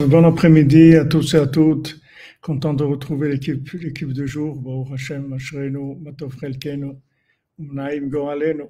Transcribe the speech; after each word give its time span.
Bon 0.00 0.24
après-midi 0.24 0.96
à 0.96 1.04
tous 1.04 1.34
et 1.34 1.36
à 1.36 1.46
toutes. 1.46 2.00
Content 2.42 2.74
de 2.74 2.82
retrouver 2.82 3.28
l'équipe, 3.28 3.70
l'équipe 3.74 4.12
de 4.12 4.26
jour. 4.26 4.56
Baruch 4.56 4.92
Hashem, 4.92 5.32
Ashrenu, 5.32 5.94
Matov 6.02 6.36
Chelkenu, 6.40 6.94
Naim 7.58 8.08
Goalenu. 8.08 8.64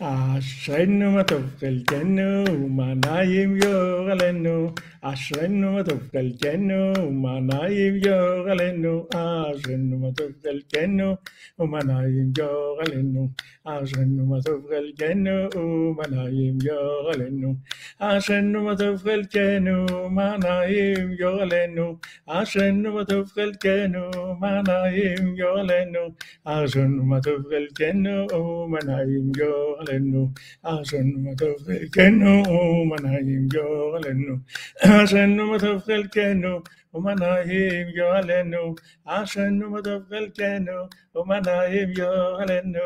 אשרינו 0.00 1.10
מה 1.10 1.24
טוב 1.24 1.42
חלקנו, 1.60 2.44
ומה 2.50 2.94
נעים 2.94 3.56
יורלנו. 3.56 4.70
אשרינו 5.00 5.72
מה 5.72 5.84
טוב 5.84 6.00
חלקנו, 6.12 6.92
ומה 6.98 7.40
נעים 7.40 7.94
יורלנו. 8.04 9.06
אשרינו 9.14 9.98
מה 9.98 10.08
טוב 10.16 10.32
חלקנו, 10.42 11.16
ומה 11.58 11.78
נעים 11.82 12.32
יורלנו. 12.38 13.28
אשרינו 13.64 14.26
מה 14.26 14.42
טוב 14.42 14.66
חלקנו, 14.70 15.46
ומה 15.52 16.02
נעים 16.10 16.58
יורלנו. 16.62 17.54
אשרינו 17.98 18.62
מה 18.62 18.76
טוב 18.76 18.96
חלקנו, 18.96 19.86
מה 20.10 20.36
נעים 20.36 21.12
יורלנו. 21.18 21.96
אשרינו 22.26 22.92
מה 22.94 23.04
טוב 23.04 23.28
חלקנו, 23.28 24.10
מה 24.40 24.62
נעים 24.68 25.36
יורלנו. 25.36 26.00
אשרינו 26.44 27.04
מה 27.04 27.20
טוב 27.20 27.42
חלקנו, 27.50 28.26
ומה 28.34 28.78
נעים 28.86 29.32
יורלנו. 29.36 29.89
yolenu 29.91 30.33
asenu 30.63 31.17
matov 31.25 31.57
kenu 31.93 32.33
umanayim 32.81 33.49
yolenu 33.53 34.35
asenu 34.83 35.43
matov 35.51 35.83
kenu 36.13 36.63
umanayim 36.93 37.87
yolenu 37.97 38.75
asenu 39.05 39.65
matov 39.73 40.03
kenu 40.37 40.77
umanayim 41.15 41.91
yolenu 41.99 42.85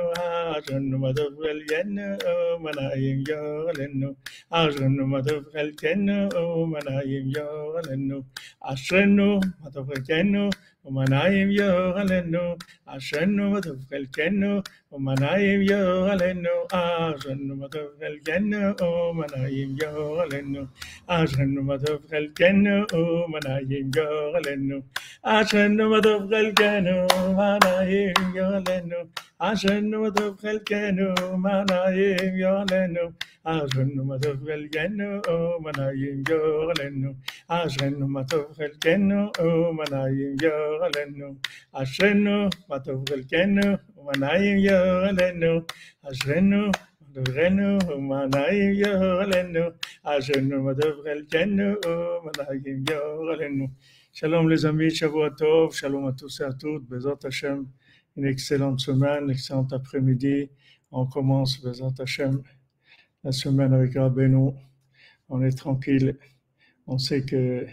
asenu 0.58 0.98
matov 1.04 1.34
kenu 1.70 2.08
umanayim 2.58 3.20
yolenu 3.30 4.10
asenu 4.52 5.04
matov 5.14 5.44
kenu 5.82 6.18
umanayim 6.64 7.28
yolenu 7.38 8.18
asenu 8.72 9.28
matov 9.64 9.90
kenu 10.08 10.44
umanayim 10.88 11.50
yolenu 11.60 12.46
asenu 12.96 13.44
matov 13.54 13.78
ومناهيم 14.95 15.63
يعلنوا 15.63 16.61
عشان 16.75 17.49
مدخل 17.61 18.15
كانوا 18.27 18.75
ومناهيم 18.83 19.77
يعلنوا 19.83 20.67
عشان 21.09 21.55
مدخل 21.71 22.25
كانوا 22.39 22.87
ومناهيم 22.95 23.91
يغلنوا 23.97 24.83
عشان 25.25 25.77
مدخل 25.93 26.35
الكانوا 26.35 27.07
مناهيم 27.39 28.15
يغلنوا 28.37 29.05
عشان 29.41 29.91
مدخل 29.91 30.49
الكانوا 30.51 31.15
مناهيم 31.45 32.33
يغلنوا 32.45 33.11
عشان 33.47 33.93
مدخل 34.11 34.51
الكانوا 34.53 35.21
مناهيم 35.65 36.23
يغلنوا 36.31 37.15
عشان 37.51 37.95
مدخل 38.17 38.65
الكانوا 38.65 39.31
مناهيم 39.79 40.37
يغلنوا 40.43 41.35
عشان 41.75 42.51
مدخل 42.71 43.15
الكانوا 43.15 43.77
ומנעים 44.06 44.58
יהורנו, 44.58 45.62
אשרנו 46.04 46.72
דברנו 47.12 47.78
ומנעים 47.88 48.74
יהורנו, 48.74 49.66
אשרנו 50.04 50.66
ודברנו 50.66 51.74
ומנעים 52.24 52.84
יהורנו. 52.90 53.68
Shalom 54.18 54.48
les 54.48 54.64
amis, 54.64 54.92
Shavua 54.92 55.30
shalom 55.72 56.08
à 56.08 56.14
tous 56.14 56.40
et 56.40 56.44
à 56.46 56.54
toutes, 56.54 56.88
Bezat 56.88 57.20
Hashem, 57.26 57.68
une 58.16 58.26
excellente 58.26 58.80
semaine, 58.80 59.30
excellent 59.30 59.68
après-midi. 59.74 60.50
On 60.90 61.06
commence 61.06 61.62
Bezat 61.62 61.96
Hashem 62.00 62.42
la 63.26 63.34
semaine 63.34 63.74
avec 63.74 63.96
Rabbeinu. 63.96 64.52
On 65.28 65.42
est 65.42 65.58
tranquille, 65.58 66.18
on 66.88 66.98
sait 66.98 67.26
que 67.26 67.66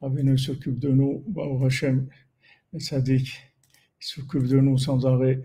Rabbeinu 0.00 0.38
s'occupe 0.38 0.78
de 0.78 0.90
nous, 0.90 1.24
Baruch 1.26 1.64
Hashem, 1.64 2.06
les 2.72 2.80
sadiques 2.80 3.47
il 4.00 4.06
s'occupe 4.06 4.46
de 4.46 4.58
nous 4.58 4.78
sans 4.78 5.06
arrêt 5.06 5.42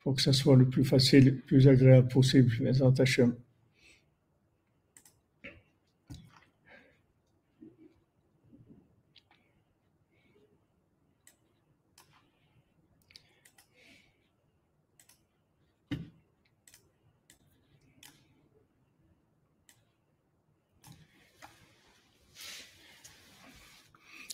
pour 0.00 0.14
que 0.14 0.22
ce 0.22 0.32
soit 0.32 0.56
le 0.56 0.68
plus 0.68 0.84
facile, 0.84 1.24
le 1.26 1.36
plus 1.36 1.68
agréable 1.68 2.08
possible, 2.08 2.50
Bezat 2.60 2.94
Hashem. 2.98 3.34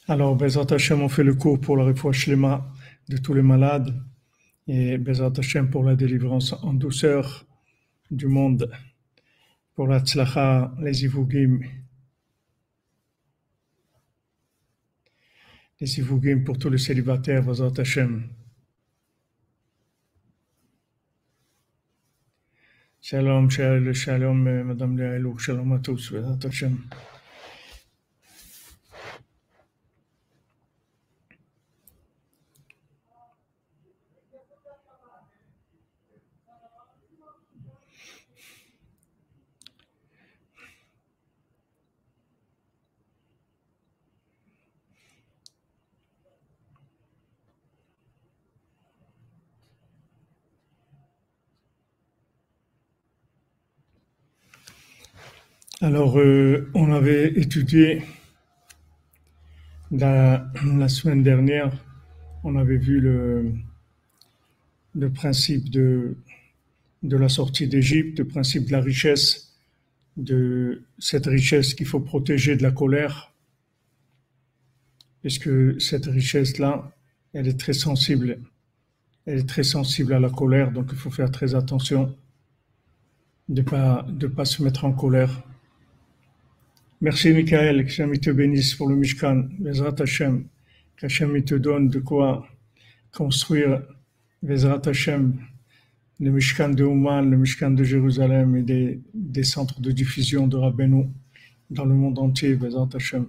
Alors, 0.07 0.37
Bezat 0.37 0.67
Hashem, 0.71 1.01
on 1.01 1.09
fait 1.09 1.25
le 1.25 1.35
cours 1.35 1.59
pour 1.59 1.79
la 1.79 1.85
refouach 1.85 2.29
de 3.09 3.17
tous 3.17 3.35
les 3.35 3.43
malades 3.43 3.95
et 4.67 4.99
Bezat 4.99 5.33
Hashem 5.37 5.71
pour 5.71 5.85
la 5.85 5.95
délivrance 5.95 6.53
en 6.53 6.73
douceur 6.73 7.47
du 8.11 8.27
monde, 8.27 8.71
pour 9.75 9.89
la 9.89 10.01
tzlacha, 10.01 10.75
les 10.81 11.05
ivugim, 11.05 11.61
les 15.81 15.99
ivugim 15.99 16.45
pour 16.45 16.59
tous 16.59 16.71
les 16.71 16.79
célibataires, 16.79 17.43
Bezat 17.43 17.73
Hashem. 17.79 18.29
Shalom, 23.01 23.51
shalom, 23.51 23.93
shalom, 23.93 24.65
Madame 24.65 24.97
Léailou, 24.97 25.39
shalom 25.39 25.73
à 25.73 25.79
tous, 25.79 26.13
Bezat 26.13 26.47
Hashem. 26.47 26.79
Alors, 55.85 56.19
euh, 56.19 56.71
on 56.73 56.95
avait 56.95 57.29
étudié 57.39 58.03
la, 59.91 60.51
semaine 60.89 61.23
dernière, 61.23 61.77
on 62.43 62.57
avait 62.57 62.79
vu 62.79 63.01
le, 63.01 63.53
principe 65.13 65.69
de, 65.69 66.17
de 67.03 67.17
la 67.19 67.29
sortie 67.29 67.69
d'Égypte, 67.69 68.19
le 68.19 68.27
principe 68.27 68.65
de 68.69 68.73
la 68.73 68.81
richesse, 68.81 69.55
de 70.17 70.85
cette 70.99 71.27
richesse 71.27 71.75
qu'il 71.75 71.85
faut 71.87 72.01
protéger 72.01 72.57
de 72.57 72.63
la 72.63 72.71
colère, 72.71 73.35
puisque 75.21 75.79
cette 75.83 76.07
richesse-là, 76.07 76.97
elle 77.35 77.47
est 77.47 77.61
très 77.61 77.75
sensible, 77.75 78.41
elle 79.27 79.41
est 79.41 79.49
très 79.51 79.65
sensible 79.65 80.15
à 80.15 80.19
la 80.19 80.31
colère, 80.31 80.73
donc 80.73 80.87
il 80.93 80.97
faut 80.97 81.11
faire 81.11 81.31
très 81.31 81.55
attention 81.55 82.17
de 83.51 83.61
ne 83.61 83.67
pas, 83.67 84.07
de 84.09 84.27
pas 84.27 84.47
se 84.47 84.63
mettre 84.63 84.87
en 84.87 84.93
colère. 84.93 85.43
Merci 87.05 87.35
Michael, 87.35 87.85
que 87.85 88.17
te 88.17 88.31
bénisse 88.31 88.75
pour 88.77 88.89
le 88.89 88.97
Mishkan, 88.97 89.51
Vezrat 89.61 89.95
Hashem, 89.99 90.47
qu'Hachem 90.97 91.45
te 91.45 91.55
donne 91.55 91.91
de 91.91 91.99
quoi 91.99 92.49
construire 93.13 93.83
Vezrat 94.43 94.81
Hashem, 94.87 95.39
le 96.19 96.31
Mishkan 96.31 96.71
de 96.71 96.83
Ouman, 96.83 97.29
le 97.31 97.37
Mishkan 97.37 97.73
de 97.73 97.85
Jérusalem 97.85 98.57
et 98.57 99.03
des, 99.13 99.43
centres 99.43 99.83
de 99.83 99.91
diffusion 99.91 100.47
de 100.47 100.57
Rabbeinu 100.57 101.11
dans 101.69 101.85
le 101.85 101.95
monde 101.95 102.19
entier, 102.19 102.55
Vezrat 102.55 102.89
Hashem. 102.95 103.27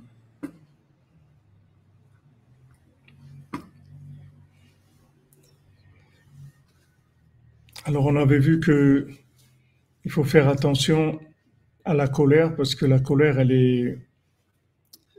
Alors 7.83 8.05
on 8.05 8.15
avait 8.15 8.39
vu 8.39 8.61
que 8.61 9.09
il 10.05 10.11
faut 10.11 10.23
faire 10.23 10.47
attention 10.47 11.19
à 11.85 11.93
la 11.93 12.07
colère 12.07 12.55
parce 12.55 12.75
que 12.75 12.85
la 12.85 12.99
colère, 12.99 13.39
elle 13.39 13.51
est, 13.51 13.97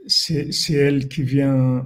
c'est, 0.05 0.73
elle 0.73 1.07
qui 1.07 1.23
vient 1.23 1.85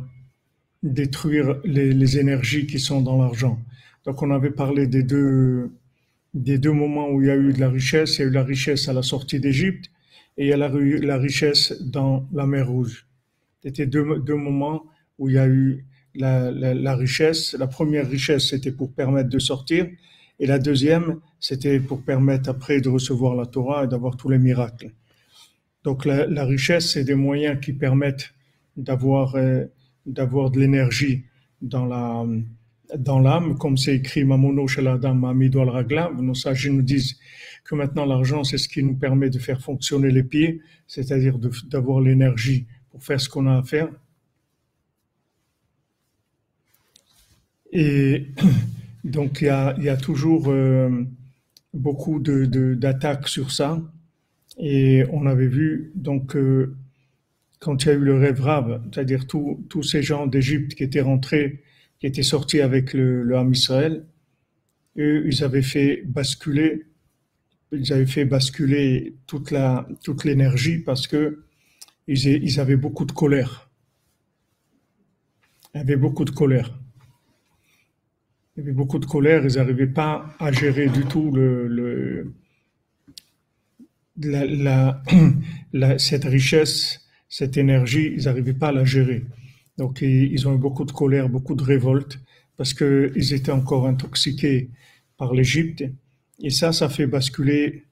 détruire 0.83 1.62
les, 1.63 2.18
énergies 2.18 2.66
qui 2.66 2.80
sont 2.80 3.01
dans 3.01 3.22
l'argent. 3.22 3.60
Donc 4.06 4.22
on 4.24 4.31
avait 4.31 4.51
parlé 4.51 4.88
des 4.88 5.04
deux, 5.04 5.72
des 6.33 6.57
deux 6.57 6.72
moments 6.72 7.10
où 7.10 7.22
il 7.22 7.28
y 7.28 7.31
a 7.31 7.38
eu 7.38 7.54
de 7.54 7.60
la 7.60 7.69
richesse. 7.69 8.18
Il 8.18 8.22
y 8.22 8.25
a 8.25 8.28
eu 8.28 8.31
la 8.31 8.44
richesse 8.44 8.89
à 8.89 8.94
la 8.94 9.04
sortie 9.04 9.39
d'Égypte 9.39 9.92
et 10.38 10.45
il 10.45 10.50
y 10.50 10.54
a 10.54 10.57
la, 10.57 10.69
la, 10.69 11.18
richesse 11.18 11.80
dans 11.81 12.27
la 12.34 12.48
mer 12.48 12.68
Rouge. 12.68 13.06
C'était 13.62 13.86
deux, 13.86 14.19
deux 14.19 14.36
moments 14.36 14.84
où 15.19 15.30
il 15.30 15.36
y 15.36 15.38
a 15.38 15.48
eu 15.48 15.86
la, 16.16 16.50
la, 16.50 16.74
la 16.74 16.95
richesse. 16.95 17.54
La 17.54 17.68
première 17.68 18.10
richesse, 18.10 18.50
c'était 18.50 18.72
pour 18.72 18.92
permettre 18.92 19.30
de 19.30 19.39
sortir. 19.39 19.88
Et 20.41 20.47
la 20.47 20.57
deuxième, 20.57 21.19
c'était 21.39 21.79
pour 21.79 22.01
permettre 22.01 22.49
après 22.49 22.81
de 22.81 22.89
recevoir 22.89 23.35
la 23.35 23.45
Torah 23.45 23.83
et 23.83 23.88
d'avoir 23.88 24.17
tous 24.17 24.27
les 24.27 24.39
miracles. 24.39 24.91
Donc 25.83 26.03
la, 26.03 26.45
richesse, 26.45 26.93
c'est 26.93 27.03
des 27.03 27.13
moyens 27.13 27.59
qui 27.63 27.73
permettent 27.73 28.33
d'avoir 28.75 29.35
euh, 29.35 29.65
d'avoir 30.07 30.49
de 30.49 30.59
l'énergie 30.59 31.25
dans 31.61 31.85
la 31.85 32.25
dans 32.97 33.19
l'âme, 33.19 33.55
comme 33.59 33.77
c'est 33.77 33.95
écrit 33.95 34.23
Mamono 34.25 34.67
chez 34.67 34.81
l'Adam 34.81 35.23
Amido 35.25 35.61
al 35.61 35.85
Nos 36.19 36.33
sages 36.33 36.67
nous 36.69 36.81
disent 36.81 37.19
que 37.63 37.75
maintenant 37.75 38.05
l'argent, 38.05 38.43
c'est 38.43 38.57
ce 38.57 38.67
qui 38.67 38.81
nous 38.81 38.95
permet 38.95 39.29
de 39.29 39.38
faire 39.38 39.61
fonctionner 39.61 40.09
les 40.09 40.23
pieds, 40.23 40.59
c'est-à-dire 40.88 41.38
d'avoir 41.69 42.01
l'énergie 42.01 42.65
pour 42.89 43.03
faire 43.03 43.21
ce 43.21 43.29
qu'on 43.29 43.45
a 43.45 43.59
à 43.59 43.63
faire. 43.63 43.89
Et 47.71 48.27
donc 49.03 49.42
il 49.42 49.45
y 49.45 49.50
a, 49.50 49.75
y 49.80 49.89
a 49.89 49.98
toujours 49.98 50.50
euh, 50.50 51.03
beaucoup 51.74 52.19
de, 52.19 52.45
d'attaques 52.75 53.27
sur 53.27 53.51
ça. 53.51 53.81
Et 54.57 55.03
on 55.12 55.25
avait 55.25 55.48
vu 55.48 55.92
donc 55.95 56.36
euh, 56.36 56.75
quand 57.59 57.83
il 57.83 57.88
y 57.88 57.92
a 57.92 57.94
eu 57.94 58.00
le 58.00 58.18
rêve 58.18 58.42
rave, 58.42 58.81
c'est-à-dire 58.92 59.27
tous 59.27 59.83
ces 59.83 60.01
gens 60.03 60.27
d'Égypte 60.27 60.75
qui 60.75 60.83
étaient 60.83 61.01
rentrés, 61.01 61.63
qui 62.00 62.07
étaient 62.07 62.24
sortis 62.24 62.62
avec 62.62 62.94
le, 62.94 63.24
le 63.24 63.38
Ham 63.38 63.51
Israël, 63.53 64.06
eux, 64.98 65.24
ils 65.27 65.44
avaient 65.44 65.62
fait 65.62 66.03
basculer, 66.06 66.88
ils 67.71 67.94
avaient 67.94 68.06
fait 68.06 68.25
basculer 68.25 69.15
toute 69.27 69.53
toute 70.03 70.25
l'énergie 70.25 70.80
parce 70.80 71.07
que 71.07 71.45
ils, 72.07 72.25
ils 72.25 72.59
avaient 72.59 72.75
beaucoup 72.75 73.06
de 73.06 73.12
colère. 73.13 73.69
Ils 75.74 75.81
avaient 75.81 75.95
beaucoup 75.95 76.25
de 76.25 76.31
colère. 76.31 76.81
Il 78.56 78.59
y 78.59 78.63
avait 78.63 78.74
beaucoup 78.74 79.00
de 79.00 79.06
colère, 79.06 79.45
ils 79.45 79.56
n'arrivaient 79.56 79.88
pas 79.88 80.25
à 80.39 80.51
gérer 80.51 80.89
du 80.89 81.06
tout 81.06 81.31
cette 85.98 86.25
richesse, 86.25 87.07
cette 87.30 87.56
énergie, 87.56 88.13
ils 88.18 88.25
n'arrivaient 88.25 88.53
pas 88.53 88.68
à 88.68 88.71
la 88.74 88.83
gérer. 88.83 89.24
Donc 89.77 90.01
ils 90.01 90.48
ont 90.48 90.56
eu 90.56 90.57
beaucoup 90.57 90.83
de 90.83 90.92
colère, 90.92 91.30
beaucoup 91.30 91.56
de 91.56 91.63
révolte, 91.63 92.19
parce 92.57 92.74
qu'ils 92.74 93.33
étaient 93.33 93.51
encore 93.51 93.88
intoxiqués 93.88 94.69
par 95.18 95.33
l'Égypte. 95.33 95.86
Et 96.39 96.50
ça, 96.50 96.74
ça 96.74 96.89
fait 96.89 97.07
basculer, 97.07 97.86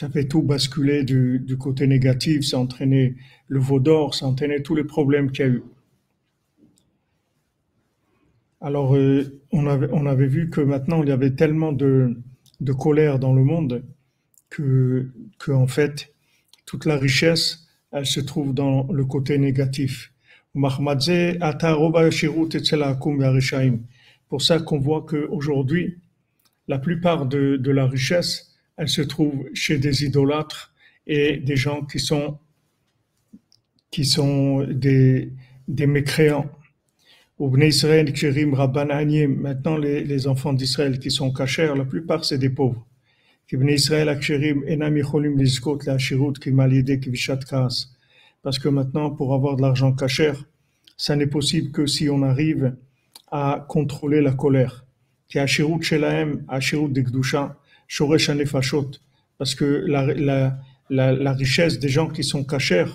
ça 0.00 0.08
fait 0.08 0.24
tout 0.24 0.42
basculer 0.42 1.04
du, 1.04 1.40
du 1.40 1.58
côté 1.58 1.86
négatif, 1.86 2.42
ça 2.46 2.56
a 2.56 2.60
entraîné 2.60 3.16
le 3.48 3.60
veau 3.60 3.80
d'or, 3.80 4.14
ça 4.14 4.24
a 4.24 4.28
entraîné 4.28 4.62
tous 4.62 4.74
les 4.74 4.84
problèmes 4.84 5.30
qu'il 5.30 5.44
y 5.44 5.48
a 5.48 5.52
eu. 5.52 5.62
Alors, 8.66 8.96
euh, 8.96 9.40
on, 9.52 9.66
avait, 9.68 9.86
on 9.92 10.06
avait 10.06 10.26
vu 10.26 10.50
que 10.50 10.60
maintenant, 10.60 11.04
il 11.04 11.08
y 11.08 11.12
avait 11.12 11.36
tellement 11.36 11.70
de, 11.70 12.20
de 12.58 12.72
colère 12.72 13.20
dans 13.20 13.32
le 13.32 13.44
monde 13.44 13.84
que, 14.50 15.08
que, 15.38 15.52
en 15.52 15.68
fait, 15.68 16.12
toute 16.64 16.84
la 16.84 16.96
richesse, 16.96 17.68
elle 17.92 18.06
se 18.06 18.18
trouve 18.18 18.54
dans 18.54 18.88
le 18.90 19.04
côté 19.04 19.38
négatif. 19.38 20.12
Pour 20.52 20.72
ça 24.42 24.58
qu'on 24.58 24.80
voit 24.80 25.06
qu'aujourd'hui, 25.06 25.98
la 26.66 26.80
plupart 26.80 27.26
de, 27.26 27.56
de 27.56 27.70
la 27.70 27.86
richesse, 27.86 28.56
elle 28.76 28.88
se 28.88 29.02
trouve 29.02 29.48
chez 29.54 29.78
des 29.78 30.04
idolâtres 30.04 30.74
et 31.06 31.36
des 31.36 31.54
gens 31.54 31.82
qui 31.82 32.00
sont, 32.00 32.40
qui 33.92 34.04
sont 34.04 34.64
des, 34.64 35.32
des 35.68 35.86
mécréants. 35.86 36.50
Maintenant, 37.38 37.76
les, 39.76 40.04
les 40.04 40.26
enfants 40.26 40.54
d'Israël 40.54 40.98
qui 40.98 41.10
sont 41.10 41.34
cachers, 41.34 41.74
la 41.76 41.84
plupart 41.84 42.24
c'est 42.24 42.38
des 42.38 42.48
pauvres. 42.48 42.86
Parce 48.42 48.58
que 48.58 48.68
maintenant, 48.70 49.10
pour 49.10 49.34
avoir 49.34 49.56
de 49.56 49.62
l'argent 49.62 49.92
cacher, 49.92 50.32
ça 50.96 51.14
n'est 51.14 51.26
possible 51.26 51.72
que 51.72 51.86
si 51.86 52.08
on 52.08 52.22
arrive 52.22 52.74
à 53.30 53.66
contrôler 53.68 54.22
la 54.22 54.32
colère. 54.32 54.86
Parce 59.38 59.54
que 59.54 59.84
la, 59.86 60.06
la, 60.06 60.58
la, 60.88 61.12
la 61.12 61.32
richesse 61.34 61.78
des 61.78 61.88
gens 61.90 62.08
qui 62.08 62.24
sont 62.24 62.44
cachers, 62.44 62.86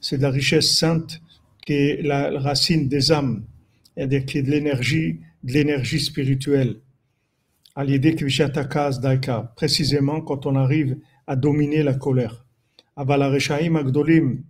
c'est 0.00 0.18
de 0.18 0.22
la 0.22 0.30
richesse 0.30 0.78
sainte 0.78 1.20
qui 1.66 1.72
est 1.72 2.02
la 2.02 2.38
racine 2.38 2.88
des 2.88 3.10
âmes 3.10 3.42
c'est-à-dire 3.96 4.24
de 4.24 4.50
l'énergie, 4.50 5.20
de 5.42 5.52
l'énergie 5.52 6.00
spirituelle. 6.00 6.76
À 7.74 7.84
l'idée 7.84 8.14
que 8.14 9.00
Daika, 9.00 9.52
précisément 9.56 10.20
quand 10.20 10.46
on 10.46 10.56
arrive 10.56 10.98
à 11.26 11.36
dominer 11.36 11.82
la 11.82 11.94
colère. 11.94 12.44
Agdolim, 12.96 14.42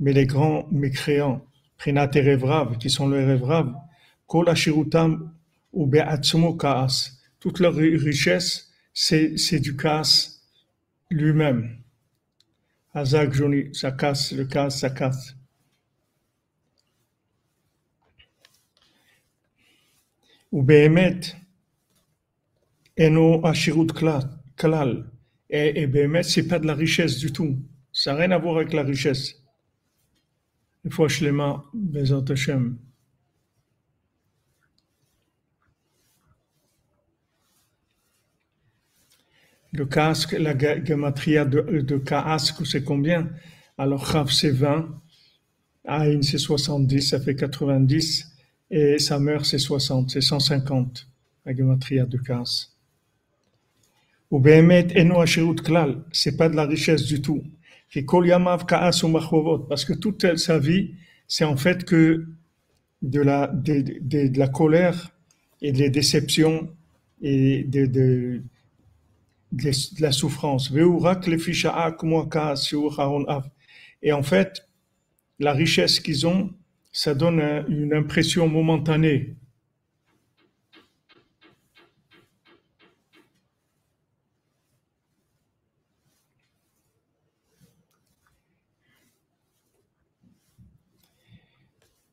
mais 0.00 0.12
les 0.12 0.26
grands 0.26 0.66
mécréants, 0.70 1.44
Prinat 1.78 2.10
et 2.14 2.20
Revrav, 2.20 2.78
qui 2.78 2.90
sont 2.90 3.08
les 3.08 3.24
Revrav, 3.24 3.74
Kol 4.26 4.48
Ashirutam 4.48 5.32
ou 5.72 5.90
Kaas, 6.56 7.18
toute 7.40 7.60
leur 7.60 7.74
richesse, 7.74 8.72
c'est, 8.92 9.60
du 9.60 9.76
lui-même. 11.10 11.76
Azak 12.94 13.34
Joni, 13.34 13.74
ça 13.74 13.92
casse, 13.92 14.32
le 14.32 14.46
Kaas, 14.46 14.70
ça 14.70 14.90
casse. 14.90 15.36
Ou 20.56 20.62
Behemet, 20.62 21.36
Eno 22.96 23.44
Ashirut 23.44 23.88
Kalal. 24.56 25.04
Et, 25.50 25.86
Behemet, 25.86 26.22
c'est 26.22 26.48
pas 26.48 26.58
de 26.58 26.66
la 26.66 26.74
richesse 26.74 27.18
du 27.18 27.30
tout. 27.30 27.58
Ça 27.92 28.14
n'a 28.14 28.20
rien 28.20 28.30
à 28.30 28.38
voir 28.38 28.56
avec 28.56 28.72
la 28.72 28.82
richesse. 28.82 29.34
Shlema, 31.08 31.62
Bezat 31.74 32.24
Hashem. 32.30 32.78
Le 39.72 39.84
casque, 39.84 40.32
la 40.32 40.54
gamatria 40.54 41.44
de, 41.44 41.82
de 41.82 41.98
casque, 41.98 42.66
c'est 42.66 42.82
combien 42.82 43.28
Alors, 43.76 44.10
Chav, 44.10 44.30
c'est 44.30 44.52
20. 44.52 44.88
Aïn, 45.84 46.22
c'est 46.22 46.38
70, 46.38 47.10
ça 47.10 47.20
fait 47.20 47.36
90 47.36 48.35
et 48.70 48.98
sa 48.98 49.18
mère 49.18 49.46
c'est 49.46 49.58
60, 49.58 50.10
c'est 50.10 50.20
150, 50.20 51.06
la 51.44 51.54
gematria 51.54 52.06
de 52.06 52.18
Kaas. 52.18 52.70
Ou 54.30 54.40
Behemet 54.40 54.88
Eno 54.96 55.24
Klal, 55.54 56.02
c'est 56.12 56.36
pas 56.36 56.48
de 56.48 56.56
la 56.56 56.66
richesse 56.66 57.04
du 57.04 57.22
tout. 57.22 57.44
Parce 57.94 59.84
que 59.84 59.92
toute 59.92 60.36
sa 60.36 60.58
vie, 60.58 60.94
c'est 61.28 61.44
en 61.44 61.56
fait 61.56 61.84
que 61.84 62.26
de 63.02 63.20
la, 63.20 64.48
colère 64.48 65.10
et 65.62 65.70
des 65.72 65.90
déceptions 65.90 66.68
et 67.22 67.62
de 67.64 68.42
la 70.00 70.12
souffrance. 70.12 70.72
Et 74.02 74.12
en 74.12 74.22
fait, 74.22 74.68
la 75.38 75.52
richesse 75.52 76.00
qu'ils 76.00 76.26
ont, 76.26 76.50
ça 76.96 77.14
donne 77.14 77.40
une 77.68 77.92
impression 77.92 78.48
momentanée. 78.48 79.36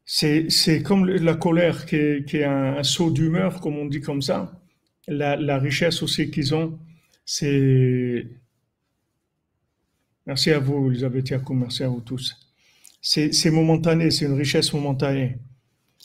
C'est 0.05 0.83
comme 0.83 1.05
la 1.07 1.35
colère 1.35 1.85
qui 1.85 1.95
est, 1.95 2.43
un, 2.43 2.83
saut 2.83 3.09
d'humeur, 3.09 3.61
comme 3.61 3.77
on 3.77 3.85
dit 3.85 4.01
comme 4.01 4.21
ça. 4.21 4.61
La, 5.07 5.57
richesse 5.59 6.03
aussi 6.03 6.29
qu'ils 6.29 6.53
ont, 6.53 6.77
c'est... 7.25 8.27
Merci 10.25 10.51
à 10.51 10.59
vous, 10.59 10.89
Elisabeth 10.91 11.29
Yacoub, 11.29 11.55
merci 11.55 11.83
à 11.83 11.87
vous 11.87 12.01
tous 12.01 12.42
c'est 13.03 13.51
momentané, 13.51 14.11
c'est 14.11 14.25
une 14.25 14.37
richesse 14.37 14.71
momentanée. 14.71 15.37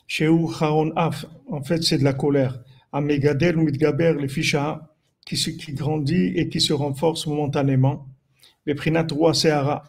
Chez 0.09 0.27
Haron 0.27 0.93
Af, 0.97 1.27
en 1.47 1.63
fait, 1.63 1.83
c'est 1.85 1.99
de 1.99 2.05
la 2.05 2.13
colère. 2.13 2.61
Amegadel 2.93 3.57
Mitgaber, 3.57 4.15
le 4.15 4.27
ficha, 4.27 4.95
qui, 5.25 5.37
qui 5.57 5.73
grandit 5.75 6.33
et 6.35 6.49
qui 6.49 6.61
se 6.61 6.73
renforce 6.73 7.27
momentanément. 7.29 8.09
Le 8.65 8.75
Prinat 8.75 9.07
Roi 9.13 9.33
Seara, 9.33 9.85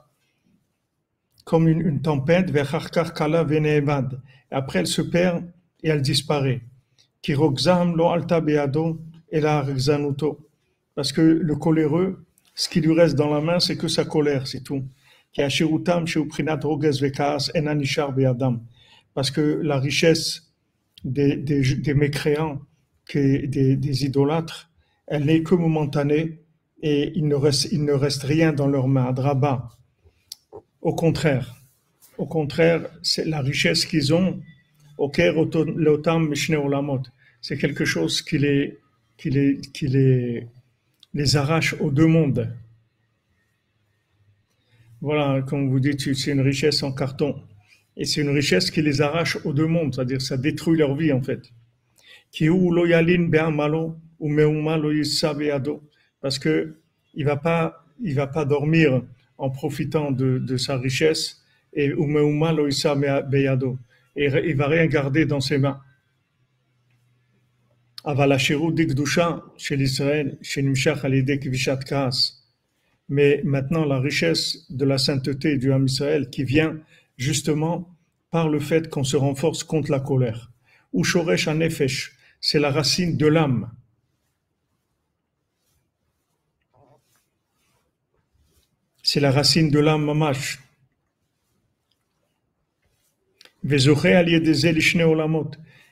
comme 1.45 1.67
une, 1.67 1.99
tempête, 2.01 2.51
Vecharkar 2.51 3.13
Kala 3.13 3.43
Venevad. 3.43 4.21
Après, 4.51 4.79
elle 4.79 4.87
se 4.87 5.01
perd 5.01 5.51
et 5.81 5.89
elle 5.89 6.03
disparaît. 6.03 6.61
Kiroxam 7.23 7.95
lo 7.95 8.09
alta 8.09 8.39
beado 8.39 9.01
Parce 10.95 11.11
que 11.11 11.21
le 11.21 11.55
coléreux, 11.55 12.23
ce 12.53 12.69
qui 12.69 12.81
lui 12.81 12.93
reste 12.93 13.15
dans 13.15 13.33
la 13.33 13.41
main, 13.41 13.59
c'est 13.59 13.77
que 13.77 13.87
sa 13.87 14.05
colère, 14.05 14.45
c'est 14.45 14.61
tout. 14.61 14.83
Parce 19.13 19.31
que 19.31 19.41
la 19.63 19.79
richesse 19.79 20.53
des, 21.03 21.35
des, 21.35 21.75
des 21.75 21.93
mécréants, 21.93 22.61
des, 23.13 23.75
des, 23.75 24.05
idolâtres, 24.05 24.69
elle 25.07 25.25
n'est 25.25 25.43
que 25.43 25.55
momentanée 25.55 26.39
et 26.81 27.11
il 27.15 27.27
ne, 27.27 27.35
reste, 27.35 27.71
il 27.71 27.83
ne 27.83 27.93
reste 27.93 28.23
rien 28.23 28.53
dans 28.53 28.67
leurs 28.67 28.87
mains, 28.87 29.11
draba. 29.11 29.69
Au 30.81 30.93
contraire, 30.93 31.55
au 32.17 32.25
contraire, 32.25 32.87
c'est 33.01 33.25
la 33.25 33.41
richesse 33.41 33.85
qu'ils 33.85 34.13
ont, 34.13 34.39
c'est 37.41 37.57
quelque 37.57 37.85
chose 37.85 38.21
qui 38.21 38.37
les, 38.37 38.77
qui 39.17 39.29
les, 39.29 39.57
qui 39.73 39.87
les, 39.87 40.47
les 41.13 41.35
arrache 41.37 41.75
aux 41.79 41.91
deux 41.91 42.07
mondes. 42.07 42.53
Voilà, 45.01 45.41
comme 45.41 45.69
vous 45.69 45.79
dites, 45.79 46.13
c'est 46.13 46.31
une 46.31 46.41
richesse 46.41 46.83
en 46.83 46.91
carton. 46.91 47.41
Et 47.95 48.05
c'est 48.05 48.21
une 48.21 48.29
richesse 48.29 48.71
qui 48.71 48.81
les 48.81 49.01
arrache 49.01 49.37
aux 49.45 49.53
deux 49.53 49.67
mondes, 49.67 49.93
c'est-à-dire 49.93 50.21
ça 50.21 50.37
détruit 50.37 50.77
leur 50.77 50.95
vie 50.95 51.11
en 51.11 51.21
fait. 51.21 51.41
Parce 56.21 56.39
que 56.39 56.75
il 57.13 57.25
va 57.25 57.35
pas, 57.35 57.85
il 58.01 58.15
va 58.15 58.27
pas 58.27 58.45
dormir 58.45 59.03
en 59.37 59.49
profitant 59.49 60.11
de, 60.11 60.57
sa 60.57 60.77
richesse 60.77 61.43
et 61.73 61.91
et 64.15 64.25
il 64.25 64.55
va 64.55 64.67
rien 64.67 64.85
garder 64.87 65.25
dans 65.25 65.39
ses 65.39 65.57
mains. 65.57 65.81
chez 69.57 69.75
l'Israël, 69.75 70.37
chez 70.41 70.61
Nimshach 70.61 71.03
Mais 73.09 73.41
maintenant, 73.43 73.85
la 73.85 73.99
richesse 73.99 74.71
de 74.71 74.85
la 74.85 74.97
sainteté 74.97 75.57
du 75.57 75.73
Ham 75.73 75.85
Israël 75.85 76.29
qui 76.29 76.43
vient 76.43 76.79
justement 77.17 77.95
par 78.31 78.49
le 78.49 78.59
fait 78.59 78.89
qu'on 78.89 79.03
se 79.03 79.17
renforce 79.17 79.63
contre 79.63 79.91
la 79.91 79.99
colère. 79.99 80.51
Ou 80.93 81.03
Shoresh 81.03 81.47
Anefesh, 81.47 82.15
c'est 82.39 82.59
la 82.59 82.71
racine 82.71 83.17
de 83.17 83.25
l'âme. 83.25 83.71
C'est 89.03 89.19
la 89.19 89.31
racine 89.31 89.71
de 89.71 89.79
l'âme 89.79 90.05
mamash. 90.05 90.59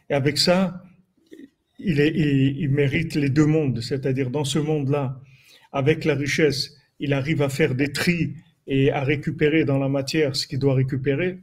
Et 0.10 0.14
avec 0.14 0.38
ça, 0.38 0.84
il, 1.80 2.70
mérite 2.70 3.16
les 3.16 3.30
deux 3.30 3.46
mondes, 3.46 3.82
c'est-à-dire 3.82 4.30
dans 4.30 4.46
ce 4.46 4.60
monde-là, 4.60 5.20
avec 5.72 6.06
la 6.06 6.16
richesse, 6.16 6.77
il 7.00 7.14
arrive 7.14 7.42
à 7.42 7.50
faire 7.50 7.76
des 7.76 7.92
tris 7.92 8.34
et 8.68 8.92
à 8.92 9.04
récupérer 9.04 9.66
dans 9.66 9.78
la 9.78 9.90
matière 9.90 10.36
ce 10.36 10.48
qu'il 10.48 10.60
doit 10.60 10.76
récupérer, 10.76 11.40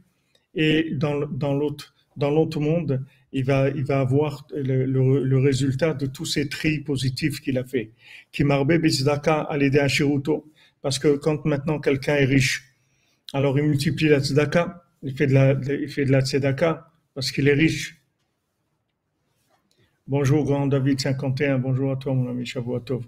et 0.53 0.91
dans, 0.93 1.27
dans 1.27 1.53
l'autre 1.53 2.59
monde, 2.59 3.03
il 3.35 3.43
va, 3.43 3.67
il 3.69 3.83
va 3.83 3.99
avoir 3.99 4.47
le, 4.55 5.37
résultat 5.37 5.93
de 5.93 6.05
tous 6.05 6.25
ces 6.25 6.47
tris 6.47 6.79
positifs 6.79 7.41
qu'il 7.41 7.57
a 7.57 7.65
fait. 7.65 7.91
Qui 8.31 8.45
marbe 8.45 8.73
bizdaka 8.77 9.41
à 9.41 9.57
l'aider 9.57 9.79
à 9.79 9.87
Parce 10.81 10.99
que 10.99 11.17
quand 11.17 11.43
maintenant 11.43 11.79
quelqu'un 11.79 12.15
est 12.15 12.25
riche, 12.25 12.63
alors 13.33 13.59
il 13.59 13.65
multiplie 13.65 14.07
la 14.07 14.21
tzedaka, 14.21 14.85
il 15.03 15.13
fait 15.17 15.27
de 15.27 15.33
la, 15.33 15.51
il 15.51 15.89
fait 15.89 16.05
de 16.05 16.11
la 16.11 16.21
tzedaka 16.21 16.89
parce 17.13 17.31
qu'il 17.31 17.49
est 17.49 17.53
riche. 17.53 18.01
Bonjour, 20.07 20.45
grand 20.45 20.67
David 20.67 21.01
51. 21.01 21.59
Bonjour 21.59 21.91
à 21.91 21.97
toi, 21.97 22.13
mon 22.13 22.29
ami 22.29 22.45
Shavuatov. 22.45 23.05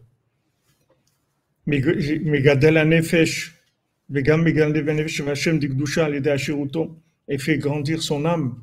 Megadel 1.67 2.77
Anefesh, 2.77 3.53
Vegam 4.09 4.41
Megadel 4.43 4.89
Anefesh, 4.89 5.19
Vachem 5.21 5.59
Dikdusha, 5.59 6.09
l'aider 6.09 6.29
à 6.29 6.37
et 7.27 7.37
fait 7.37 7.57
grandir 7.57 8.01
son 8.01 8.23
âme. 8.23 8.55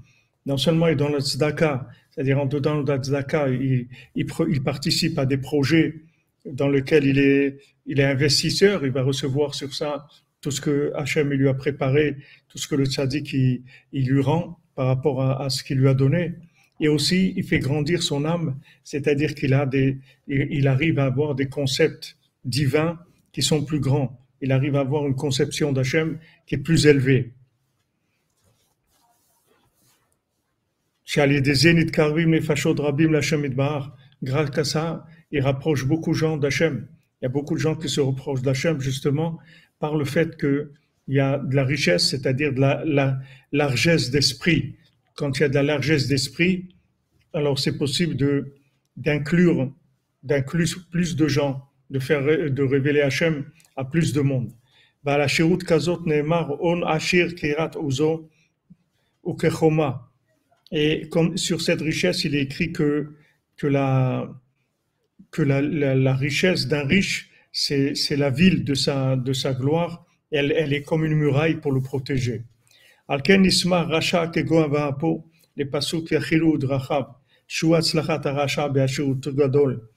Non 0.46 0.56
seulement 0.56 0.88
il 0.88 0.92
est 0.92 0.96
dans 0.96 1.10
la 1.10 1.20
tzedaka, 1.20 1.86
c'est-à-dire 2.10 2.40
en 2.40 2.46
dedans 2.46 2.82
de 2.82 2.90
la 2.90 2.98
tzedaka, 2.98 3.48
il, 3.50 4.62
participe 4.64 5.18
à 5.18 5.26
des 5.26 5.36
projets 5.36 5.96
dans 6.46 6.68
lesquels 6.68 7.04
il 7.04 7.18
est, 7.18 8.04
investisseur, 8.04 8.86
il 8.86 8.92
va 8.92 9.02
recevoir 9.02 9.54
sur 9.54 9.74
ça 9.74 10.06
tout 10.40 10.50
ce 10.50 10.62
que 10.62 10.92
Hachem 10.94 11.30
lui 11.30 11.48
a 11.48 11.54
préparé, 11.54 12.16
tout 12.48 12.56
ce 12.56 12.66
que 12.66 12.74
le 12.74 12.86
tzaddik 12.86 13.34
il 13.34 14.06
lui 14.06 14.22
rend 14.22 14.58
par 14.74 14.86
rapport 14.86 15.20
à, 15.22 15.44
à 15.44 15.50
ce 15.50 15.62
qu'il 15.62 15.76
lui 15.76 15.88
a 15.88 15.94
donné. 15.94 16.32
Et 16.80 16.88
aussi, 16.88 17.34
il 17.36 17.44
fait 17.44 17.58
grandir 17.58 18.02
son 18.02 18.24
âme, 18.24 18.58
c'est-à-dire 18.82 19.34
qu'il 19.34 19.52
a 19.52 19.66
des, 19.66 19.98
il 20.26 20.66
arrive 20.68 20.98
à 20.98 21.04
avoir 21.04 21.34
des 21.34 21.46
concepts 21.46 22.16
divins 22.44 22.98
qui 23.32 23.42
sont 23.42 23.64
plus 23.64 23.80
grands. 23.80 24.20
Il 24.40 24.52
arrive 24.52 24.76
à 24.76 24.80
avoir 24.80 25.06
une 25.06 25.16
conception 25.16 25.72
d'Hachem 25.72 26.18
qui 26.46 26.56
est 26.56 26.58
plus 26.58 26.86
élevée. 26.86 27.32
Grâce 34.22 34.58
à 34.58 34.64
ça, 34.64 35.06
il 35.30 35.40
rapproche 35.40 35.86
beaucoup 35.86 36.12
de 36.12 36.16
gens 36.16 36.36
d'Hachem. 36.36 36.86
Il 37.20 37.24
y 37.24 37.26
a 37.26 37.28
beaucoup 37.28 37.54
de 37.54 37.60
gens 37.60 37.74
qui 37.74 37.88
se 37.88 38.00
reprochent 38.00 38.42
d'Hachem 38.42 38.80
justement 38.80 39.38
par 39.78 39.96
le 39.96 40.04
fait 40.04 40.36
qu'il 40.38 40.68
y 41.08 41.20
a 41.20 41.38
de 41.38 41.54
la 41.54 41.64
richesse, 41.64 42.08
c'est-à-dire 42.08 42.52
de 42.52 42.60
la, 42.60 43.18
largesse 43.52 44.10
d'esprit. 44.10 44.76
Quand 45.14 45.38
il 45.38 45.42
y 45.42 45.44
a 45.44 45.48
de 45.48 45.54
la 45.54 45.62
largesse 45.62 46.08
d'esprit, 46.08 46.68
alors 47.32 47.58
c'est 47.58 47.76
possible 47.78 48.16
d'inclure 48.96 49.72
d'inclure 50.22 50.86
plus 50.90 51.16
de 51.16 51.28
gens, 51.28 51.68
de 51.90 51.98
faire 51.98 52.22
de 52.50 52.62
révéler 52.62 53.00
Hachem 53.02 53.44
à 53.76 53.84
plus 53.84 54.12
de 54.12 54.20
monde. 54.20 54.52
Et 60.72 61.08
comme 61.08 61.36
sur 61.36 61.60
cette 61.60 61.80
richesse, 61.80 62.24
il 62.24 62.34
est 62.34 62.42
écrit 62.42 62.72
que 62.72 63.14
que 63.56 63.66
la 63.66 64.28
que 65.30 65.42
la, 65.42 65.60
la 65.60 66.14
richesse 66.14 66.66
d'un 66.66 66.86
riche 66.86 67.30
c'est 67.54 68.16
la 68.16 68.30
ville 68.30 68.64
de 68.64 68.74
sa, 68.74 69.14
de 69.16 69.32
sa 69.32 69.54
gloire, 69.54 70.04
elle, 70.32 70.52
elle 70.52 70.72
est 70.72 70.82
comme 70.82 71.04
une 71.04 71.14
muraille 71.14 71.60
pour 71.60 71.70
le 71.70 71.80
protéger. 71.80 72.42
Alken 73.06 73.44
isma 73.44 73.84
rasha 73.84 74.26
kego 74.28 74.66
les 75.56 75.64
pasuk 75.66 76.10
yachilu 76.10 76.58
drachab, 76.58 77.06
shuat 77.46 77.82
slachat 77.82 78.22
rasha 78.24 78.68
gadol. 78.68 79.88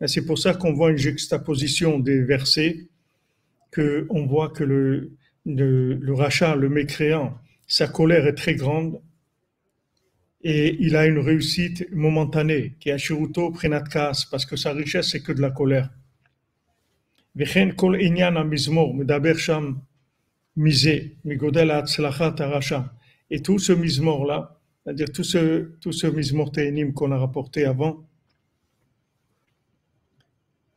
Ben, 0.00 0.06
c'est 0.06 0.24
pour 0.24 0.38
ça 0.38 0.54
qu'on 0.54 0.72
voit 0.72 0.90
une 0.90 0.98
juxtaposition 0.98 1.98
des 1.98 2.22
versets, 2.22 2.86
qu'on 3.74 4.26
voit 4.26 4.50
que 4.50 4.64
le, 4.64 5.12
le 5.44 6.14
rachat, 6.14 6.56
le 6.56 6.68
mécréant, 6.68 7.38
sa 7.66 7.88
colère 7.88 8.26
est 8.26 8.34
très 8.34 8.54
grande 8.54 9.00
et 10.42 10.76
il 10.78 10.94
a 10.94 11.06
une 11.06 11.18
réussite 11.18 11.90
momentanée, 11.92 12.76
qui 12.78 12.90
est 12.90 12.92
Ashiruto 12.92 13.50
Prenatkas, 13.50 14.26
parce 14.30 14.46
que 14.46 14.54
sa 14.54 14.72
richesse, 14.72 15.10
c'est 15.10 15.20
que 15.20 15.32
de 15.32 15.40
la 15.40 15.50
colère. 15.50 15.90
Et 17.38 17.44
tout 23.42 23.58
ce 23.58 23.72
mizmor 23.72 24.24
là, 24.24 24.60
c'est-à-dire 24.84 25.12
tout 25.12 25.24
ce, 25.24 25.72
tout 25.80 25.92
ce 25.92 26.06
mizmor 26.06 26.52
qu'on 26.94 27.10
a 27.10 27.18
rapporté 27.18 27.64
avant, 27.64 28.06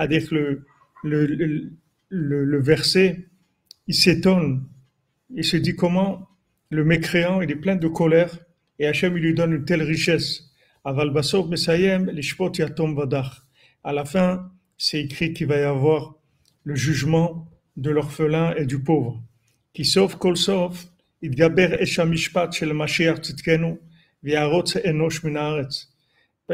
C'est-à-dire 0.00 0.28
le, 0.32 0.64
le, 1.04 1.26
le, 2.08 2.44
le 2.44 2.62
verset, 2.62 3.28
il 3.86 3.94
s'étonne, 3.94 4.66
il 5.28 5.44
se 5.44 5.58
dit 5.58 5.76
comment 5.76 6.26
le 6.70 6.86
mécréant, 6.86 7.42
il 7.42 7.50
est 7.50 7.56
plein 7.56 7.76
de 7.76 7.86
colère 7.86 8.38
et 8.78 8.86
Hachem 8.86 9.18
il 9.18 9.22
lui 9.24 9.34
donne 9.34 9.52
une 9.52 9.66
telle 9.66 9.82
richesse. 9.82 10.54
À 10.84 10.94
la 13.92 14.04
fin, 14.06 14.50
c'est 14.78 15.00
écrit 15.00 15.34
qu'il 15.34 15.46
va 15.46 15.58
y 15.58 15.64
avoir 15.64 16.14
le 16.64 16.74
jugement 16.74 17.46
de 17.76 17.90
l'orphelin 17.90 18.54
et 18.54 18.64
du 18.64 18.82
pauvre. 18.82 19.22
Qui 19.74 19.84
sauf 19.84 20.16
kol 20.16 20.38
sauf, 20.38 20.86
gaber 21.22 21.84
shel 21.84 22.72
Mashiach 22.72 23.18
tzidkenu, 23.20 23.76
enosh 24.24 25.22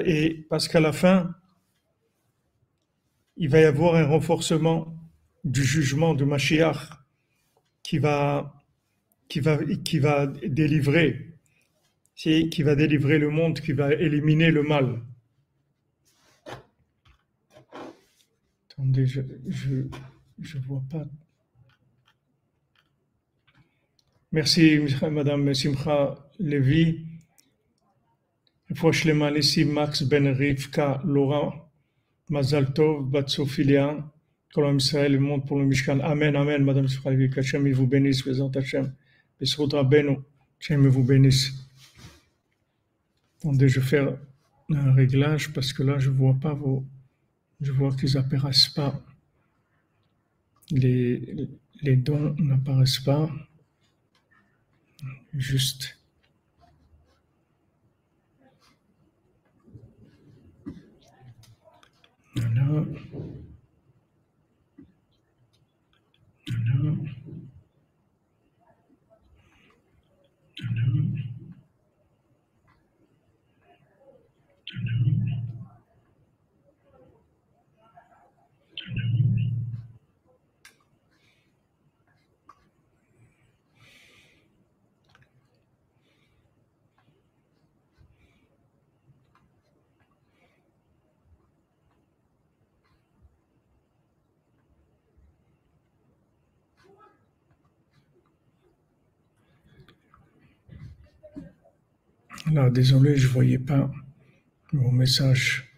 Et 0.05 0.47
parce 0.50 0.67
qu'à 0.67 0.81
la 0.81 0.91
fin, 0.93 1.33
il 3.37 3.49
va 3.49 3.61
y 3.61 3.64
avoir 3.64 3.95
un 3.97 4.07
renforcement 4.07 4.95
du 5.45 5.62
jugement 5.62 6.14
de 6.14 6.25
Mashiach 6.25 6.90
qui 7.83 7.99
va, 7.99 8.55
qui 9.28 9.40
va, 9.40 9.59
qui 9.85 9.99
va 9.99 10.26
délivrer, 10.26 11.38
qui 12.14 12.62
va 12.62 12.75
délivrer 12.75 13.19
le 13.19 13.31
monde, 13.31 13.61
qui 13.61 13.73
va 13.73 13.93
éliminer 13.93 14.50
le 14.50 14.62
mal. 14.62 15.02
Attendez, 18.71 19.07
je 19.07 19.21
ne 19.21 20.61
vois 20.66 20.83
pas. 20.90 21.05
Merci, 24.33 24.81
Madame 25.11 25.55
Simcha 25.55 26.28
Lévy. 26.38 27.07
Max 29.64 30.02
Ben 30.02 30.26
Rivka 30.28 31.00
Laurent. 31.05 31.65
Mazal 32.28 32.73
Tov, 32.75 33.09
Batsophilia, 33.09 34.04
Kolam 34.52 34.78
Israël, 34.78 35.12
le 35.12 35.21
monde 35.21 35.47
pour 35.47 35.59
le 35.59 35.64
Mishkan. 35.64 36.00
Amen, 36.00 36.35
Amen, 36.35 36.64
Madame 36.64 36.88
Sufravi, 36.88 37.30
qu'Hachem 37.30 37.71
vous 37.73 37.87
bénisse, 37.87 38.25
Bézant 38.25 38.50
Hachem, 38.50 38.92
Besrut 39.38 39.73
Rabbeinu, 39.73 40.18
Hachem 40.61 40.87
vous 40.88 41.04
bénisse. 41.04 41.52
Attendez, 43.38 43.68
je 43.68 43.80
vais 43.80 43.87
faire 43.87 44.18
un 44.71 44.92
réglage 44.92 45.52
parce 45.52 45.73
que 45.73 45.85
là, 45.85 45.99
je 45.99 46.11
ne 46.11 46.16
vois 46.16 46.35
pas 46.35 46.54
vos. 46.54 46.85
Je 47.61 47.71
vois 47.71 47.95
qu'ils 47.95 48.14
n'apparaissent 48.14 48.68
pas. 48.68 49.00
Les, 50.71 51.49
les 51.83 51.97
dons 51.97 52.35
n'apparaissent 52.38 52.99
pas. 52.99 53.30
Juste. 55.33 55.97
Voilà. 62.37 62.85
Voilà. 66.49 66.97
Voilà. 70.59 70.76
Voilà. 70.76 71.16
Là, 102.53 102.71
désolé, 102.71 103.17
je 103.17 103.26
ne 103.26 103.33
voyais 103.33 103.59
pas 103.59 103.91
vos 104.73 104.93
messages. 104.93 105.69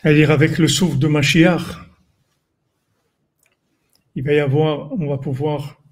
C'est-à-dire 0.00 0.30
avec 0.30 0.56
le 0.56 0.66
souffle 0.66 0.98
de 0.98 1.08
Mashiach, 1.08 1.60
il 4.14 4.24
va 4.24 4.32
y 4.32 4.38
avoir, 4.38 4.92
on 4.92 5.08
va 5.08 5.18
pouvoir 5.18 5.82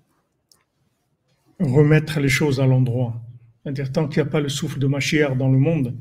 remettre 1.61 2.21
les 2.21 2.29
choses 2.31 2.59
à 2.59 2.67
l'endroit. 2.67 3.21
C'est-à-dire 3.63 3.93
tant 3.93 4.09
qu'il 4.09 4.23
n'y 4.23 4.29
a 4.29 4.31
pas 4.31 4.41
le 4.41 4.49
souffle 4.49 4.79
de 4.79 4.87
Mashiach 4.87 5.37
dans 5.37 5.51
le 5.51 5.59
monde, 5.59 5.95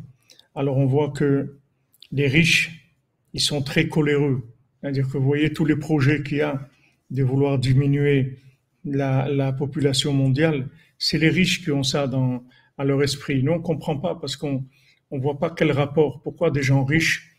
alors 0.55 0.77
on 0.77 0.85
voit 0.85 1.11
que 1.11 1.57
les 2.13 2.27
riches, 2.27 2.93
ils 3.33 3.41
sont 3.41 3.61
très 3.61 3.89
coléreux. 3.89 4.47
C'est-à-dire 4.79 5.07
que 5.09 5.17
vous 5.17 5.25
voyez 5.25 5.51
tous 5.51 5.65
les 5.65 5.75
projets 5.75 6.23
qu'il 6.23 6.37
y 6.37 6.41
a 6.41 6.69
de 7.11 7.23
vouloir 7.23 7.59
diminuer 7.59 8.39
la, 8.85 9.27
la 9.29 9.53
population 9.53 10.13
mondiale, 10.13 10.69
c'est 10.97 11.17
les 11.17 11.29
riches 11.29 11.63
qui 11.63 11.71
ont 11.71 11.83
ça 11.83 12.07
dans, 12.07 12.43
à 12.77 12.83
leur 12.83 13.01
esprit. 13.03 13.43
Nous, 13.43 13.51
on 13.51 13.57
ne 13.57 13.61
comprend 13.61 13.97
pas 13.97 14.15
parce 14.15 14.35
qu'on 14.35 14.65
ne 15.11 15.19
voit 15.19 15.39
pas 15.39 15.49
quel 15.49 15.71
rapport. 15.71 16.21
Pourquoi 16.21 16.51
des 16.51 16.63
gens 16.63 16.83
riches, 16.83 17.35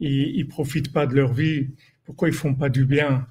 ils 0.00 0.38
ne 0.38 0.48
profitent 0.48 0.92
pas 0.92 1.06
de 1.06 1.14
leur 1.14 1.32
vie 1.32 1.68
Pourquoi 2.04 2.28
ils 2.28 2.34
font 2.34 2.54
pas 2.54 2.68
du 2.68 2.84
bien 2.84 3.26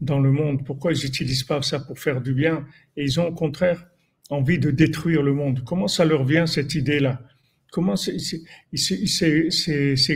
dans 0.00 0.20
le 0.20 0.32
monde 0.32 0.64
Pourquoi 0.64 0.92
ils 0.92 1.04
n'utilisent 1.04 1.44
pas 1.44 1.62
ça 1.62 1.80
pour 1.80 1.98
faire 1.98 2.20
du 2.20 2.34
bien 2.34 2.66
Et 2.96 3.04
ils 3.04 3.20
ont 3.20 3.28
au 3.28 3.34
contraire 3.34 3.86
envie 4.30 4.58
de 4.58 4.70
détruire 4.70 5.22
le 5.22 5.34
monde. 5.34 5.62
Comment 5.64 5.88
ça 5.88 6.04
leur 6.04 6.24
vient 6.24 6.46
cette 6.46 6.74
idée-là? 6.74 7.20
Comment 7.70 7.96
ces, 7.96 8.16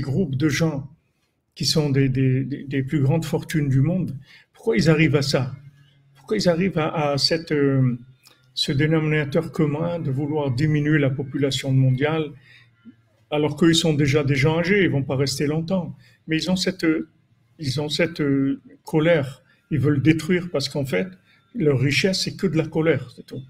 groupes 0.01 0.37
de 0.37 0.49
gens 0.49 0.89
qui 1.55 1.65
sont 1.65 1.91
des, 1.91 2.09
des, 2.09 2.83
plus 2.85 3.01
grandes 3.01 3.25
fortunes 3.25 3.69
du 3.69 3.81
monde, 3.81 4.17
pourquoi 4.53 4.77
ils 4.77 4.89
arrivent 4.89 5.17
à 5.17 5.23
ça? 5.23 5.57
Pourquoi 6.29 6.45
ils 6.45 6.49
arrivent 6.51 6.79
à. 6.79 7.17
Euh, 7.53 7.97
ce 8.53 8.73
dénominateur 8.73 9.51
commun 9.51 9.99
de 9.99 10.11
vouloir 10.11 10.51
diminuer 10.51 10.99
la 10.99 11.09
population 11.09 11.73
mondiale, 11.73 12.33
alors 13.31 13.57
qu'ils 13.57 13.75
sont 13.75 13.95
déjà 13.95 14.25
des 14.25 14.35
gens 14.35 14.59
âgés, 14.59 14.83
ils 14.83 14.91
vont 14.91 15.05
pas 15.05 15.17
rester 15.17 15.47
longtemps. 15.47 15.97
Mais 16.27 16.37
ils 16.37 16.51
ont 16.51 16.57
cette, 16.57 16.85
cette 17.88 18.21
euh, 18.21 18.61
colère. 18.85 19.43
Ils 19.71 19.79
veulent 19.79 20.03
détruire 20.03 20.51
parce 20.53 20.69
qu'en 20.69 20.85
fait, 20.85 21.07
leur 21.55 21.81
richesse, 21.81 22.25
c'est 22.25 22.37
que 22.37 22.47
de 22.47 22.59
la 22.59 22.67
colère, 22.67 23.11
c'est 23.17 23.25
tout. 23.25 23.41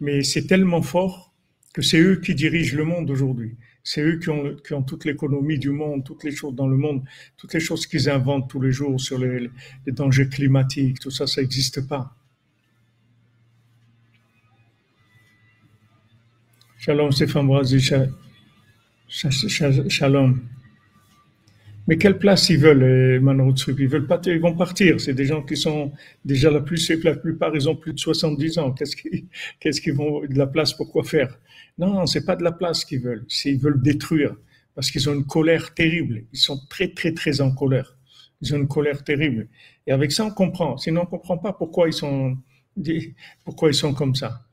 Mais 0.00 0.22
c'est 0.22 0.46
tellement 0.46 0.80
fort 0.80 1.34
que 1.74 1.82
c'est 1.82 2.00
eux 2.00 2.16
qui 2.16 2.34
dirigent 2.34 2.74
le 2.74 2.84
monde 2.84 3.10
aujourd'hui. 3.10 3.58
C'est 3.86 4.00
eux 4.00 4.18
qui 4.18 4.30
ont, 4.30 4.82
toute 4.82 5.04
l'économie 5.04 5.58
du 5.58 5.68
monde, 5.68 6.04
toutes 6.04 6.24
les 6.24 6.30
choses 6.30 6.54
dans 6.54 6.66
le 6.66 6.78
monde, 6.78 7.04
toutes 7.36 7.52
les 7.52 7.60
choses 7.60 7.86
qu'ils 7.86 8.08
inventent 8.08 8.48
tous 8.48 8.60
les 8.62 8.72
jours 8.72 8.98
sur 8.98 9.18
les, 9.18 9.50
dangers 9.86 10.26
climatiques, 10.26 11.00
tout 11.00 11.10
ça, 11.10 11.26
ça 11.26 11.42
n'existe 11.42 11.86
pas. 11.86 12.16
Shalom 16.78 17.12
Stéphane 17.12 17.46
Brasi, 17.46 17.78
shalom. 19.08 20.40
Mais 21.86 21.98
quelle 21.98 22.18
place 22.18 22.48
ils 22.48 22.58
veulent, 22.58 22.82
les 22.82 23.16
Ils 23.78 23.88
veulent 23.88 24.06
pas, 24.06 24.18
ils 24.24 24.40
vont 24.40 24.56
partir. 24.56 24.98
C'est 24.98 25.12
des 25.12 25.26
gens 25.26 25.42
qui 25.42 25.58
sont 25.58 25.92
déjà 26.24 26.50
la 26.50 26.60
plus, 26.60 26.90
la 27.02 27.14
plupart, 27.14 27.54
ils 27.54 27.68
ont 27.68 27.76
plus 27.76 27.92
de 27.92 27.98
70 27.98 28.58
ans. 28.58 28.72
Qu'est-ce 28.72 28.96
qu'ils, 28.96 29.26
qu'est-ce 29.60 29.82
qu'ils 29.82 29.92
vont, 29.92 30.22
de 30.24 30.38
la 30.38 30.46
place 30.46 30.72
pour 30.72 30.90
quoi 30.90 31.04
faire? 31.04 31.38
Non, 31.78 32.06
c'est 32.06 32.24
pas 32.24 32.36
de 32.36 32.44
la 32.44 32.52
place 32.52 32.84
qu'ils 32.84 33.00
veulent. 33.00 33.26
Ils 33.44 33.58
veulent 33.58 33.82
détruire. 33.82 34.36
Parce 34.74 34.90
qu'ils 34.90 35.08
ont 35.08 35.14
une 35.14 35.26
colère 35.26 35.74
terrible. 35.74 36.24
Ils 36.32 36.38
sont 36.38 36.60
très, 36.68 36.88
très, 36.88 37.12
très 37.12 37.40
en 37.40 37.52
colère. 37.52 37.96
Ils 38.40 38.54
ont 38.54 38.58
une 38.58 38.68
colère 38.68 39.04
terrible. 39.04 39.48
Et 39.86 39.92
avec 39.92 40.12
ça, 40.12 40.24
on 40.24 40.30
comprend. 40.30 40.76
Sinon, 40.76 41.02
on 41.02 41.06
comprend 41.06 41.38
pas 41.38 41.52
pourquoi 41.52 41.88
ils 41.88 41.92
sont, 41.92 42.36
pourquoi 43.44 43.70
ils 43.70 43.74
sont 43.74 43.94
comme 43.94 44.14
ça 44.14 44.44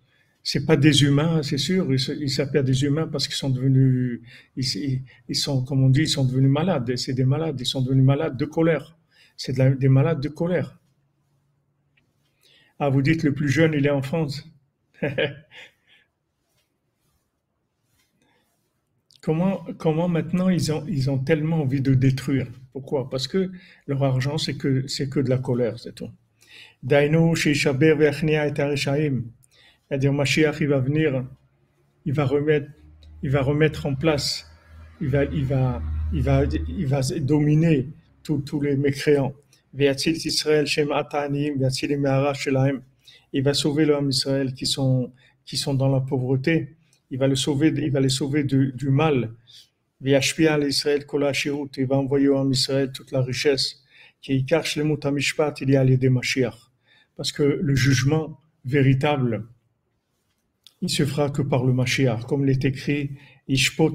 c'est 0.43 0.65
pas 0.65 0.75
des 0.75 1.03
humains, 1.03 1.43
c'est 1.43 1.57
sûr. 1.57 1.87
Ils 1.93 2.29
s'appellent 2.29 2.63
des 2.63 2.83
humains 2.83 3.07
parce 3.07 3.27
qu'ils 3.27 3.35
sont 3.35 3.49
devenus, 3.49 4.21
ils, 4.55 5.35
sont, 5.35 5.63
comme 5.63 5.83
on 5.83 5.89
dit, 5.89 6.01
ils 6.01 6.09
sont 6.09 6.25
devenus 6.25 6.49
malades. 6.49 6.95
C'est 6.95 7.13
des 7.13 7.25
malades. 7.25 7.59
Ils 7.59 7.65
sont 7.65 7.81
devenus 7.81 8.03
malades 8.05 8.37
de 8.37 8.45
colère. 8.45 8.97
C'est 9.37 9.53
des 9.77 9.89
malades 9.89 10.19
de 10.21 10.29
colère. 10.29 10.79
Ah, 12.79 12.89
vous 12.89 13.01
dites 13.03 13.23
le 13.23 13.33
plus 13.33 13.49
jeune, 13.49 13.73
il 13.73 13.85
est 13.85 13.91
en 13.91 14.01
France. 14.01 14.47
comment, 19.21 19.63
comment 19.77 20.07
maintenant 20.07 20.49
ils 20.49 20.71
ont, 20.71 20.83
ils 20.87 21.09
ont 21.09 21.19
tellement 21.19 21.61
envie 21.61 21.81
de 21.81 21.93
détruire? 21.93 22.47
Pourquoi? 22.73 23.09
Parce 23.09 23.27
que 23.27 23.51
leur 23.87 24.03
argent, 24.03 24.37
c'est 24.37 24.55
que, 24.55 24.87
c'est 24.87 25.09
que 25.09 25.19
de 25.19 25.29
la 25.29 25.37
colère, 25.37 25.79
c'est 25.79 25.95
tout. 25.95 26.09
Dainu, 26.83 27.35
Shishaber, 27.35 27.95
Vechnia 27.95 28.47
et 28.47 28.53
c'est-à-dire, 28.55 30.13
Mashiach, 30.13 30.61
il 30.61 30.67
va 30.69 30.79
venir, 30.79 31.25
il 32.05 32.13
va 32.13 32.25
remettre, 32.25 32.67
il 33.23 33.29
va 33.29 33.41
remettre 33.41 33.85
en 33.85 33.95
place, 33.95 34.49
il 35.01 35.09
va, 35.09 35.25
il 35.25 35.43
va, 35.43 35.81
il 36.13 36.21
va, 36.21 36.43
il 36.45 36.87
va 36.87 37.01
dominer 37.19 37.89
tous 38.23 38.61
les 38.61 38.77
mécréants. 38.77 39.33
Il 39.73 39.87
va 43.43 43.53
sauver 43.53 43.85
l'homme 43.85 44.09
Israël 44.09 44.53
qui 44.53 44.65
sont, 44.65 45.11
qui 45.45 45.57
sont 45.57 45.73
dans 45.73 45.89
la 45.89 45.99
pauvreté. 46.01 46.75
Il 47.11 47.19
va, 47.19 47.27
le 47.27 47.35
sauver, 47.35 47.73
il 47.75 47.91
va 47.91 47.99
les 47.99 48.09
sauver 48.09 48.43
du, 48.43 48.73
du 48.73 48.89
mal. 48.89 49.33
Il 50.03 50.13
va 51.87 51.95
envoyer 51.97 52.27
au 52.29 52.51
Israël 52.51 52.91
toute 52.91 53.11
la 53.11 53.21
richesse. 53.21 53.83
Qui 54.21 54.45
cache 54.45 54.75
les 54.75 54.83
mots 54.83 54.99
il 55.61 55.69
y 55.69 55.75
a 55.75 55.83
les 55.83 55.99
Parce 57.17 57.31
que 57.31 57.43
le 57.43 57.75
jugement 57.75 58.39
véritable, 58.65 59.45
il 60.81 60.89
se 60.89 61.05
fera 61.05 61.29
que 61.29 61.41
par 61.41 61.63
le 61.63 61.73
Mashiach, 61.73 62.25
comme 62.25 62.45
l'est 62.45 62.63
écrit 62.65 63.11
Ishpot 63.47 63.93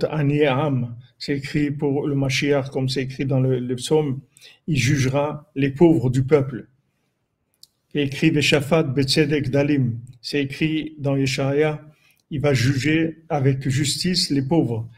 c'est 1.19 1.37
écrit 1.37 1.71
pour 1.71 2.07
le 2.07 2.15
Mashiach, 2.15 2.71
comme 2.71 2.89
c'est 2.89 3.03
écrit 3.03 3.25
dans 3.25 3.41
le, 3.41 3.75
psaume, 3.77 4.21
il 4.67 4.77
jugera 4.77 5.51
les 5.55 5.71
pauvres 5.71 6.11
du 6.11 6.25
peuple. 6.25 6.69
Écrit 7.95 8.31
Betzedek 8.31 9.51
Dalim, 9.51 9.99
c'est 10.21 10.43
écrit 10.43 10.95
dans 10.99 11.17
Yeshaya, 11.17 11.81
il 12.31 12.41
va 12.41 12.55
juger 12.55 13.25
avec 13.29 13.69
justice 13.69 14.31
les 14.31 14.43
pauvres. 14.43 14.89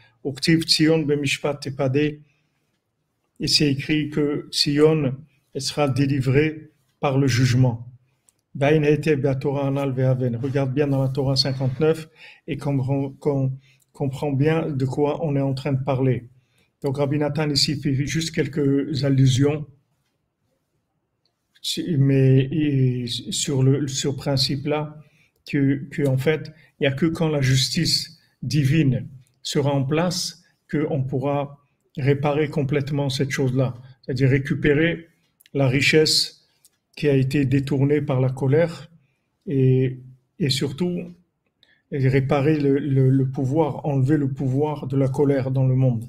Et 3.39 3.47
c'est 3.47 3.71
écrit 3.71 4.09
que 4.09 4.47
Sion 4.51 5.15
sera 5.57 5.87
délivré 5.87 6.71
par 6.99 7.17
le 7.17 7.27
jugement. 7.27 7.85
Regarde 8.55 10.73
bien 10.73 10.87
dans 10.87 11.01
la 11.01 11.09
Torah 11.09 11.35
59 11.35 12.09
et 12.47 12.57
comprend 12.57 14.31
bien 14.31 14.69
de 14.69 14.85
quoi 14.85 15.25
on 15.25 15.35
est 15.35 15.41
en 15.41 15.53
train 15.53 15.73
de 15.73 15.83
parler. 15.83 16.29
Donc 16.81 16.97
Rabbi 16.97 17.17
Nathan 17.17 17.49
ici 17.49 17.79
fait 17.79 17.93
juste 17.93 18.33
quelques 18.33 19.03
allusions, 19.03 19.65
mais 21.97 23.05
sur 23.07 23.63
le 23.63 23.87
sur 23.87 24.15
principe-là, 24.15 24.97
que, 25.49 25.87
que, 25.89 26.07
en 26.07 26.17
fait, 26.17 26.53
il 26.79 26.83
n'y 26.83 26.87
a 26.87 26.91
que 26.91 27.05
quand 27.05 27.29
la 27.29 27.41
justice 27.41 28.19
divine 28.41 29.07
sera 29.41 29.71
en 29.71 29.83
place 29.83 30.43
qu'on 30.71 31.03
pourra 31.03 31.59
réparer 31.97 32.49
complètement 32.49 33.09
cette 33.09 33.31
chose-là, 33.31 33.75
c'est-à-dire 34.01 34.29
récupérer 34.29 35.07
la 35.53 35.67
richesse 35.67 36.47
qui 36.95 37.07
a 37.07 37.13
été 37.13 37.45
détournée 37.45 38.01
par 38.01 38.21
la 38.21 38.29
colère 38.29 38.89
et, 39.47 39.99
surtout 40.49 41.13
réparer 41.91 42.59
le, 42.59 42.77
le, 42.77 43.29
pouvoir, 43.29 43.85
enlever 43.85 44.17
le 44.17 44.31
pouvoir 44.31 44.87
de 44.87 44.95
la 44.95 45.07
colère 45.07 45.51
dans 45.51 45.67
le 45.67 45.75
monde. 45.75 46.05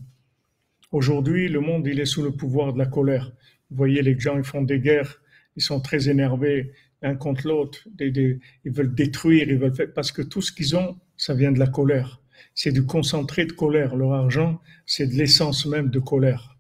Aujourd'hui, 0.93 1.49
le 1.49 1.61
monde, 1.61 1.87
il 1.87 2.01
est 2.01 2.05
sous 2.05 2.23
le 2.23 2.33
pouvoir 2.33 2.73
de 2.73 2.79
la 2.79 2.87
colère. 2.87 3.33
Vous 3.71 3.77
voyez, 3.77 4.03
les 4.03 4.19
gens, 4.19 4.37
ils 4.37 4.45
font 4.45 4.63
des 4.63 4.79
guerres, 4.79 5.21
ils 5.57 5.63
sont 5.63 5.81
très 5.81 6.09
énervés 6.09 6.73
l'un 7.03 7.17
contre 7.17 7.49
l'autre, 7.49 7.89
ils 7.99 8.41
veulent 8.65 8.95
détruire, 8.95 9.49
ils 9.49 9.59
veulent 9.59 9.75
faire, 9.75 9.93
parce 9.95 10.13
que 10.13 10.23
tout 10.23 10.43
ce 10.43 10.53
qu'ils 10.53 10.77
ont, 10.77 10.99
ça 11.17 11.35
vient 11.35 11.53
de 11.53 11.59
la 11.59 11.67
colère. 11.67 12.21
C'est 12.55 12.73
du 12.73 12.85
concentré 12.85 13.47
de 13.47 13.53
colère. 13.53 13.97
Leur 13.97 14.13
argent, 14.13 14.61
c'est 14.87 15.07
de 15.07 15.15
l'essence 15.15 15.67
même 15.67 15.91
de 15.91 15.99
colère. 15.99 16.57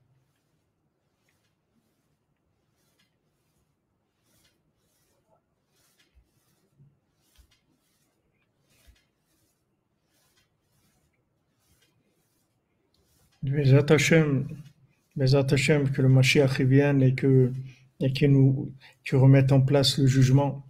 Bezat 13.42 13.86
Hashem, 13.90 14.46
que 15.90 16.02
le 16.02 16.08
Mashiach 16.08 16.60
vienne 16.60 17.02
et 17.02 17.14
que 17.14 17.52
et 18.00 18.12
qui 18.12 18.28
nous 18.28 18.72
qui 19.04 19.16
remette 19.16 19.52
en 19.52 19.60
place 19.60 19.98
le 19.98 20.06
jugement. 20.06 20.66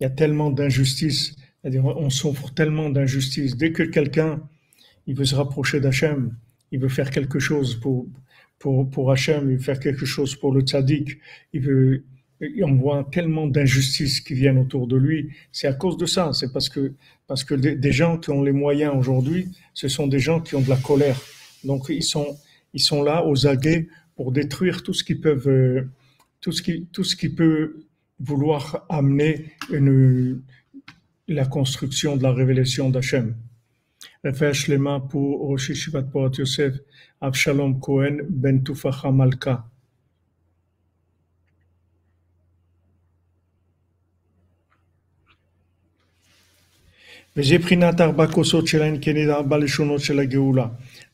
Il 0.00 0.04
y 0.04 0.06
a 0.06 0.10
tellement 0.10 0.50
d'injustice, 0.50 1.36
on 1.64 2.10
souffre 2.10 2.52
tellement 2.54 2.90
d'injustice. 2.90 3.56
Dès 3.56 3.72
que 3.72 3.82
quelqu'un 3.82 4.42
il 5.06 5.14
veut 5.14 5.24
se 5.24 5.34
rapprocher 5.34 5.80
d'Hachem, 5.80 6.36
il 6.70 6.80
veut 6.80 6.88
faire 6.88 7.10
quelque 7.10 7.38
chose 7.38 7.74
pour 7.76 8.06
pour 8.58 8.90
pour 8.90 9.10
Hachem, 9.12 9.50
il 9.50 9.56
veut 9.56 9.62
faire 9.62 9.80
quelque 9.80 10.06
chose 10.06 10.34
pour 10.36 10.52
le 10.52 10.62
tzaddik, 10.62 11.18
il 11.52 11.60
veut 11.62 12.04
on 12.62 12.74
voit 12.74 13.08
tellement 13.10 13.46
d'injustices 13.46 14.20
qui 14.20 14.34
viennent 14.34 14.58
autour 14.58 14.86
de 14.86 14.96
lui. 14.96 15.30
C'est 15.50 15.66
à 15.66 15.72
cause 15.72 15.96
de 15.96 16.06
ça. 16.06 16.32
C'est 16.32 16.52
parce 16.52 16.68
que 16.68 16.94
parce 17.26 17.44
que 17.44 17.54
des 17.54 17.92
gens 17.92 18.16
qui 18.16 18.30
ont 18.30 18.42
les 18.42 18.52
moyens 18.52 18.94
aujourd'hui, 18.96 19.48
ce 19.74 19.88
sont 19.88 20.06
des 20.06 20.20
gens 20.20 20.40
qui 20.40 20.54
ont 20.54 20.60
de 20.60 20.68
la 20.68 20.76
colère. 20.76 21.20
Donc 21.64 21.86
ils 21.88 22.04
sont 22.04 22.36
ils 22.74 22.80
sont 22.80 23.02
là 23.02 23.26
aux 23.26 23.46
aguets 23.46 23.88
pour 24.14 24.32
détruire 24.32 24.82
tout 24.82 24.94
ce 24.94 25.04
qu'ils 25.04 25.20
peuvent 25.20 25.48
euh, 25.48 25.90
tout 26.40 26.52
ce 26.52 26.62
qui, 26.62 26.86
tout 26.86 27.04
ce 27.04 27.16
qui 27.16 27.28
peut 27.28 27.86
vouloir 28.20 28.84
amener 28.88 29.52
une, 29.70 30.42
la 31.28 31.46
construction 31.46 32.16
de 32.16 32.22
la 32.22 32.32
révélation 32.32 32.90
d'Hachem. 32.90 33.36
Refesh 34.24 34.68
Lema 34.68 35.00
pour 35.00 35.40
Rosh 35.40 35.72
Shivat 35.72 36.02
Porat 36.02 36.30
Yosef, 36.38 36.74
Avshalom 37.20 37.80
Cohen, 37.80 38.18
Ben 38.28 38.62
Tufacha 38.62 39.10
Malka. 39.12 39.64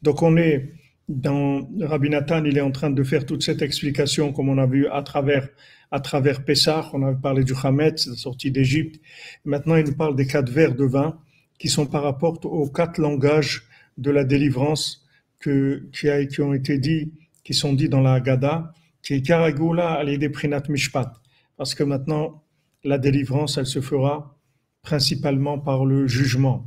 Donc 0.03 0.23
on 0.23 0.37
est 0.39 0.73
dans 1.09 1.69
Rabbi 1.81 2.09
Nathan, 2.09 2.45
il 2.45 2.57
est 2.57 2.63
en 2.63 2.71
train 2.71 2.91
de 2.91 3.03
faire 3.03 3.27
toute 3.27 3.43
cette 3.43 3.63
explication, 3.63 4.33
comme 4.33 4.49
on 4.49 4.59
a 4.59 4.67
vu 4.67 4.87
à 4.89 5.03
travers, 5.03 5.49
à 5.91 6.01
travers 6.01 6.45
Pessah, 6.45 6.91
on 6.93 7.03
a 7.03 7.13
parlé 7.13 7.45
du 7.45 7.53
Hametz, 7.63 8.07
la 8.07 8.17
sortie 8.17 8.51
d'Égypte. 8.51 9.01
Maintenant, 9.45 9.77
il 9.77 9.85
nous 9.85 9.95
parle 9.95 10.17
des 10.17 10.27
quatre 10.27 10.51
vers 10.51 10.75
de 10.75 10.85
vin 10.85 11.19
qui 11.59 11.69
sont 11.69 11.87
par 11.87 12.03
rapport 12.03 12.45
aux 12.45 12.69
quatre 12.69 12.99
langages 12.99 13.65
de 13.99 14.11
la 14.11 14.25
délivrance 14.25 15.07
que, 15.41 15.89
qui, 15.93 16.09
a, 16.09 16.25
qui 16.25 16.41
ont 16.41 16.55
été 16.55 16.79
dits, 16.79 17.13
qui 17.45 17.55
sont 17.55 17.75
dits 17.75 17.89
dans 17.89 18.01
la 18.01 18.15
Haggadah, 18.15 18.73
qui 19.03 19.15
est 19.15 19.23
Karagula 19.23 20.03
des 20.05 20.29
Prinat 20.31 20.63
Mishpat. 20.69 21.13
Parce 21.57 21.75
que 21.75 21.85
maintenant, 21.85 22.43
la 22.83 22.99
délivrance, 22.99 23.59
elle 23.59 23.67
se 23.67 23.81
fera 23.81 24.37
principalement 24.83 25.59
par 25.59 25.85
le 25.85 26.07
jugement. 26.07 26.67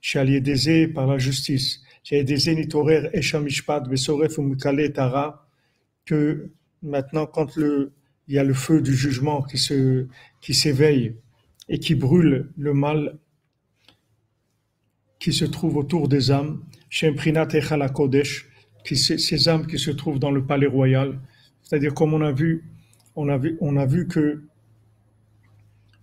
Chez 0.00 0.88
par 0.94 1.06
la 1.06 1.18
justice 1.18 1.82
que 6.06 6.50
maintenant, 6.82 7.26
quand 7.26 7.56
le, 7.56 7.92
il 8.28 8.34
y 8.34 8.38
a 8.38 8.44
le 8.44 8.54
feu 8.54 8.80
du 8.80 8.94
jugement 8.94 9.42
qui 9.42 9.58
se, 9.58 10.06
qui 10.40 10.54
s'éveille 10.54 11.16
et 11.68 11.78
qui 11.78 11.94
brûle 11.94 12.50
le 12.56 12.74
mal 12.74 13.18
qui 15.18 15.32
se 15.32 15.44
trouve 15.44 15.76
autour 15.76 16.08
des 16.08 16.30
âmes, 16.30 16.64
qui 16.90 17.06
ces 18.96 19.48
âmes 19.48 19.66
qui 19.66 19.78
se 19.78 19.90
trouvent 19.90 20.18
dans 20.18 20.30
le 20.30 20.46
palais 20.46 20.66
royal. 20.66 21.20
C'est-à-dire, 21.62 21.94
comme 21.94 22.14
on 22.14 22.22
a 22.22 22.32
vu, 22.32 22.64
on 23.14 23.28
a 23.28 23.36
vu, 23.36 23.58
on 23.60 23.76
a 23.76 23.84
vu 23.84 24.08
que 24.08 24.42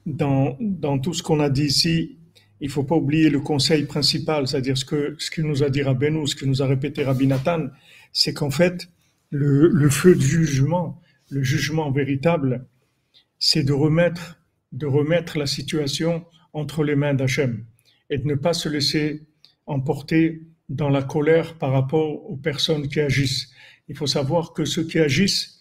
dans, 0.05 0.55
dans 0.59 0.99
tout 0.99 1.13
ce 1.13 1.23
qu'on 1.23 1.39
a 1.39 1.49
dit 1.49 1.65
ici, 1.65 2.16
il 2.59 2.69
faut 2.69 2.83
pas 2.83 2.95
oublier 2.95 3.29
le 3.29 3.39
conseil 3.39 3.85
principal, 3.85 4.47
c'est-à-dire 4.47 4.77
ce 4.77 4.85
que 4.85 5.15
ce 5.19 5.29
que 5.29 5.41
nous 5.41 5.63
a 5.63 5.69
dit 5.69 5.83
Rabbeinu, 5.83 6.25
ce 6.27 6.35
que 6.35 6.45
nous 6.45 6.61
a 6.61 6.67
répété 6.67 7.03
Rabbi 7.03 7.27
Nathan, 7.27 7.67
c'est 8.11 8.33
qu'en 8.33 8.49
fait 8.49 8.89
le, 9.29 9.67
le, 9.67 9.89
feu 9.89 10.15
du 10.15 10.25
jugement, 10.25 11.01
le 11.29 11.43
jugement 11.43 11.91
véritable, 11.91 12.65
c'est 13.39 13.63
de 13.63 13.73
remettre 13.73 14.39
de 14.71 14.85
remettre 14.85 15.37
la 15.37 15.45
situation 15.45 16.25
entre 16.53 16.83
les 16.83 16.95
mains 16.95 17.13
d'Hachem 17.13 17.65
et 18.09 18.17
de 18.17 18.27
ne 18.27 18.35
pas 18.35 18.53
se 18.53 18.67
laisser 18.69 19.27
emporter 19.65 20.41
dans 20.69 20.89
la 20.89 21.03
colère 21.03 21.57
par 21.57 21.71
rapport 21.71 22.29
aux 22.29 22.37
personnes 22.37 22.87
qui 22.87 22.99
agissent. 22.99 23.49
Il 23.87 23.95
faut 23.95 24.07
savoir 24.07 24.53
que 24.53 24.65
ceux 24.65 24.83
qui 24.83 24.99
agissent, 24.99 25.59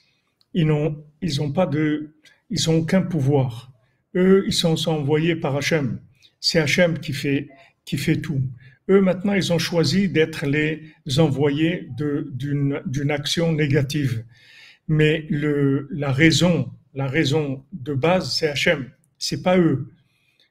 ils 0.55 0.67
n'ont 0.67 1.05
ils 1.21 1.41
ont 1.43 1.53
pas 1.53 1.67
de 1.67 2.15
ils 2.51 2.71
ont 2.71 2.79
aucun 2.79 3.03
pouvoir. 3.03 3.73
Eux, 4.15 4.45
ils 4.47 4.55
sont 4.55 4.89
envoyés 4.89 5.37
par 5.37 5.57
Hachem 5.57 6.01
c'est 6.49 6.61
Hachem 6.61 7.01
qui 7.01 7.13
fait, 7.13 7.49
qui 7.85 7.99
fait 7.99 8.21
tout. 8.21 8.41
Eux, 8.89 9.01
maintenant, 9.01 9.33
ils 9.33 9.53
ont 9.53 9.59
choisi 9.59 10.09
d'être 10.09 10.47
les 10.47 10.93
envoyés 11.19 11.89
d'une 11.99 13.11
action 13.11 13.53
négative. 13.53 14.25
Mais 14.87 15.27
le, 15.29 15.89
la 15.91 16.13
raison, 16.13 16.71
la 16.95 17.09
raison 17.09 17.65
de 17.73 17.95
base, 17.95 18.33
c'est 18.33 18.47
Hachem. 18.47 18.89
C'est 19.19 19.43
pas 19.43 19.59
eux. 19.59 19.91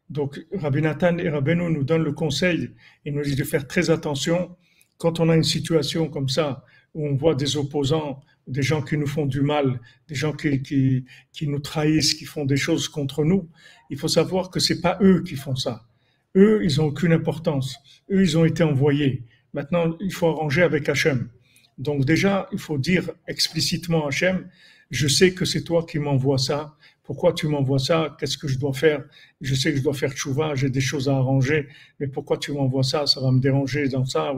Donc, 0.10 0.46
Rabbi 0.52 0.82
Nathan 0.82 1.18
et 1.18 1.30
Rabbeinu 1.30 1.72
nous 1.72 1.86
donnent 1.86 2.04
le 2.04 2.12
conseil 2.12 2.72
et 3.06 3.12
nous 3.12 3.22
disent 3.22 3.38
de 3.38 3.46
faire 3.46 3.66
très 3.66 3.90
attention 3.90 4.54
quand 4.98 5.22
on 5.22 5.30
a 5.30 5.36
une 5.36 5.44
situation 5.44 6.10
comme 6.10 6.28
ça, 6.28 6.66
où 6.94 7.08
on 7.08 7.16
voit 7.16 7.36
des 7.36 7.56
opposants, 7.56 8.22
des 8.48 8.62
gens 8.62 8.82
qui 8.82 8.98
nous 8.98 9.08
font 9.08 9.26
du 9.26 9.42
mal, 9.42 9.80
des 10.10 10.16
gens 10.16 10.34
qui, 10.34 10.62
qui, 10.62 11.06
qui 11.32 11.48
nous 11.48 11.60
trahissent, 11.60 12.14
qui 12.14 12.26
font 12.26 12.44
des 12.44 12.58
choses 12.58 12.90
contre 12.90 13.24
nous, 13.24 13.50
il 13.90 13.98
faut 13.98 14.08
savoir 14.08 14.50
que 14.50 14.60
c'est 14.60 14.82
pas 14.82 14.98
eux 15.02 15.24
qui 15.24 15.36
font 15.36 15.56
ça. 15.56 15.85
Eux, 16.36 16.62
ils 16.64 16.82
ont 16.82 16.86
aucune 16.86 17.14
importance. 17.14 17.78
Eux, 18.12 18.22
ils 18.22 18.38
ont 18.38 18.46
été 18.46 18.64
envoyés. 18.64 19.24
Maintenant, 19.54 19.96
il 20.02 20.14
faut 20.14 20.28
arranger 20.28 20.64
avec 20.64 20.90
Hachem. 20.90 21.30
Donc 21.78 22.06
déjà, 22.06 22.48
il 22.52 22.60
faut 22.60 22.78
dire 22.78 23.12
explicitement 23.28 24.06
à 24.06 24.08
Hachem, 24.10 24.48
je 24.92 25.08
sais 25.08 25.34
que 25.34 25.46
c'est 25.46 25.64
toi 25.64 25.86
qui 25.86 26.00
m'envoies 26.00 26.38
ça. 26.38 26.76
Pourquoi 27.04 27.34
tu 27.34 27.48
m'envoies 27.48 27.80
ça? 27.80 28.16
Qu'est-ce 28.20 28.38
que 28.38 28.48
je 28.48 28.58
dois 28.58 28.74
faire? 28.74 29.04
Je 29.42 29.54
sais 29.54 29.72
que 29.72 29.78
je 29.78 29.84
dois 29.84 29.94
faire 29.94 30.12
tchouva, 30.12 30.56
j'ai 30.56 30.70
des 30.70 30.82
choses 30.82 31.08
à 31.08 31.16
arranger, 31.16 31.68
mais 32.00 32.08
pourquoi 32.08 32.38
tu 32.38 32.52
m'envoies 32.52 32.84
ça? 32.84 33.06
Ça 33.06 33.22
va 33.22 33.32
me 33.32 33.40
déranger 33.40 33.88
dans 33.88 34.06
ça. 34.06 34.34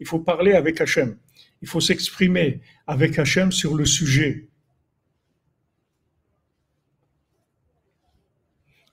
Il 0.00 0.06
faut 0.06 0.18
parler 0.18 0.52
avec 0.52 0.80
Hachem. 0.80 1.16
Il 1.62 1.68
faut 1.68 1.80
s'exprimer 1.80 2.60
avec 2.86 3.18
Hachem 3.18 3.52
sur 3.52 3.74
le 3.76 3.84
sujet. 3.84 4.47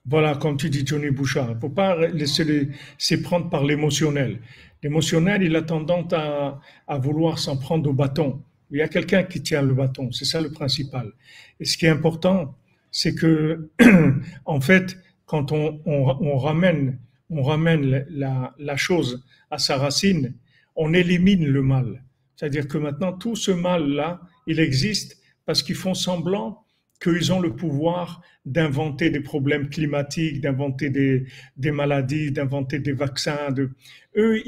Voilà, 0.08 0.36
comme 0.36 0.56
tu 0.56 0.70
dis 0.70 0.86
Johnny 0.86 1.10
Bouchard, 1.10 1.50
il 1.50 1.60
faut 1.60 1.68
pas 1.68 2.06
laisser 2.08 2.68
s'y 2.96 3.20
prendre 3.20 3.50
par 3.50 3.64
l'émotionnel. 3.64 4.40
L'émotionnel, 4.82 5.42
il 5.42 5.56
a 5.56 5.62
tendance 5.62 6.12
à, 6.12 6.60
à 6.86 6.98
vouloir 6.98 7.40
s'en 7.40 7.56
prendre 7.56 7.90
au 7.90 7.92
bâton. 7.92 8.40
Il 8.70 8.78
y 8.78 8.82
a 8.82 8.88
quelqu'un 8.88 9.24
qui 9.24 9.42
tient 9.42 9.62
le 9.62 9.74
bâton, 9.74 10.12
c'est 10.12 10.24
ça 10.24 10.40
le 10.40 10.50
principal. 10.50 11.12
Et 11.58 11.64
ce 11.64 11.76
qui 11.76 11.86
est 11.86 11.90
important, 11.90 12.54
c'est 12.92 13.14
que, 13.14 13.68
en 14.44 14.60
fait, 14.60 14.96
quand 15.24 15.50
on, 15.50 15.80
on, 15.86 16.16
on 16.20 16.38
ramène, 16.38 16.98
on 17.30 17.42
ramène 17.42 18.04
la, 18.08 18.54
la, 18.58 18.76
chose 18.76 19.24
à 19.50 19.58
sa 19.58 19.76
racine, 19.76 20.34
on 20.76 20.94
élimine 20.94 21.46
le 21.46 21.62
mal. 21.62 22.04
C'est-à-dire 22.36 22.68
que 22.68 22.78
maintenant, 22.78 23.12
tout 23.12 23.34
ce 23.34 23.50
mal-là, 23.50 24.20
il 24.46 24.60
existe 24.60 25.20
parce 25.46 25.62
qu'ils 25.62 25.74
font 25.74 25.94
semblant 25.94 26.64
qu'ils 27.00 27.32
ont 27.32 27.40
le 27.40 27.54
pouvoir 27.54 28.22
d'inventer 28.44 29.10
des 29.10 29.20
problèmes 29.20 29.68
climatiques, 29.68 30.40
d'inventer 30.40 30.90
des, 30.90 31.70
maladies, 31.70 32.30
d'inventer 32.30 32.78
des 32.78 32.92
vaccins. 32.92 33.54
Eux, 34.16 34.42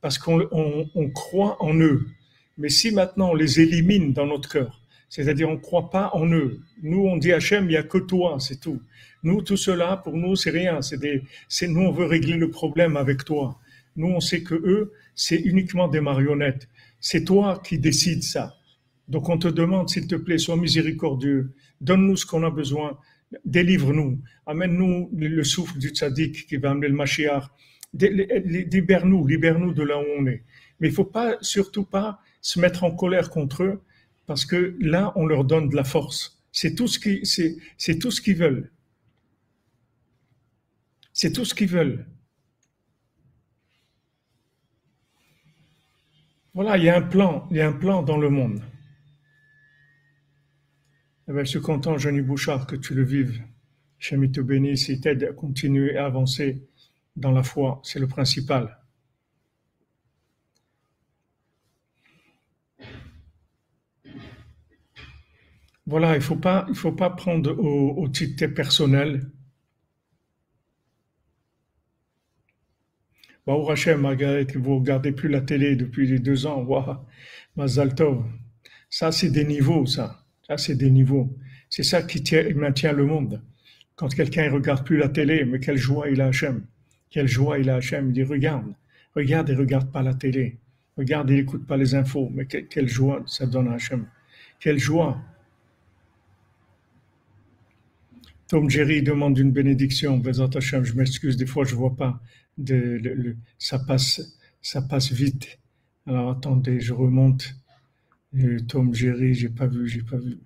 parce 0.00 0.18
qu'on 0.18 0.46
on, 0.52 0.88
on 0.94 1.10
croit 1.10 1.62
en 1.62 1.74
eux. 1.74 2.06
Mais 2.58 2.68
si 2.68 2.92
maintenant 2.92 3.30
on 3.30 3.34
les 3.34 3.60
élimine 3.60 4.12
dans 4.12 4.26
notre 4.26 4.48
cœur, 4.48 4.80
c'est-à-dire 5.08 5.48
on 5.48 5.54
ne 5.54 5.58
croit 5.58 5.90
pas 5.90 6.10
en 6.14 6.26
eux, 6.32 6.60
nous 6.82 7.00
on 7.06 7.16
dit 7.16 7.32
Hachem, 7.32 7.64
il 7.64 7.70
n'y 7.70 7.76
a 7.76 7.82
que 7.82 7.98
toi, 7.98 8.38
c'est 8.40 8.60
tout. 8.60 8.80
Nous, 9.26 9.42
tout 9.42 9.56
cela, 9.56 9.96
pour 9.96 10.16
nous, 10.16 10.36
c'est 10.36 10.50
rien. 10.50 10.78
Nous, 11.62 11.80
on 11.80 11.90
veut 11.90 12.04
régler 12.04 12.36
le 12.36 12.48
problème 12.48 12.96
avec 12.96 13.24
toi. 13.24 13.58
Nous, 13.96 14.06
on 14.06 14.20
sait 14.20 14.44
que 14.44 14.54
eux, 14.54 14.92
c'est 15.16 15.36
uniquement 15.36 15.88
des 15.88 16.00
marionnettes. 16.00 16.68
C'est 17.00 17.24
toi 17.24 17.60
qui 17.64 17.80
décides 17.80 18.22
ça. 18.22 18.54
Donc, 19.08 19.28
on 19.28 19.36
te 19.36 19.48
demande, 19.48 19.88
s'il 19.88 20.06
te 20.06 20.14
plaît, 20.14 20.38
sois 20.38 20.56
miséricordieux. 20.56 21.52
Donne-nous 21.80 22.16
ce 22.16 22.26
qu'on 22.26 22.42
a 22.44 22.50
besoin. 22.50 22.98
Délivre-nous. 23.44 24.20
Amène-nous 24.46 25.10
le 25.12 25.44
souffle 25.44 25.78
du 25.78 25.88
tzaddik 25.88 26.46
qui 26.46 26.56
va 26.56 26.70
amener 26.70 26.88
le 26.88 26.94
Mashiach. 26.94 27.50
Libère-nous, 27.94 29.26
libère-nous 29.26 29.72
de 29.72 29.82
là 29.82 29.98
où 29.98 30.04
on 30.18 30.26
est. 30.26 30.44
Mais 30.80 30.88
il 30.88 30.94
faut 30.94 31.04
pas, 31.04 31.36
surtout 31.40 31.84
pas 31.84 32.20
se 32.40 32.60
mettre 32.60 32.84
en 32.84 32.90
colère 32.90 33.30
contre 33.30 33.62
eux 33.64 33.82
parce 34.26 34.44
que 34.44 34.76
là, 34.80 35.12
on 35.16 35.26
leur 35.26 35.44
donne 35.44 35.68
de 35.68 35.76
la 35.76 35.84
force. 35.84 36.42
C'est 36.52 36.74
tout 36.74 36.88
ce 36.88 36.98
c'est 37.76 37.98
tout 37.98 38.10
ce 38.10 38.20
qu'ils 38.20 38.36
veulent. 38.36 38.70
C'est 41.12 41.32
tout 41.32 41.44
ce 41.44 41.54
qu'ils 41.54 41.68
veulent. 41.68 42.06
Voilà, 46.54 46.78
il 46.78 46.84
y 46.84 46.88
a 46.88 46.96
un 46.96 47.02
plan, 47.02 47.46
il 47.50 47.58
y 47.58 47.60
a 47.60 47.68
un 47.68 47.72
plan 47.72 48.02
dans 48.02 48.16
le 48.16 48.30
monde. 48.30 48.62
Je 51.28 51.44
suis 51.44 51.60
content, 51.60 51.98
Johnny 51.98 52.22
Bouchard, 52.22 52.66
que 52.66 52.76
tu 52.76 52.94
le 52.94 53.02
vives. 53.02 53.42
Chémi 53.98 54.30
te 54.30 54.40
bénisse 54.40 54.88
et 54.90 55.00
t'aide 55.00 55.24
à 55.24 55.32
continuer 55.32 55.96
à 55.96 56.06
avancer 56.06 56.62
dans 57.16 57.32
la 57.32 57.42
foi. 57.42 57.80
C'est 57.82 57.98
le 57.98 58.06
principal. 58.06 58.78
Voilà, 65.86 66.14
il 66.14 66.18
ne 66.18 66.20
faut, 66.20 66.36
pas, 66.92 67.10
prendre 67.10 67.52
au, 67.58 67.94
au 67.96 68.08
titre 68.08 68.46
personnel. 68.46 69.30
Baou 73.46 73.70
Hachem, 73.70 74.00
Margaret, 74.00 74.46
vous 74.54 74.74
ne 74.74 74.78
regardez 74.78 75.12
plus 75.12 75.28
la 75.28 75.40
télé 75.40 75.76
depuis 75.76 76.06
les 76.06 76.18
deux 76.20 76.46
ans. 76.46 76.62
Waouh, 76.62 76.98
Mazaltov. 77.56 78.24
Ça, 78.90 79.10
c'est 79.12 79.30
des 79.30 79.44
niveaux, 79.44 79.86
ça. 79.86 80.25
Ça, 80.46 80.56
c'est 80.56 80.76
des 80.76 80.90
niveaux. 80.90 81.36
C'est 81.68 81.82
ça 81.82 82.02
qui 82.02 82.22
maintient 82.54 82.92
le 82.92 83.04
monde. 83.04 83.42
Quand 83.96 84.14
quelqu'un 84.14 84.46
ne 84.48 84.54
regarde 84.54 84.84
plus 84.84 84.98
la 84.98 85.08
télé, 85.08 85.44
mais 85.44 85.58
quelle 85.58 85.78
joie 85.78 86.08
il 86.10 86.20
a 86.20 86.26
Hachem. 86.26 86.64
Quelle 87.10 87.28
joie 87.28 87.58
il 87.58 87.70
a 87.70 87.76
Hachem. 87.76 88.08
Il 88.08 88.12
dit, 88.12 88.22
regarde, 88.22 88.74
regarde 89.14 89.50
et 89.50 89.54
regarde 89.54 89.90
pas 89.90 90.02
la 90.02 90.14
télé. 90.14 90.58
Regarde 90.96 91.30
et 91.30 91.38
écoute 91.38 91.66
pas 91.66 91.76
les 91.76 91.94
infos. 91.94 92.30
Mais 92.34 92.46
quelle 92.46 92.88
joie 92.88 93.22
ça 93.26 93.46
donne 93.46 93.68
à 93.68 93.74
Hachem. 93.74 94.06
Quelle 94.60 94.78
joie. 94.78 95.18
Tom 98.48 98.70
Jerry 98.70 99.02
demande 99.02 99.36
une 99.38 99.50
bénédiction. 99.50 100.22
Hachem, 100.54 100.84
je 100.84 100.94
m'excuse, 100.94 101.36
des 101.36 101.46
fois 101.46 101.64
je 101.64 101.74
vois 101.74 101.96
pas 101.96 102.20
ça, 103.58 103.78
passe, 103.78 104.38
ça 104.62 104.82
passe 104.82 105.12
vite. 105.12 105.58
Alors 106.06 106.30
attendez, 106.30 106.80
je 106.80 106.92
remonte. 106.92 107.54
Le 108.32 108.60
Tom 108.60 108.94
Jerry, 108.94 109.34
j'ai 109.34 109.48
pas 109.48 109.66
vu, 109.66 109.88
j'ai 109.88 110.02
pas 110.02 110.16
vu. 110.16 110.38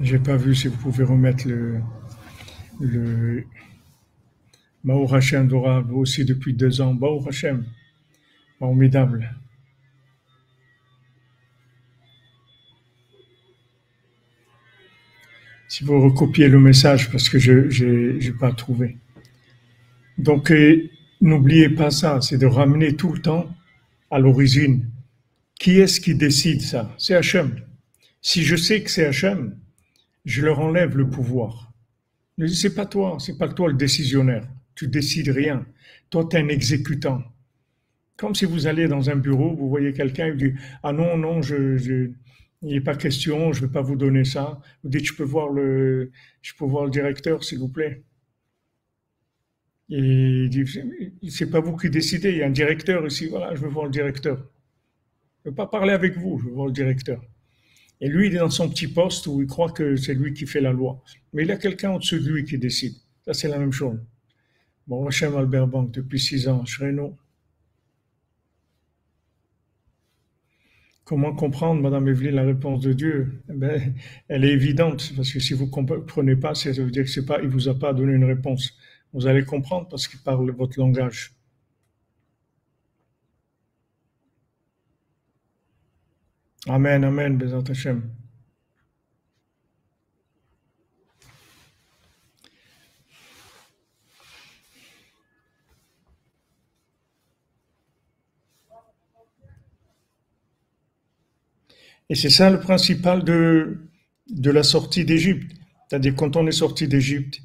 J'ai 0.00 0.18
pas 0.18 0.36
vu 0.36 0.54
si 0.54 0.68
vous 0.68 0.76
pouvez 0.76 1.04
remettre 1.04 1.48
le, 1.48 1.80
le 2.80 3.44
Mao 4.84 5.12
Hachem 5.12 5.48
Dora, 5.48 5.80
aussi 5.80 6.24
depuis 6.24 6.54
deux 6.54 6.80
ans. 6.80 6.94
Mao 6.94 7.26
Hachem, 7.26 7.64
formidable. 8.58 9.34
Si 15.76 15.84
vous 15.84 16.00
recopiez 16.00 16.48
le 16.48 16.58
message 16.58 17.10
parce 17.12 17.28
que 17.28 17.38
je 17.38 17.84
n'ai 17.84 18.32
pas 18.32 18.50
trouvé. 18.50 18.96
Donc, 20.16 20.50
euh, 20.50 20.88
n'oubliez 21.20 21.68
pas 21.68 21.90
ça, 21.90 22.22
c'est 22.22 22.38
de 22.38 22.46
ramener 22.46 22.96
tout 22.96 23.12
le 23.12 23.20
temps 23.20 23.54
à 24.10 24.18
l'origine. 24.18 24.88
Qui 25.60 25.80
est-ce 25.80 26.00
qui 26.00 26.14
décide 26.14 26.62
ça? 26.62 26.90
C'est 26.96 27.14
Hachem. 27.14 27.60
Si 28.22 28.42
je 28.42 28.56
sais 28.56 28.82
que 28.82 28.90
c'est 28.90 29.04
Hachem, 29.04 29.54
je 30.24 30.40
leur 30.40 30.60
enlève 30.60 30.96
le 30.96 31.10
pouvoir. 31.10 31.70
Ne 32.38 32.46
dis, 32.46 32.56
c'est 32.56 32.74
pas 32.74 32.86
toi, 32.86 33.18
c'est 33.20 33.36
pas 33.36 33.48
toi 33.48 33.68
le 33.68 33.74
décisionnaire. 33.74 34.48
Tu 34.74 34.88
décides 34.88 35.28
rien. 35.28 35.66
Toi, 36.08 36.26
tu 36.30 36.38
es 36.38 36.40
un 36.40 36.48
exécutant. 36.48 37.22
Comme 38.16 38.34
si 38.34 38.46
vous 38.46 38.66
allez 38.66 38.88
dans 38.88 39.10
un 39.10 39.16
bureau, 39.16 39.54
vous 39.54 39.68
voyez 39.68 39.92
quelqu'un, 39.92 40.28
il 40.28 40.36
dit, 40.38 40.54
ah 40.82 40.94
non, 40.94 41.18
non, 41.18 41.42
je, 41.42 41.76
je 41.76 42.12
il 42.62 42.74
n'est 42.74 42.80
pas 42.80 42.96
question, 42.96 43.52
je 43.52 43.62
ne 43.62 43.66
vais 43.66 43.72
pas 43.72 43.82
vous 43.82 43.96
donner 43.96 44.24
ça. 44.24 44.60
Vous 44.82 44.90
dites, 44.90 45.06
je 45.06 45.14
peux 45.14 45.24
voir 45.24 45.48
le, 45.50 46.10
je 46.42 46.52
peux 46.54 46.64
voir 46.64 46.84
le 46.84 46.90
directeur, 46.90 47.44
s'il 47.44 47.58
vous 47.58 47.68
plaît. 47.68 48.04
Et 49.88 49.98
il 49.98 50.50
dit, 50.50 50.64
c'est 51.30 51.50
pas 51.50 51.60
vous 51.60 51.76
qui 51.76 51.90
décidez, 51.90 52.30
il 52.30 52.38
y 52.38 52.42
a 52.42 52.46
un 52.46 52.50
directeur 52.50 53.06
ici, 53.06 53.28
voilà, 53.28 53.54
je 53.54 53.60
veux 53.60 53.68
voir 53.68 53.84
le 53.84 53.92
directeur. 53.92 54.36
Je 55.44 55.48
ne 55.48 55.52
veux 55.52 55.54
pas 55.54 55.66
parler 55.66 55.92
avec 55.92 56.16
vous, 56.16 56.38
je 56.38 56.46
veux 56.46 56.52
voir 56.52 56.66
le 56.66 56.72
directeur. 56.72 57.22
Et 58.00 58.08
lui, 58.08 58.26
il 58.26 58.34
est 58.34 58.38
dans 58.38 58.50
son 58.50 58.68
petit 58.68 58.88
poste 58.88 59.26
où 59.26 59.40
il 59.40 59.46
croit 59.46 59.70
que 59.70 59.96
c'est 59.96 60.14
lui 60.14 60.34
qui 60.34 60.46
fait 60.46 60.60
la 60.60 60.72
loi. 60.72 61.02
Mais 61.32 61.44
il 61.44 61.48
y 61.48 61.52
a 61.52 61.56
quelqu'un 61.56 61.92
au-dessus 61.92 62.20
de 62.20 62.28
lui 62.30 62.44
qui 62.44 62.58
décide. 62.58 62.94
Ça, 63.24 63.32
c'est 63.32 63.48
la 63.48 63.58
même 63.58 63.72
chose. 63.72 63.98
Bon, 64.86 65.06
Hachem 65.06 65.36
Albert 65.36 65.68
Bank, 65.68 65.92
depuis 65.92 66.18
six 66.18 66.48
ans, 66.48 66.64
Shreno. 66.64 67.16
Comment 71.06 71.32
comprendre, 71.34 71.80
Madame 71.82 72.08
Evelyne, 72.08 72.34
la 72.34 72.42
réponse 72.42 72.80
de 72.80 72.92
Dieu? 72.92 73.40
Eh 73.48 73.52
ben, 73.54 73.94
Elle 74.28 74.44
est 74.44 74.52
évidente, 74.52 75.12
parce 75.16 75.32
que 75.32 75.38
si 75.38 75.54
vous 75.54 75.66
ne 75.66 75.70
comprenez 75.70 76.34
pas, 76.36 76.54
ça 76.56 76.72
veut 76.72 76.90
dire 76.90 77.04
que 77.04 77.20
pas, 77.20 77.40
il 77.42 77.48
vous 77.48 77.68
a 77.68 77.78
pas 77.78 77.94
donné 77.94 78.12
une 78.14 78.24
réponse. 78.24 78.76
Vous 79.12 79.26
allez 79.28 79.44
comprendre 79.44 79.88
parce 79.88 80.08
qu'il 80.08 80.20
parle 80.20 80.50
votre 80.50 80.78
langage. 80.80 81.32
Amen, 86.68 87.04
Amen, 87.04 87.38
Bezat 87.38 87.70
Hashem. 87.70 88.02
Et 102.08 102.14
c'est 102.14 102.30
ça 102.30 102.50
le 102.50 102.60
principal 102.60 103.24
de, 103.24 103.78
la 104.44 104.62
sortie 104.62 105.04
d'Égypte. 105.04 105.52
C'est-à-dire 105.88 106.14
quand 106.14 106.36
on 106.36 106.46
est 106.46 106.52
sorti 106.52 106.88
d'Égypte, 106.88 107.40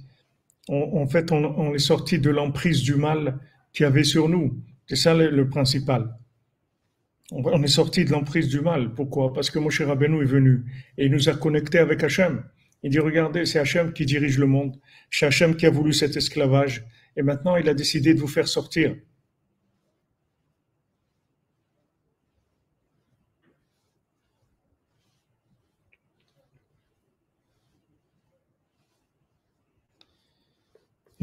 en 0.67 1.07
fait, 1.07 1.31
on, 1.31 1.73
est 1.73 1.79
sorti 1.79 2.19
de 2.19 2.29
l'emprise 2.29 2.81
du 2.81 2.95
mal 2.95 3.39
qu'il 3.73 3.83
y 3.83 3.87
avait 3.87 4.03
sur 4.03 4.29
nous. 4.29 4.61
C'est 4.87 4.95
ça 4.95 5.13
le, 5.13 5.49
principal. 5.49 6.15
On, 7.31 7.63
est 7.63 7.67
sorti 7.67 8.05
de 8.05 8.11
l'emprise 8.11 8.47
du 8.47 8.61
mal. 8.61 8.93
Pourquoi? 8.93 9.33
Parce 9.33 9.49
que 9.49 9.59
Moshe 9.59 9.81
Rabbeinu 9.81 10.21
est 10.21 10.25
venu 10.25 10.63
et 10.97 11.05
il 11.05 11.11
nous 11.11 11.29
a 11.29 11.33
connectés 11.33 11.79
avec 11.79 12.03
Hachem. 12.03 12.43
Il 12.83 12.91
dit, 12.91 12.99
regardez, 12.99 13.45
c'est 13.45 13.59
Hachem 13.59 13.93
qui 13.93 14.05
dirige 14.05 14.37
le 14.37 14.47
monde. 14.47 14.75
C'est 15.09 15.25
Hachem 15.25 15.55
qui 15.55 15.65
a 15.65 15.69
voulu 15.69 15.93
cet 15.93 16.15
esclavage. 16.15 16.83
Et 17.15 17.21
maintenant, 17.21 17.55
il 17.55 17.67
a 17.67 17.73
décidé 17.73 18.13
de 18.13 18.19
vous 18.19 18.27
faire 18.27 18.47
sortir. 18.47 18.95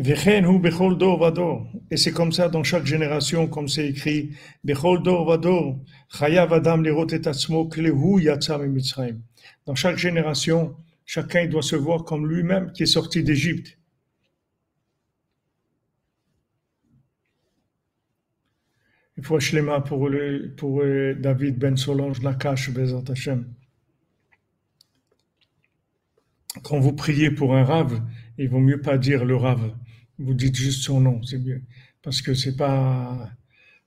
Et 0.01 1.97
c'est 1.97 2.13
comme 2.13 2.31
ça 2.31 2.49
dans 2.49 2.63
chaque 2.63 2.87
génération, 2.87 3.49
comme 3.49 3.67
c'est 3.67 3.89
écrit, 3.89 4.31
Dans 9.67 9.75
chaque 9.75 9.99
génération, 9.99 10.77
chacun 11.05 11.47
doit 11.47 11.63
se 11.63 11.75
voir 11.75 12.05
comme 12.05 12.29
lui-même 12.29 12.71
qui 12.71 12.85
est 12.85 12.87
sorti 12.87 13.25
d'Égypte. 13.25 13.77
Il 19.17 19.25
faut 19.25 19.41
Shlema 19.41 19.81
pour, 19.81 20.09
le, 20.09 20.55
pour 20.57 20.81
euh, 20.81 21.17
David 21.19 21.59
Ben 21.59 21.77
Solange 21.77 22.23
Nakash 22.23 22.71
Bezat 22.71 23.03
Hashem. 23.11 23.53
Quand 26.63 26.79
vous 26.79 26.93
priez 26.93 27.33
pour 27.33 27.57
un 27.57 27.65
rave, 27.65 28.01
il 28.39 28.49
vaut 28.49 28.61
mieux 28.61 28.81
pas 28.81 28.97
dire 28.97 29.25
le 29.25 29.35
rave 29.35 29.75
vous 30.18 30.35
dites 30.35 30.57
juste 30.57 30.83
son 30.83 31.00
nom, 31.00 31.22
c'est 31.22 31.38
mieux. 31.38 31.62
Parce 32.02 32.22
que 32.22 32.35
c'est 32.35 32.57
pas, 32.57 33.31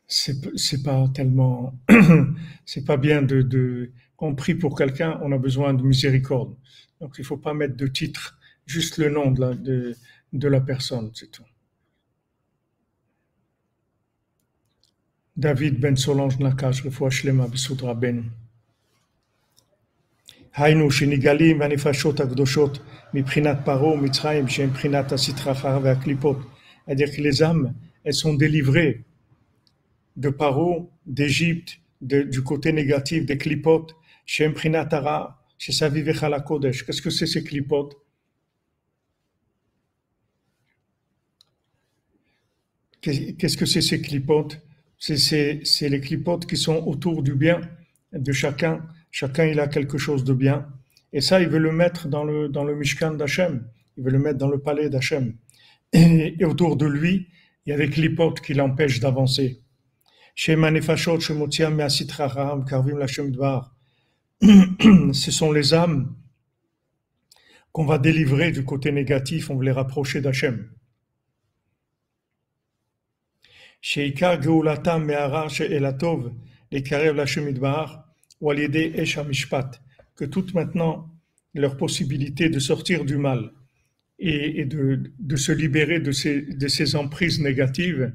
c'est 0.08 0.84
pas 0.84 1.08
tellement, 1.14 1.74
c'est 2.66 2.86
pas 2.86 2.98
bien 2.98 3.22
de, 3.22 3.42
de, 3.42 3.92
on 4.22 4.36
prie 4.36 4.56
pour 4.56 4.78
quelqu'un, 4.78 5.20
on 5.24 5.32
a 5.32 5.38
besoin 5.38 5.74
de 5.74 5.84
miséricorde. 5.84 6.56
Donc 7.00 7.16
il 7.18 7.26
faut 7.26 7.38
pas 7.38 7.54
mettre 7.54 7.76
de 7.76 7.88
titre, 7.88 8.38
juste 8.66 8.98
le 8.98 9.10
nom 9.10 9.32
de 9.32 10.48
la, 10.48 10.62
personne, 10.62 11.12
c'est 11.14 11.32
tout. 11.32 11.44
David 15.36 15.80
Ben 15.80 15.98
Solange 15.98 16.38
Nakash, 16.40 16.84
Refoua 16.84 17.10
Shlema 17.10 17.48
Ben. 17.96 18.26
היינו 20.55 20.91
שנגלים 20.91 21.61
והנפשות 21.61 22.21
הקדושות 22.21 22.79
מבחינת 23.15 23.59
פרעה 23.65 23.93
ומצרים 23.93 24.49
שהם 24.49 24.69
מבחינת 24.69 25.13
הסטרחה 25.13 25.79
והקליפות. 25.83 26.39
C'est-à-dire 26.87 27.11
que 27.17 27.21
les 27.21 27.43
âmes, 27.43 27.73
elles 28.05 28.15
sont 28.15 28.35
délivrées 28.35 29.03
de 30.17 30.31
Paro, 30.31 30.91
d'Égypte, 31.07 31.81
du 32.01 32.43
côté 32.43 32.73
négatif 32.73 33.27
des 33.27 33.39
clipotes, 33.39 33.95
chez 34.25 34.49
Mprinatara, 34.49 35.43
chez 35.59 35.73
Savivechala 35.73 36.41
Kodesh. 36.41 36.85
Qu'est-ce 36.85 37.03
que 37.03 37.11
c'est 37.11 37.27
ces 37.27 37.43
clipotes 37.43 37.97
Qu'est-ce 43.01 43.57
que 43.57 43.67
c'est 43.67 43.83
ces 43.83 44.01
clipotes 44.01 44.61
C'est 44.99 45.89
les 45.89 46.01
clipotes 46.01 46.47
qui 46.47 46.57
sont 46.57 46.79
autour 46.87 47.23
du 47.23 47.35
bien 47.35 47.61
de 48.13 48.33
chacun. 48.33 48.85
Chacun, 49.12 49.46
il 49.46 49.60
a 49.60 49.68
quelque 49.68 49.98
chose 49.98 50.24
de 50.24 50.34
bien. 50.34 50.68
Et 51.14 51.22
ça, 51.22 51.42
il 51.42 51.50
veut 51.50 51.60
le 51.60 51.72
mettre 51.72 52.08
dans 52.08 52.24
le, 52.24 52.48
dans 52.48 52.64
le 52.64 52.76
Mishkan 52.76 53.14
d'Hachem. 53.14 53.68
Il 53.98 54.04
veut 54.04 54.12
le 54.12 54.20
mettre 54.20 54.38
dans 54.38 54.48
le 54.50 54.60
palais 54.60 54.90
d'Hachem. 54.90 55.36
Et, 55.94 56.44
autour 56.46 56.78
de 56.78 56.86
lui, 56.86 57.28
il 57.66 57.70
y 57.70 57.72
a 57.74 57.76
avec 57.76 57.98
l'hypote 57.98 58.40
qui 58.40 58.54
l'empêche 58.54 59.02
d'avancer. 59.02 59.62
Ce 65.14 65.32
sont 65.32 65.52
les 65.52 65.74
âmes 65.74 66.16
qu'on 67.74 67.86
va 67.86 67.98
délivrer 67.98 68.52
du 68.52 68.64
côté 68.64 68.92
négatif, 68.92 69.50
on 69.50 69.58
veut 69.58 69.66
les 69.66 69.72
rapprocher 69.72 70.22
d'Hachem. 70.22 70.70
Sheikar 73.82 74.42
Geulatam 74.42 75.06
Me'ara 75.06 75.50
She'elatov, 75.50 76.32
les 76.72 76.84
carrés 76.84 77.14
de 77.14 77.62
Walidé 78.42 78.92
et 78.96 79.06
Shamishpat, 79.06 79.72
que 80.16 80.26
toutes 80.26 80.54
maintenant 80.54 81.10
leur 81.54 81.78
possibilité 81.78 82.50
de 82.50 82.60
sortir 82.60 83.06
du 83.06 83.18
mal 83.18 83.52
et, 84.20 84.66
de, 84.66 85.36
se 85.36 85.52
libérer 85.52 86.00
de 86.00 86.12
ces, 86.12 86.96
emprises 86.96 87.40
négatives, 87.40 88.14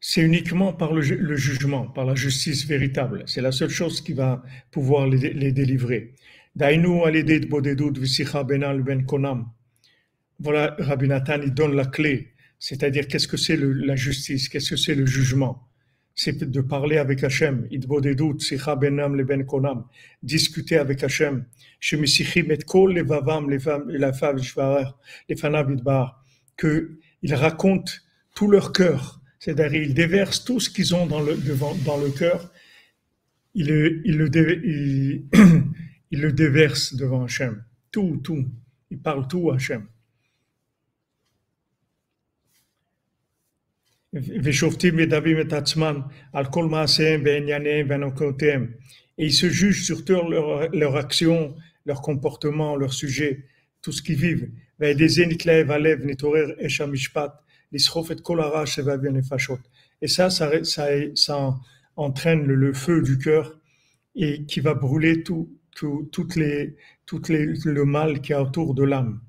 c'est 0.00 0.22
uniquement 0.22 0.72
par 0.72 0.92
le, 0.92 1.02
jugement, 1.02 1.86
par 1.86 2.04
la 2.04 2.14
justice 2.14 2.66
véritable. 2.66 3.24
C'est 3.26 3.42
la 3.42 3.52
seule 3.52 3.70
chose 3.70 4.00
qui 4.00 4.14
va 4.14 4.42
pouvoir 4.70 5.06
les, 5.06 5.32
les 5.32 5.52
délivrer. 5.52 6.14
Ben 6.54 6.70
voilà, 10.40 10.74
Rabbi 10.78 11.08
Nathan, 11.08 11.40
il 11.42 11.54
donne 11.54 11.76
la 11.76 11.86
clé, 11.86 12.32
c'est-à-dire 12.58 13.06
qu'est-ce 13.06 13.28
que 13.28 13.36
c'est 13.36 13.56
la 13.56 13.96
justice, 13.96 14.48
qu'est-ce 14.48 14.70
que 14.70 14.76
c'est 14.76 14.94
le 14.94 15.06
jugement? 15.06 15.71
C'est 16.14 16.44
de 16.44 16.60
parler 16.60 16.98
avec 16.98 17.24
Hachem. 17.24 17.66
Idbodedut, 17.70 18.38
sicha 18.40 18.76
benam 18.76 19.16
le 19.16 19.24
ben 19.24 19.44
konam. 19.46 19.84
Discuter 20.22 20.76
avec 20.76 21.02
Hachem. 21.02 21.46
Shemisichim 21.80 22.50
et 22.50 22.64
kol 22.64 22.94
levavam 22.94 23.48
lefav 23.50 24.38
shvarer, 24.42 24.90
lefanav 25.28 25.70
idbar. 25.70 26.22
Que 26.56 26.98
ils 27.22 27.34
racontent 27.34 27.92
tout 28.34 28.50
leur 28.50 28.72
cœur. 28.72 29.20
C'est-à-dire, 29.38 29.82
ils 29.82 29.94
déversent 29.94 30.44
tout 30.44 30.60
ce 30.60 30.70
qu'ils 30.70 30.94
ont 30.94 31.06
dans 31.06 31.20
le, 31.20 31.36
devant, 31.36 31.74
dans 31.84 31.96
le 31.96 32.10
cœur. 32.10 32.52
Ils, 33.54 34.02
ils, 34.04 34.16
le, 34.16 34.30
ils, 34.64 35.26
ils 36.10 36.20
le 36.20 36.32
déversent 36.32 36.94
devant 36.94 37.24
Hachem. 37.24 37.64
Tout, 37.90 38.20
tout. 38.22 38.46
Ils 38.90 39.00
parlent 39.00 39.26
tout 39.26 39.50
à 39.50 39.54
Hachem. 39.54 39.86
Et 44.14 44.20
ils 49.18 49.32
se 49.32 49.48
jugent 49.48 49.84
sur 49.84 50.04
leur, 50.28 50.68
leur 50.74 50.96
action, 50.96 51.54
leur 51.86 52.02
comportement, 52.02 52.76
leur 52.76 52.92
sujet, 52.92 53.46
tout 53.80 53.92
ce 53.92 54.02
qu'ils 54.02 54.16
vivent. 54.16 54.50
Et 54.82 54.94
ça, 60.08 60.30
ça, 60.30 60.64
ça, 60.64 60.88
ça 61.14 61.54
entraîne 61.96 62.44
le, 62.44 62.72
feu 62.72 63.02
du 63.02 63.18
cœur 63.18 63.58
et 64.14 64.44
qui 64.44 64.60
va 64.60 64.74
brûler 64.74 65.22
tout, 65.22 65.50
tout, 65.74 66.08
toutes 66.12 66.36
les, 66.36 66.76
toutes 67.06 67.28
les, 67.28 67.46
le 67.64 67.84
mal 67.84 68.20
qui 68.20 68.32
est 68.32 68.36
autour 68.36 68.74
de 68.74 68.84
l'âme. 68.84 69.20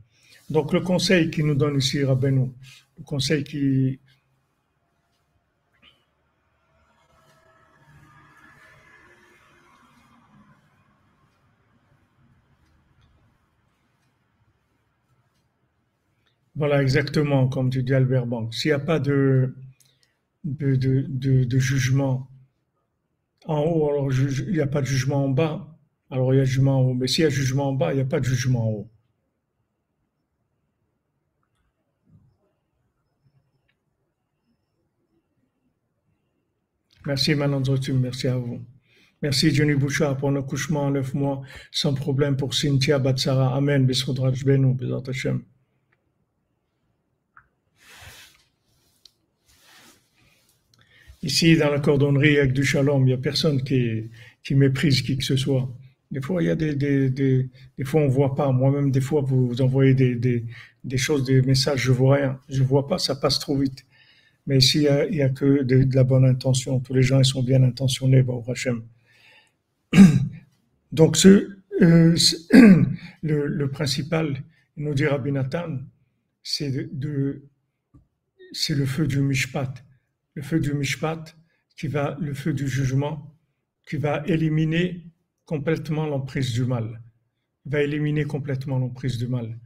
Donc 0.49 0.73
le 0.73 0.81
conseil 0.81 1.29
qu'il 1.29 1.45
nous 1.45 1.55
donne 1.55 1.77
ici, 1.77 2.03
Rabbeinu, 2.03 2.51
le 2.97 3.03
conseil 3.03 3.43
qui, 3.43 3.99
Voilà, 16.55 16.81
exactement, 16.83 17.47
comme 17.47 17.69
tu 17.69 17.81
dis 17.83 17.93
Albert 17.93 18.27
Bank. 18.27 18.53
S'il 18.53 18.69
n'y 18.69 18.73
a 18.73 18.79
pas 18.79 18.99
de, 18.99 19.55
jugement 21.59 22.29
en 23.45 23.59
haut, 23.61 23.89
alors 23.89 24.11
il 24.13 24.53
n'y 24.53 24.59
a 24.59 24.67
pas 24.67 24.81
de 24.81 24.85
jugement 24.85 25.25
en 25.25 25.29
bas, 25.29 25.77
alors 26.11 26.33
il 26.33 26.37
y 26.37 26.39
a 26.39 26.45
jugement 26.45 26.79
en 26.79 26.81
haut. 26.83 26.93
Mais 26.93 27.07
s'il 27.07 27.23
y 27.23 27.27
a 27.27 27.29
jugement 27.29 27.69
en 27.69 27.73
bas, 27.73 27.91
il 27.93 27.95
n'y 27.95 28.01
a 28.01 28.05
pas 28.05 28.19
de 28.19 28.25
jugement 28.25 28.67
en 28.67 28.71
haut. 28.71 28.89
Merci 37.05 37.35
Manandrotum, 37.35 37.99
merci 37.99 38.27
à 38.27 38.37
vous. 38.37 38.61
Merci 39.21 39.53
Johnny 39.53 39.73
Bouchard 39.73 40.17
pour 40.17 40.31
l'accouchement 40.31 40.83
en 40.83 40.91
neuf 40.91 41.13
mois, 41.13 41.41
sans 41.71 41.93
problème 41.93 42.37
pour 42.37 42.53
Cynthia 42.53 42.99
Batsara. 42.99 43.55
Amen. 43.55 43.89
Hashem. 45.07 45.43
Ici, 51.23 51.55
dans 51.55 51.71
la 51.71 51.79
cordonnerie 51.79 52.37
avec 52.37 52.51
du 52.51 52.65
shalom, 52.65 53.03
il 53.03 53.05
n'y 53.05 53.13
a 53.13 53.17
personne 53.17 53.63
qui, 53.63 54.09
méprise 54.51 55.01
qui 55.01 55.17
que 55.17 55.23
ce 55.23 55.37
soit. 55.37 55.73
Des 56.11 56.19
fois, 56.19 56.43
il 56.43 56.47
y 56.47 56.49
a 56.49 56.55
des, 56.55 56.75
des, 56.75 57.49
fois, 57.85 58.01
on 58.01 58.09
voit 58.09 58.35
pas. 58.35 58.51
Moi-même, 58.51 58.91
des 58.91 58.99
fois, 58.99 59.21
vous, 59.21 59.61
envoyez 59.61 59.93
des, 59.93 60.43
des, 60.83 60.97
choses, 60.97 61.23
des 61.23 61.41
messages, 61.41 61.81
je 61.81 61.93
vois 61.93 62.15
rien. 62.17 62.39
Je 62.49 62.61
vois 62.61 62.87
pas, 62.87 62.97
ça 62.97 63.15
passe 63.15 63.39
trop 63.39 63.57
vite. 63.57 63.85
Mais 64.47 64.57
ici, 64.57 64.85
il 65.09 65.15
y 65.15 65.21
a, 65.21 65.29
que 65.29 65.63
de, 65.63 65.87
la 65.95 66.03
bonne 66.03 66.25
intention. 66.25 66.81
Tous 66.81 66.93
les 66.93 67.03
gens, 67.03 67.19
ils 67.19 67.25
sont 67.25 67.41
bien 67.41 67.63
intentionnés, 67.63 68.21
au 68.27 68.43
Hachem. 68.51 68.83
Donc, 70.91 71.15
ce, 71.15 71.55
euh, 71.81 72.17
le, 73.23 73.65
principal, 73.67 74.43
nous 74.75 74.93
dit 74.93 75.05
Rabbi 75.05 75.31
Nathan, 75.31 75.79
c'est 76.43 76.69
le 76.69 77.39
feu 78.85 79.07
du 79.07 79.21
mishpat 79.21 79.73
le 80.35 80.41
feu 80.41 80.59
du 80.59 80.73
mishpat, 80.73 81.35
qui 81.77 81.87
va, 81.87 82.17
le 82.19 82.33
feu 82.33 82.53
du 82.53 82.67
jugement, 82.67 83.37
qui 83.87 83.97
va 83.97 84.23
éliminer 84.27 85.05
complètement 85.45 86.05
l'emprise 86.05 86.53
du 86.53 86.65
mal. 86.65 87.01
Il 87.65 87.71
va 87.71 87.81
éliminer 87.81 88.25
complètement 88.25 88.79
l'emprise 88.79 89.17
du 89.17 89.27
mal. 89.27 89.59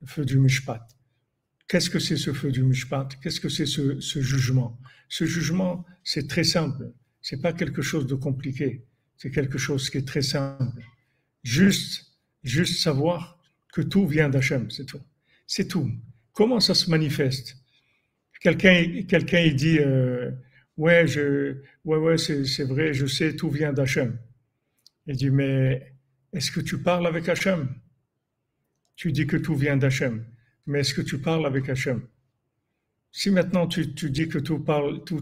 Le 0.00 0.06
feu 0.06 0.24
du 0.24 0.38
mishpat. 0.38 0.86
Qu'est-ce 1.68 1.90
que 1.90 1.98
c'est 1.98 2.16
ce 2.16 2.32
feu 2.32 2.52
du 2.52 2.62
mishpat? 2.62 3.08
Qu'est-ce 3.20 3.40
que 3.40 3.48
c'est 3.48 3.66
ce, 3.66 4.20
jugement? 4.20 4.78
Ce 5.08 5.24
jugement, 5.24 5.84
c'est 6.04 6.28
très 6.28 6.44
simple. 6.44 6.92
C'est 7.20 7.40
pas 7.40 7.52
quelque 7.52 7.82
chose 7.82 8.06
de 8.06 8.14
compliqué. 8.14 8.86
C'est 9.16 9.30
quelque 9.30 9.58
chose 9.58 9.90
qui 9.90 9.98
est 9.98 10.06
très 10.06 10.22
simple. 10.22 10.82
Juste, 11.42 12.18
juste 12.42 12.80
savoir 12.80 13.38
que 13.72 13.80
tout 13.80 14.06
vient 14.06 14.28
d'Hachem, 14.28 14.70
c'est 14.70 14.84
tout. 14.84 15.00
C'est 15.46 15.66
tout. 15.66 15.90
Comment 16.32 16.60
ça 16.60 16.74
se 16.74 16.90
manifeste? 16.90 17.56
Quelqu'un, 18.46 19.48
dit, 19.54 19.78
euh, 19.80 20.30
ouais, 20.76 21.08
je, 21.08 21.56
ouais, 21.84 22.16
c'est, 22.16 22.62
vrai, 22.62 22.94
je 22.94 23.06
sais, 23.06 23.34
tout 23.34 23.50
vient 23.50 23.72
d'Hachem. 23.72 24.16
Il 25.08 25.16
dit, 25.16 25.30
mais 25.30 25.92
est-ce 26.32 26.52
que 26.52 26.60
tu 26.60 26.80
parles 26.80 27.08
avec 27.08 27.28
Hachem? 27.28 27.68
Tu 28.94 29.10
dis 29.10 29.26
que 29.26 29.36
tout 29.36 29.56
vient 29.56 29.76
d'Hachem, 29.76 30.24
mais 30.66 30.80
est-ce 30.80 30.94
que 30.94 31.00
tu 31.00 31.18
parles 31.18 31.44
avec 31.44 31.68
Hachem? 31.68 32.06
Si 33.10 33.32
maintenant 33.32 33.66
tu, 33.66 33.86
dis 33.86 34.28
que 34.28 34.38
tout, 34.38 34.64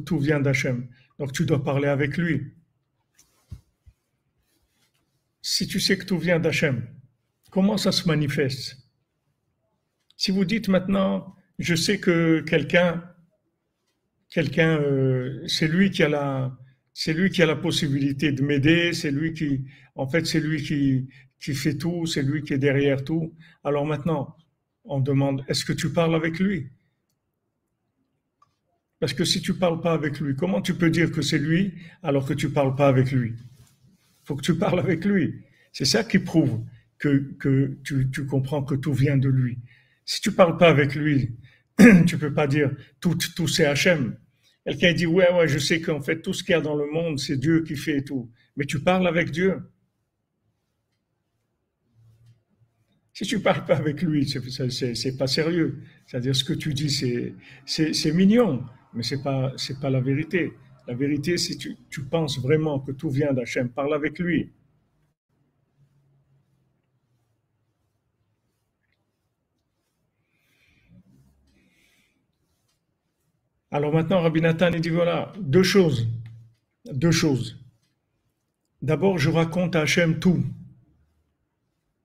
tout 0.01 0.18
vient 0.18 0.41
d'Hachem, 0.41 0.87
donc 1.18 1.33
tu 1.33 1.47
dois 1.47 1.64
parler 1.64 1.89
avec 1.89 2.18
lui. 2.18 2.53
Si 5.41 5.66
tu 5.66 5.81
sais 5.81 5.97
que 5.97 6.05
tout 6.05 6.18
vient 6.18 6.41
d'Hachem, 6.41 6.87
comment 7.51 7.79
ça 7.79 7.91
se 7.91 8.07
manifeste? 8.07 8.77
Si 10.18 10.31
vous 10.31 10.45
dites 10.45 10.68
maintenant, 10.68 11.35
je 11.59 11.75
sais 11.75 11.99
que 11.99 12.41
quelqu'un, 12.41 13.03
quelqu'un, 14.35 14.80
euh, 14.80 15.45
c'est 15.47 15.68
lui 15.68 15.93
qui 15.93 16.03
a 16.03 16.09
la, 16.09 16.59
c'est 16.93 17.14
lui 17.14 17.30
possibilité 17.62 18.32
de 18.32 18.43
m'aider, 18.43 18.93
c'est 18.93 19.12
lui 19.12 19.32
qui, 19.32 19.64
en 19.95 20.09
fait, 20.09 20.26
c'est 20.26 20.41
lui 20.41 20.61
qui, 20.61 21.55
fait 21.55 21.76
tout, 21.76 22.05
c'est 22.07 22.22
lui 22.22 22.43
qui 22.43 22.53
est 22.53 22.59
derrière 22.59 23.05
tout. 23.05 23.32
Alors 23.62 23.87
maintenant, 23.87 24.37
on 24.85 24.99
demande, 24.99 25.45
est-ce 25.47 25.64
que 25.64 25.72
tu 25.72 25.93
parles 25.93 26.16
avec 26.16 26.41
lui? 26.41 26.68
Parce 28.99 29.12
que 29.12 29.24
si 29.24 29.41
tu 29.41 29.55
parles 29.55 29.80
pas 29.80 29.93
avec 29.93 30.18
lui, 30.18 30.35
comment 30.35 30.61
tu 30.61 30.74
peux 30.74 30.91
dire 30.91 31.12
que 31.12 31.22
c'est 31.22 31.39
lui 31.39 31.74
alors 32.03 32.26
que 32.26 32.35
tu 32.35 32.51
parles 32.51 32.74
pas 32.74 32.89
avec 32.89 33.12
lui? 33.12 33.35
Faut 34.24 34.35
que 34.35 34.43
tu 34.43 34.57
parles 34.57 34.80
avec 34.80 35.05
lui. 35.05 35.43
C'est 35.72 35.85
ça 35.85 36.03
qui 36.03 36.18
prouve 36.18 36.64
que, 36.99 37.37
tu, 37.85 38.11
tu, 38.11 38.26
comprends 38.26 38.64
que 38.64 38.74
tout 38.74 38.95
vient 38.95 39.18
de 39.18 39.28
lui. 39.28 39.59
Si 40.07 40.20
tu 40.20 40.32
parles 40.32 40.57
pas 40.57 40.70
avec 40.70 40.95
lui, 40.97 41.37
tu 42.07 42.18
peux 42.18 42.32
pas 42.32 42.47
dire 42.47 42.72
tout, 43.01 43.16
tout 43.37 43.47
c'est 43.47 43.66
Hachem. 43.66 44.16
Quelqu'un 44.65 44.95
dit, 44.95 45.07
ouais, 45.07 45.31
ouais, 45.33 45.47
je 45.47 45.59
sais 45.59 45.81
qu'en 45.81 46.01
fait, 46.01 46.23
tout 46.23 46.33
ce 46.33 46.43
qu'il 46.43 46.53
y 46.53 46.55
a 46.55 46.61
dans 46.61 46.75
le 46.75 46.87
monde, 46.91 47.19
c'est 47.19 47.37
Dieu 47.37 47.62
qui 47.62 47.77
fait 47.77 48.03
tout. 48.03 48.31
Mais 48.57 48.65
tu 48.65 48.81
parles 48.81 49.07
avec 49.07 49.31
Dieu. 49.31 49.61
Si 53.12 53.25
tu 53.25 53.41
parles 53.41 53.65
pas 53.65 53.77
avec 53.77 54.03
lui, 54.03 54.27
c'est 54.27 55.17
pas 55.17 55.27
sérieux. 55.27 55.83
C'est-à-dire, 56.07 56.35
ce 56.35 56.45
que 56.45 56.55
tu 56.55 56.73
dis, 56.75 56.91
c'est 56.91 58.12
mignon, 58.12 58.65
mais 58.95 59.03
c'est 59.03 59.23
pas, 59.23 59.53
pas 59.81 59.91
la 59.91 60.01
vérité. 60.01 60.53
La 60.89 60.95
vérité, 60.95 61.37
si 61.37 61.57
tu, 61.57 61.77
tu 61.91 62.03
penses 62.03 62.41
vraiment 62.41 62.81
que 62.81 62.93
tout 62.93 63.11
vient 63.11 63.33
d'Hachem, 63.33 63.69
parle 63.69 63.95
avec 63.95 64.19
lui. 64.19 64.51
Alors 73.75 73.93
maintenant, 73.93 74.20
Rabbi 74.20 74.41
Nathan, 74.41 74.70
il 74.72 74.81
dit 74.81 74.89
voilà, 74.89 75.33
deux 75.41 75.64
choses. 75.64 76.07
Deux 76.93 77.11
choses. 77.11 77.59
D'abord, 78.83 79.18
je 79.18 79.31
raconte 79.31 79.75
à 79.75 79.81
Hachem 79.81 80.20
tout. 80.20 80.45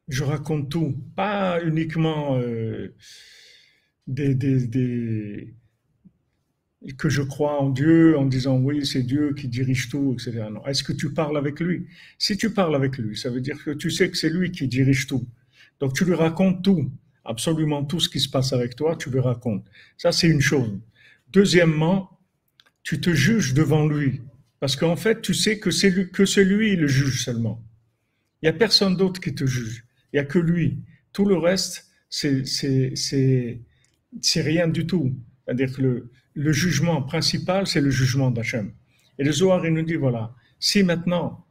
Je 0.08 0.24
raconte 0.24 0.72
tout. 0.72 0.98
Pas 1.16 1.64
uniquement 1.64 2.40
euh, 2.40 2.96
des, 4.08 5.54
que 6.98 7.08
je 7.08 7.22
crois 7.22 7.62
en 7.62 7.70
Dieu 7.70 8.18
en 8.18 8.26
disant 8.26 8.58
oui, 8.58 8.84
c'est 8.84 9.04
Dieu 9.04 9.36
qui 9.36 9.48
dirige 9.48 9.90
tout, 9.90 10.16
etc. 10.16 10.48
Non. 10.52 10.66
Est-ce 10.66 10.84
que 10.84 10.94
tu 10.94 11.14
parles 11.14 11.38
avec 11.38 11.60
lui? 11.60 11.86
Si 12.18 12.36
tu 12.36 12.52
parles 12.52 12.76
avec 12.76 12.98
lui, 12.98 13.16
ça 13.16 13.30
veut 13.30 13.42
dire 13.42 13.64
que 13.64 13.70
tu 13.70 13.92
sais 13.92 14.10
que 14.10 14.18
c'est 14.18 14.32
lui 14.32 14.52
qui 14.52 14.68
dirige 14.68 15.06
tout. 15.06 15.28
Donc 15.80 15.94
tu 15.94 16.04
lui 16.04 16.16
racontes 16.16 16.64
tout, 16.64 16.92
absolument 17.26 17.86
tout 17.86 18.00
ce 18.00 18.10
qui 18.10 18.20
se 18.20 18.28
passe 18.28 18.54
avec 18.54 18.76
toi, 18.76 18.96
tu 18.96 19.12
lui 19.12 19.20
racontes. 19.20 19.68
Ça, 19.98 20.12
c'est 20.12 20.30
une 20.30 20.42
chose. 20.42 20.80
Deuxièmement, 21.32 22.20
tu 22.84 23.00
te 23.00 23.12
juges 23.12 23.54
devant 23.54 23.88
lui. 23.88 24.22
Parce 24.60 24.76
qu'en 24.76 24.96
fait, 24.96 25.22
tu 25.22 25.34
sais 25.34 25.60
que 25.60 25.72
c'est 25.72 25.90
lui, 25.90 26.12
que 26.12 26.24
le 26.24 26.88
juge 26.88 27.24
seulement. 27.24 27.64
Il 28.42 28.46
n'y 28.46 28.50
a 28.50 28.54
personne 28.54 28.96
d'autre 28.96 29.22
qui 29.22 29.34
te 29.34 29.46
juge. 29.46 29.86
Il 30.12 30.18
n'y 30.18 30.20
a 30.20 30.26
que 30.26 30.40
lui. 30.40 30.84
Tout 31.14 31.26
le 31.26 31.38
reste, 31.38 31.90
c'est 32.10 33.62
rien 34.36 34.68
du 34.68 34.86
tout. 34.86 35.16
C'est-à-dire 35.46 35.74
que 35.74 35.82
le, 35.82 36.12
le 36.34 36.52
jugement 36.52 37.02
principal, 37.02 37.68
c'est 37.68 37.82
le 37.82 37.90
jugement 37.90 38.32
d'Hachem. 38.32 38.74
Et 39.18 39.24
le 39.24 39.32
Zohar, 39.32 39.66
il 39.66 39.74
nous 39.74 39.84
dit, 39.84 39.96
voilà, 39.96 40.34
si 40.60 40.84
maintenant 40.84 41.46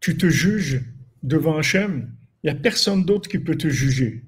tu 0.00 0.16
te 0.16 0.28
juges 0.28 0.82
devant 1.22 1.56
Hachem, 1.58 2.12
il 2.42 2.50
n'y 2.50 2.58
a 2.58 2.60
personne 2.60 3.04
d'autre 3.04 3.28
qui 3.28 3.38
peut 3.38 3.56
te 3.56 3.68
juger. 3.68 4.24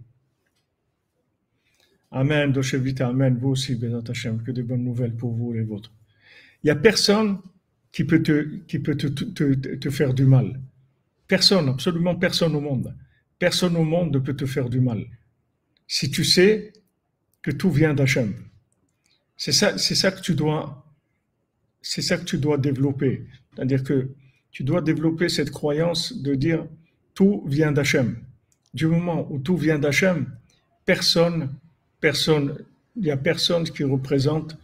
Amen, 2.16 2.52
Doshevita, 2.52 3.08
Amen, 3.08 3.36
vous 3.40 3.50
aussi, 3.50 3.74
Bézat 3.74 4.04
Hashem, 4.08 4.40
que 4.44 4.52
de 4.52 4.62
bonnes 4.62 4.84
nouvelles 4.84 5.16
pour 5.16 5.32
vous 5.32 5.52
et 5.52 5.58
les 5.58 5.64
vôtres. 5.64 5.92
Il 6.62 6.68
n'y 6.68 6.70
a 6.70 6.76
personne 6.76 7.38
qui 7.90 8.04
peut, 8.04 8.22
te, 8.22 8.60
qui 8.68 8.78
peut 8.78 8.96
te, 8.96 9.08
te, 9.08 9.90
faire 9.90 10.14
du 10.14 10.24
mal. 10.24 10.60
Personne, 11.26 11.68
absolument 11.68 12.14
personne 12.14 12.54
au 12.54 12.60
monde. 12.60 12.94
Personne 13.40 13.76
au 13.76 13.82
monde 13.82 14.14
ne 14.14 14.20
peut 14.20 14.36
te 14.36 14.46
faire 14.46 14.68
du 14.68 14.78
mal. 14.78 15.04
Si 15.88 16.08
tu 16.08 16.22
sais 16.22 16.72
que 17.42 17.50
tout 17.50 17.72
vient 17.72 17.94
d'Hachem. 17.94 18.32
C'est 19.36 19.52
ça, 19.52 19.76
c'est 19.76 19.96
ça 19.96 20.12
que 20.12 20.20
tu 20.20 20.36
dois, 20.36 20.86
c'est 21.82 22.00
ça 22.00 22.16
que 22.16 22.24
tu 22.24 22.38
dois 22.38 22.58
développer. 22.58 23.26
C'est-à-dire 23.56 23.82
que 23.82 24.10
tu 24.52 24.62
dois 24.62 24.82
développer 24.82 25.28
cette 25.28 25.50
croyance 25.50 26.16
de 26.22 26.36
dire 26.36 26.64
tout 27.12 27.42
vient 27.48 27.72
d'Hachem. 27.72 28.16
Du 28.72 28.86
moment 28.86 29.26
où 29.32 29.40
tout 29.40 29.56
vient 29.56 29.80
d'Hachem, 29.80 30.32
personne 30.86 31.50
personne, 32.08 32.58
il 32.96 33.04
n'y 33.04 33.10
a 33.10 33.16
personne 33.16 33.64
qui 33.64 33.82
représente 33.82 34.58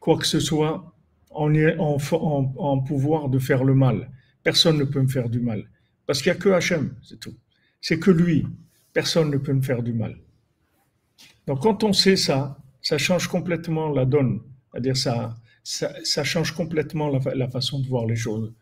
quoi 0.00 0.18
que 0.18 0.26
ce 0.26 0.40
soit 0.40 0.92
en, 1.30 1.48
en, 1.78 2.54
en, 2.56 2.78
pouvoir 2.80 3.28
de 3.28 3.38
faire 3.38 3.62
le 3.62 3.72
mal. 3.72 4.10
Personne 4.42 4.78
ne 4.78 4.84
peut 4.92 5.00
me 5.00 5.06
faire 5.06 5.28
du 5.28 5.38
mal. 5.38 5.60
Parce 6.06 6.20
qu'il 6.20 6.32
n'y 6.32 6.38
a 6.38 6.40
que 6.40 6.48
Hachem, 6.48 6.96
c'est 7.04 7.20
tout. 7.20 7.36
C'est 7.80 8.00
que 8.00 8.10
lui. 8.10 8.44
Personne 8.92 9.30
ne 9.30 9.36
peut 9.36 9.52
me 9.52 9.62
faire 9.62 9.84
du 9.84 9.92
mal. 9.92 10.16
Donc 11.46 11.62
quand 11.62 11.84
on 11.84 11.92
sait 11.92 12.16
ça, 12.16 12.58
ça 12.82 12.98
change 12.98 13.28
complètement 13.28 13.88
la 13.90 14.04
donne. 14.04 14.40
C'est-à-dire 14.72 14.96
ça, 14.96 15.36
ça, 15.62 16.24
change 16.24 16.50
complètement 16.50 17.10
la, 17.10 17.20
la, 17.36 17.48
façon 17.48 17.78
de 17.78 17.86
voir 17.86 18.06
les 18.06 18.16
choses. 18.16 18.52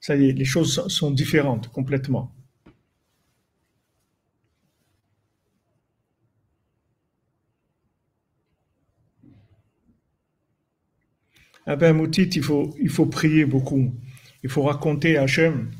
Ça 0.00 0.16
y 0.16 0.28
est, 0.28 0.32
les 0.32 0.44
choses 0.44 0.86
sont 0.88 1.12
différentes 1.12 1.68
complètement. 1.68 2.30
Ah 11.66 11.74
ben, 11.74 11.94
Moutit, 11.94 12.30
il 12.34 12.42
faut, 12.42 12.74
il 12.80 12.88
faut 12.88 13.06
prier 13.06 13.44
beaucoup. 13.44 13.92
Il 14.44 14.48
faut 14.48 14.62
raconter 14.62 15.16
à 15.16 15.22
Hachem. 15.22 15.70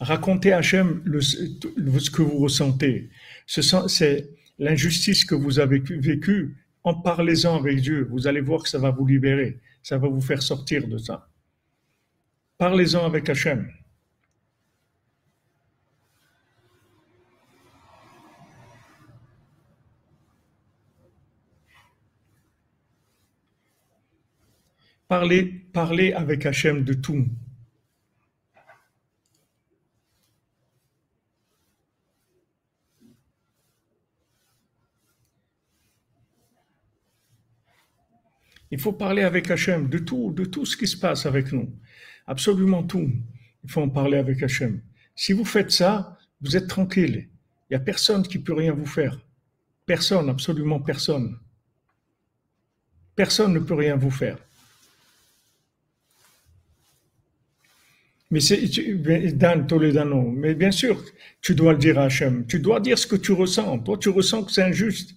Raconter 0.00 0.52
à 0.52 0.58
Hachem 0.58 1.00
le, 1.04 1.20
ce 1.20 2.10
que 2.10 2.22
vous 2.22 2.38
ressentez. 2.38 3.08
C'est 3.46 4.28
l'injustice 4.58 5.24
que 5.24 5.36
vous 5.36 5.60
avez 5.60 5.78
vécue. 5.78 6.56
En 6.82 6.94
parlez-en 6.94 7.56
avec 7.56 7.80
Dieu. 7.80 8.08
Vous 8.10 8.26
allez 8.26 8.40
voir 8.40 8.64
que 8.64 8.68
ça 8.68 8.78
va 8.78 8.90
vous 8.90 9.06
libérer. 9.06 9.60
Ça 9.84 9.96
va 9.98 10.08
vous 10.08 10.20
faire 10.20 10.42
sortir 10.42 10.88
de 10.88 10.98
ça. 10.98 11.28
Parlez-en 12.58 13.04
avec 13.04 13.28
Hachem. 13.28 13.68
Parler, 25.12 25.44
parler 25.74 26.14
avec 26.14 26.46
Hachem 26.46 26.84
de 26.84 26.94
tout. 26.94 27.28
Il 38.70 38.80
faut 38.80 38.94
parler 38.94 39.20
avec 39.20 39.50
Hachem 39.50 39.90
de 39.90 39.98
tout, 39.98 40.32
de 40.32 40.46
tout 40.46 40.64
ce 40.64 40.78
qui 40.78 40.86
se 40.86 40.96
passe 40.96 41.26
avec 41.26 41.52
nous. 41.52 41.70
Absolument 42.26 42.82
tout. 42.82 43.12
Il 43.64 43.70
faut 43.70 43.82
en 43.82 43.90
parler 43.90 44.16
avec 44.16 44.42
Hachem. 44.42 44.80
Si 45.14 45.34
vous 45.34 45.44
faites 45.44 45.72
ça, 45.72 46.16
vous 46.40 46.56
êtes 46.56 46.68
tranquille. 46.68 47.28
Il 47.68 47.72
n'y 47.72 47.76
a 47.76 47.80
personne 47.80 48.22
qui 48.22 48.38
peut 48.38 48.54
rien 48.54 48.72
vous 48.72 48.86
faire. 48.86 49.20
Personne, 49.84 50.30
absolument 50.30 50.80
personne. 50.80 51.38
Personne 53.14 53.52
ne 53.52 53.58
peut 53.58 53.74
rien 53.74 53.96
vous 53.96 54.10
faire. 54.10 54.38
Mais. 58.32 58.40
Mais 60.32 60.54
bien 60.54 60.70
sûr, 60.70 61.04
tu 61.42 61.54
dois 61.54 61.72
le 61.74 61.78
dire 61.78 61.98
à 61.98 62.04
Hachem. 62.04 62.46
Tu 62.46 62.58
dois 62.60 62.80
dire 62.80 62.98
ce 62.98 63.06
que 63.06 63.16
tu 63.16 63.32
ressens. 63.32 63.80
Toi, 63.80 63.98
tu 63.98 64.08
ressens 64.08 64.44
que 64.44 64.52
c'est 64.52 64.62
injuste. 64.62 65.14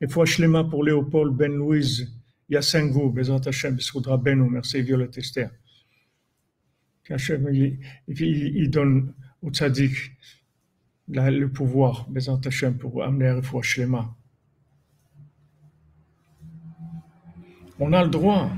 Et 0.00 0.06
fois, 0.06 0.24
mains 0.46 0.64
pour 0.64 0.84
Léopold, 0.84 1.34
Ben 1.34 1.52
Louise, 1.52 2.14
Yassengou, 2.48 3.10
Bezant 3.10 3.38
Hachem, 3.38 3.74
Bissoudra 3.74 4.16
Beno, 4.16 4.48
merci 4.48 4.82
Violette 4.82 5.18
Esther. 5.18 5.50
Hachem, 7.10 7.48
il, 7.52 7.78
il, 8.06 8.70
donne 8.70 9.12
au 9.42 9.50
tzaddik 9.50 10.12
le 11.08 11.46
pouvoir, 11.46 12.08
Bezant 12.08 12.40
Hachem, 12.44 12.78
pour 12.78 13.02
amener 13.02 13.26
à 13.26 13.62
Shlema. 13.62 14.14
On 17.80 17.92
a 17.92 18.04
le 18.04 18.10
droit. 18.10 18.50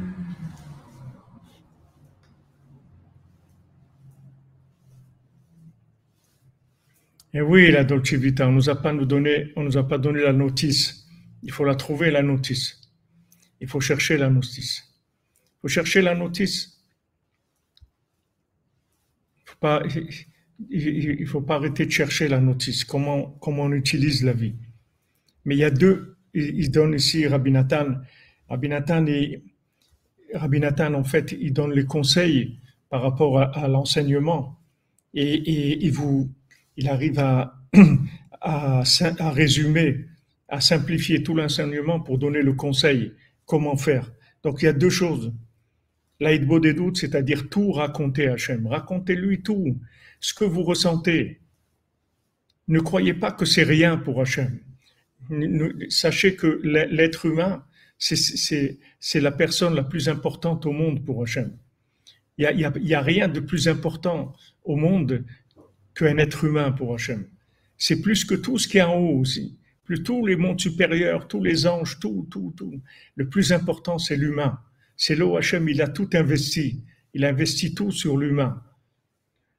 Et 7.36 7.42
oui, 7.42 7.70
la 7.70 7.84
Dolce 7.84 8.14
Vita, 8.14 8.48
on 8.48 8.52
nous 8.52 8.70
a 8.70 8.80
pas 8.80 8.94
nous 8.94 9.04
donné, 9.04 9.52
on 9.56 9.62
nous 9.62 9.76
a 9.76 9.86
pas 9.86 9.98
donné 9.98 10.22
la 10.22 10.32
notice. 10.32 11.06
Il 11.42 11.52
faut 11.52 11.66
la 11.66 11.74
trouver, 11.74 12.10
la 12.10 12.22
notice. 12.22 12.80
Il 13.60 13.68
faut 13.68 13.78
chercher 13.78 14.16
la 14.16 14.30
notice. 14.30 14.78
Il 14.78 15.60
faut 15.60 15.68
chercher 15.68 16.00
la 16.00 16.14
notice. 16.14 16.80
Il 20.70 21.20
ne 21.20 21.26
faut 21.26 21.42
pas 21.42 21.56
arrêter 21.56 21.84
de 21.84 21.90
chercher 21.90 22.28
la 22.28 22.40
notice, 22.40 22.84
comment, 22.84 23.32
comment 23.42 23.64
on 23.64 23.72
utilise 23.72 24.24
la 24.24 24.32
vie. 24.32 24.54
Mais 25.44 25.56
il 25.56 25.58
y 25.58 25.64
a 25.64 25.70
deux, 25.70 26.16
il, 26.32 26.70
donne 26.70 26.94
ici 26.94 27.26
Rabbi 27.26 27.50
Nathan. 27.50 27.98
Rabbi 28.48 28.70
Nathan, 28.70 29.04
en 30.94 31.04
fait, 31.04 31.36
il 31.38 31.52
donne 31.52 31.74
les 31.74 31.84
conseils 31.84 32.60
par 32.88 33.02
rapport 33.02 33.38
à, 33.38 33.68
l'enseignement. 33.68 34.58
Et, 35.12 35.84
et, 35.84 35.90
vous, 35.90 36.30
il 36.76 36.88
arrive 36.88 37.18
à, 38.40 38.82
résumer, 39.30 40.06
à 40.48 40.60
simplifier 40.60 41.22
tout 41.22 41.34
l'enseignement 41.34 42.00
pour 42.00 42.18
donner 42.18 42.42
le 42.42 42.52
conseil, 42.52 43.12
comment 43.44 43.76
faire. 43.76 44.12
Donc 44.42 44.62
il 44.62 44.66
y 44.66 44.68
a 44.68 44.72
deux 44.72 44.90
choses. 44.90 45.32
L'aïdbo 46.20 46.60
des 46.60 46.72
doutes, 46.72 46.96
c'est-à-dire 46.96 47.48
tout 47.48 47.72
raconter 47.72 48.28
à 48.28 48.34
Hachem. 48.34 48.66
Racontez-lui 48.66 49.42
tout, 49.42 49.78
ce 50.20 50.32
que 50.32 50.44
vous 50.44 50.62
ressentez. 50.62 51.40
Ne 52.68 52.80
croyez 52.80 53.14
pas 53.14 53.32
que 53.32 53.44
c'est 53.44 53.64
rien 53.64 53.96
pour 53.96 54.20
Hachem. 54.20 54.58
Sachez 55.88 56.36
que 56.36 56.60
l'être 56.64 57.26
humain, 57.26 57.64
c'est 57.98 59.20
la 59.20 59.32
personne 59.32 59.74
la 59.74 59.82
plus 59.82 60.08
importante 60.08 60.66
au 60.66 60.72
monde 60.72 61.04
pour 61.04 61.22
Hachem. 61.22 61.56
Il 62.38 62.70
n'y 62.82 62.94
a, 62.94 63.00
rien 63.00 63.28
de 63.28 63.40
plus 63.40 63.66
important 63.66 64.34
au 64.64 64.76
monde 64.76 65.24
qu'un 65.96 66.18
être 66.18 66.44
humain 66.44 66.70
pour 66.70 66.94
Hachem. 66.94 67.26
C'est 67.78 68.00
plus 68.00 68.24
que 68.24 68.34
tout 68.34 68.58
ce 68.58 68.68
qui 68.68 68.78
est 68.78 68.82
en 68.82 68.94
haut 68.94 69.18
aussi. 69.18 69.58
Plus 69.84 70.02
tous 70.02 70.26
les 70.26 70.36
mondes 70.36 70.60
supérieurs, 70.60 71.26
tous 71.26 71.42
les 71.42 71.66
anges, 71.66 71.98
tout, 71.98 72.26
tout, 72.30 72.52
tout. 72.56 72.80
Le 73.16 73.28
plus 73.28 73.52
important, 73.52 73.98
c'est 73.98 74.16
l'humain. 74.16 74.60
C'est 74.96 75.18
Hachem, 75.20 75.68
il 75.68 75.82
a 75.82 75.88
tout 75.88 76.10
investi. 76.12 76.84
Il 77.14 77.24
a 77.24 77.28
investi 77.28 77.74
tout 77.74 77.90
sur 77.90 78.18
l'humain. 78.18 78.62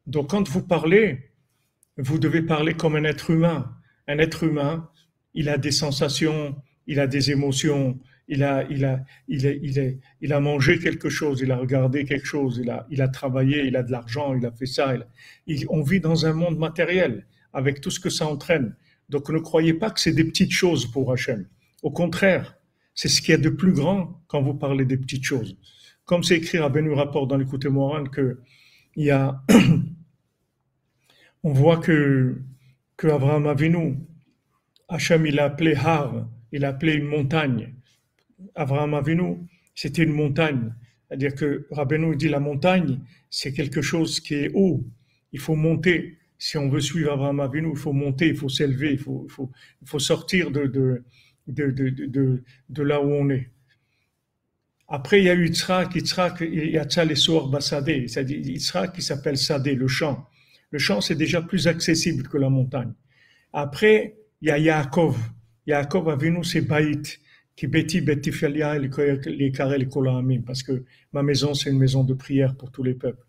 Donc 0.06 0.30
quand 0.30 0.48
vous 0.48 0.62
parlez, 0.62 1.32
vous 1.98 2.20
devez 2.20 2.44
parler 2.44 2.76
comme 2.76 2.96
un 2.96 3.04
être 3.04 3.32
humain. 3.32 3.76
Un 4.08 4.20
être 4.20 4.44
humain, 4.44 4.90
il 5.34 5.50
a 5.50 5.58
des 5.58 5.72
sensations, 5.72 6.56
il 6.86 7.00
a 7.00 7.08
des 7.08 7.32
émotions, 7.32 8.00
il 8.28 8.44
a, 8.44 8.66
il 8.70 8.84
a, 8.86 9.04
il 9.28 9.46
il 9.46 10.00
il 10.22 10.34
a 10.34 10.40
mangé 10.40 10.80
quelque 10.80 11.10
chose, 11.10 11.42
il 11.42 11.52
a 11.52 11.58
regardé 11.58 12.04
quelque 12.06 12.26
chose, 12.26 12.60
il 12.62 12.70
a, 12.70 12.86
il 12.90 13.02
a 13.02 13.08
travaillé, 13.08 13.66
il 13.66 13.76
a 13.76 13.84
de 13.84 13.92
l'argent, 13.92 14.36
il 14.36 14.46
a 14.46 14.52
fait 14.52 14.66
ça. 14.66 14.94
On 15.70 15.82
vit 15.82 16.00
dans 16.00 16.26
un 16.26 16.34
monde 16.34 16.58
matériel 16.58 17.26
avec 17.54 17.82
tout 17.82 17.92
ce 17.92 18.00
que 18.00 18.10
ça 18.10 18.28
entraîne. 18.28 18.76
Donc 19.10 19.30
ne 19.30 19.40
croyez 19.40 19.74
pas 19.74 19.90
que 19.90 20.00
c'est 20.00 20.12
des 20.12 20.26
petites 20.26 20.52
choses 20.52 20.86
pour 20.86 21.12
Hachem. 21.12 21.48
Au 21.84 21.92
contraire, 21.92 22.58
c'est 22.94 23.08
ce 23.08 23.22
qu'il 23.22 23.32
y 23.32 23.36
a 23.36 23.38
de 23.38 23.50
plus 23.50 23.74
grand 23.74 24.22
quand 24.28 24.42
vous 24.42 24.56
parlez 24.56 24.84
des 24.84 24.98
petites 24.98 25.24
choses. 25.24 25.58
Comme 26.06 26.24
c'est 26.24 26.38
écrit 26.38 26.58
à 26.58 26.70
Benu 26.70 26.94
Rapport 26.94 27.28
dans 27.28 27.38
l'écoute 27.38 27.66
Moran 27.66 28.06
que 28.06 28.40
il 28.96 29.06
y 29.06 29.12
a, 29.12 29.44
on 31.44 31.54
voit 31.54 31.78
que, 31.78 32.42
que 32.98 33.08
Abraham 33.08 33.46
Avinu, 33.46 33.98
Hachem, 34.90 35.26
il 35.28 35.40
a 35.40 35.46
appelé 35.46 35.76
Har, 35.76 36.28
il 36.52 36.66
a 36.66 36.70
appelé 36.70 36.94
une 36.94 37.06
montagne. 37.06 37.76
Abraham 38.56 38.94
Avinu, 38.94 39.38
c'était 39.76 40.04
une 40.04 40.14
montagne. 40.14 40.74
C'est-à-dire 41.08 41.36
que 41.36 41.68
Rabbeinu 41.72 42.16
dit 42.16 42.30
la 42.30 42.40
montagne, 42.40 43.00
c'est 43.30 43.54
quelque 43.54 43.82
chose 43.82 44.20
qui 44.20 44.36
est 44.36 44.52
haut. 44.54 44.86
Il 45.32 45.40
faut 45.40 45.56
monter. 45.56 46.18
Si 46.38 46.58
on 46.58 46.70
veut 46.70 46.82
suivre 46.82 47.14
Abraham 47.14 47.40
Avinu, 47.40 47.72
il 47.72 47.78
faut 47.78 47.94
monter, 47.94 48.28
il 48.28 48.36
faut 48.36 48.50
s'élever, 48.50 48.94
il 48.94 49.00
faut, 49.00 50.00
sortir 50.00 50.52
de, 50.52 51.04
là 52.78 53.02
où 53.02 53.10
on 53.10 53.30
est. 53.30 53.50
Après, 54.88 55.20
il 55.20 55.26
y 55.26 55.30
a 55.30 55.34
eu 55.34 55.48
Yitzhak, 55.48 55.96
Yitzhak, 55.96 56.42
il 56.42 56.70
y 56.70 56.78
a 56.78 56.86
Tzalesor 56.86 57.50
Basadé, 57.50 58.08
c'est-à-dire 58.08 58.40
Yitzhak 58.40 58.94
qui 58.94 59.02
s'appelle 59.02 59.38
Sadé, 59.38 59.76
le 59.76 59.88
champ. 59.88 60.28
Le 60.72 60.80
champ, 60.80 61.02
c'est 61.02 61.16
déjà 61.16 61.42
plus 61.42 61.68
accessible 61.68 62.28
que 62.28 62.38
la 62.38 62.50
montagne. 62.50 62.94
Après, 63.52 64.16
il 64.42 64.50
y 64.50 64.52
a 64.52 64.58
Yaakov. 64.58 65.18
Yaakov 65.66 66.10
Avinu, 66.10 66.44
c'est 66.44 66.62
Baït, 66.62 67.20
qui 67.58 67.68
beti 67.68 68.00
betifelia 68.00 68.78
les 68.78 69.52
karel 69.52 69.90
les 69.90 70.40
parce 70.40 70.64
que 70.64 70.86
ma 71.12 71.24
maison, 71.24 71.54
c'est 71.54 71.70
une 71.70 71.80
maison 71.80 72.06
de 72.06 72.14
prière 72.14 72.56
pour 72.56 72.72
tous 72.72 72.84
les 72.84 72.94
peuples. 72.94 73.26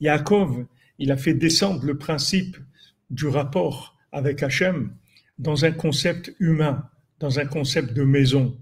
Yaakov, 0.00 0.64
il 0.98 1.12
a 1.12 1.16
fait 1.16 1.34
descendre 1.34 1.84
le 1.84 1.96
principe 1.96 2.56
du 3.10 3.28
rapport 3.28 3.96
avec 4.10 4.42
Hachem 4.42 4.94
dans 5.38 5.64
un 5.64 5.70
concept 5.70 6.34
humain 6.40 6.88
dans 7.20 7.38
un 7.38 7.46
concept 7.46 7.92
de 7.94 8.02
maison, 8.02 8.56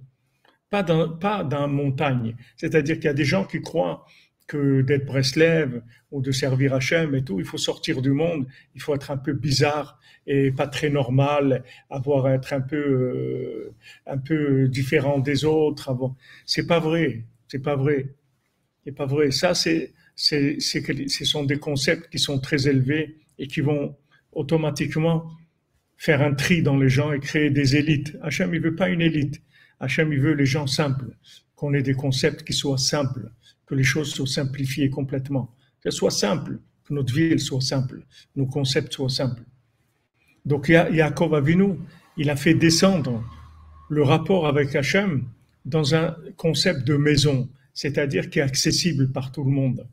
pas 0.71 0.83
dans, 0.83 1.11
pas 1.11 1.45
dans 1.45 1.69
montagne. 1.69 2.37
C'est-à-dire 2.57 2.97
qu'il 2.97 3.05
y 3.05 3.09
a 3.09 3.15
des 3.15 3.25
gens 3.25 3.45
qui 3.45 3.61
croient 3.61 4.07
que 4.47 4.83
d'être 4.83 5.07
Breslev 5.07 5.83
ou 6.11 6.23
de 6.23 6.33
servir 6.33 6.75
Hachem 6.75 7.15
et 7.15 7.23
tout, 7.25 7.41
il 7.41 7.47
faut 7.47 7.59
sortir 7.59 8.01
du 8.03 8.11
monde, 8.11 8.47
il 8.75 8.81
faut 8.81 8.95
être 8.95 9.11
un 9.11 9.17
peu 9.17 9.33
bizarre 9.33 9.99
et 10.27 10.51
pas 10.51 10.67
très 10.67 10.91
normal, 10.91 11.65
avoir 11.91 12.29
être 12.29 12.53
un 12.53 12.61
peu 12.61 12.77
euh, 12.77 13.75
un 14.07 14.19
peu 14.19 14.69
différent 14.69 15.19
des 15.19 15.45
autres. 15.45 15.89
Avant, 15.91 16.17
c'est 16.45 16.67
pas 16.67 16.81
vrai, 16.81 17.25
c'est 17.49 17.63
pas 17.63 17.77
vrai, 17.77 18.15
c'est 18.85 18.93
pas 18.93 19.07
vrai. 19.07 19.31
Ça, 19.31 19.55
c'est 19.55 19.93
c'est 20.15 20.59
ce 20.61 21.25
sont 21.25 21.45
des 21.45 21.59
concepts 21.59 22.11
qui 22.11 22.19
sont 22.19 22.41
très 22.41 22.69
élevés 22.69 23.17
et 23.39 23.47
qui 23.47 23.61
vont 23.61 23.97
automatiquement 24.33 25.31
faire 25.97 26.23
un 26.23 26.35
tri 26.35 26.63
dans 26.63 26.77
les 26.77 26.89
gens 26.89 27.13
et 27.13 27.21
créer 27.21 27.51
des 27.51 27.77
élites. 27.77 28.17
Hachem, 28.23 28.55
il 28.55 28.61
veut 28.61 28.75
pas 28.75 28.89
une 28.89 29.03
élite. 29.03 29.43
Hachem, 29.81 30.13
il 30.13 30.21
veut 30.21 30.33
les 30.33 30.47
gens 30.47 30.67
simples, 30.67 31.17
qu'on 31.55 31.75
ait 31.75 31.83
des 31.83 31.95
concepts 31.95 32.43
qui 32.43 32.53
soient 32.53 32.79
simples, 32.79 33.31
que 33.67 33.75
les 33.75 33.85
choses 33.85 34.13
soient 34.13 34.27
simplifiées 34.27 34.91
complètement, 34.91 35.55
qu'elles 35.83 35.93
soient 35.93 36.11
simples, 36.11 36.59
que 36.85 36.95
notre 36.95 37.13
vie 37.13 37.39
soit 37.39 37.61
simple, 37.61 38.07
nos 38.37 38.47
concepts 38.47 38.93
soient 38.93 39.09
simples. 39.09 39.43
Donc 40.45 40.69
Yaakov 40.69 41.35
Avinu, 41.35 41.75
il 42.17 42.31
a 42.31 42.37
fait 42.37 42.55
descendre 42.55 43.25
le 43.89 44.03
rapport 44.03 44.47
avec 44.47 44.75
Hachem 44.75 45.25
dans 45.65 45.95
un 45.95 46.17
concept 46.37 46.87
de 46.87 46.97
maison, 46.97 47.49
c'est-à-dire 47.75 48.31
qui 48.31 48.39
est 48.39 48.43
accessible 48.43 49.11
par 49.11 49.33
tout 49.33 49.45
le 49.45 49.51
monde. 49.51 49.87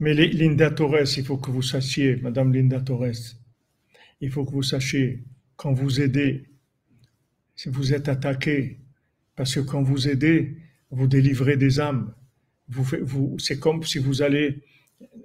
Mais 0.00 0.14
Linda 0.14 0.70
Torres, 0.70 1.18
il 1.18 1.24
faut 1.24 1.36
que 1.36 1.50
vous 1.50 1.60
sachiez, 1.60 2.16
Madame 2.16 2.54
Linda 2.54 2.80
Torres, 2.80 3.36
il 4.22 4.30
faut 4.30 4.46
que 4.46 4.50
vous 4.50 4.62
sachiez, 4.62 5.22
quand 5.56 5.74
vous 5.74 6.00
aidez, 6.00 6.46
si 7.54 7.68
vous 7.68 7.92
êtes 7.92 8.08
attaqué, 8.08 8.78
parce 9.36 9.54
que 9.54 9.60
quand 9.60 9.82
vous 9.82 10.08
aidez, 10.08 10.56
vous 10.90 11.06
délivrez 11.06 11.58
des 11.58 11.80
âmes. 11.80 12.14
C'est 13.38 13.58
comme 13.58 13.82
si 13.84 13.98
vous 13.98 14.22
allez 14.22 14.62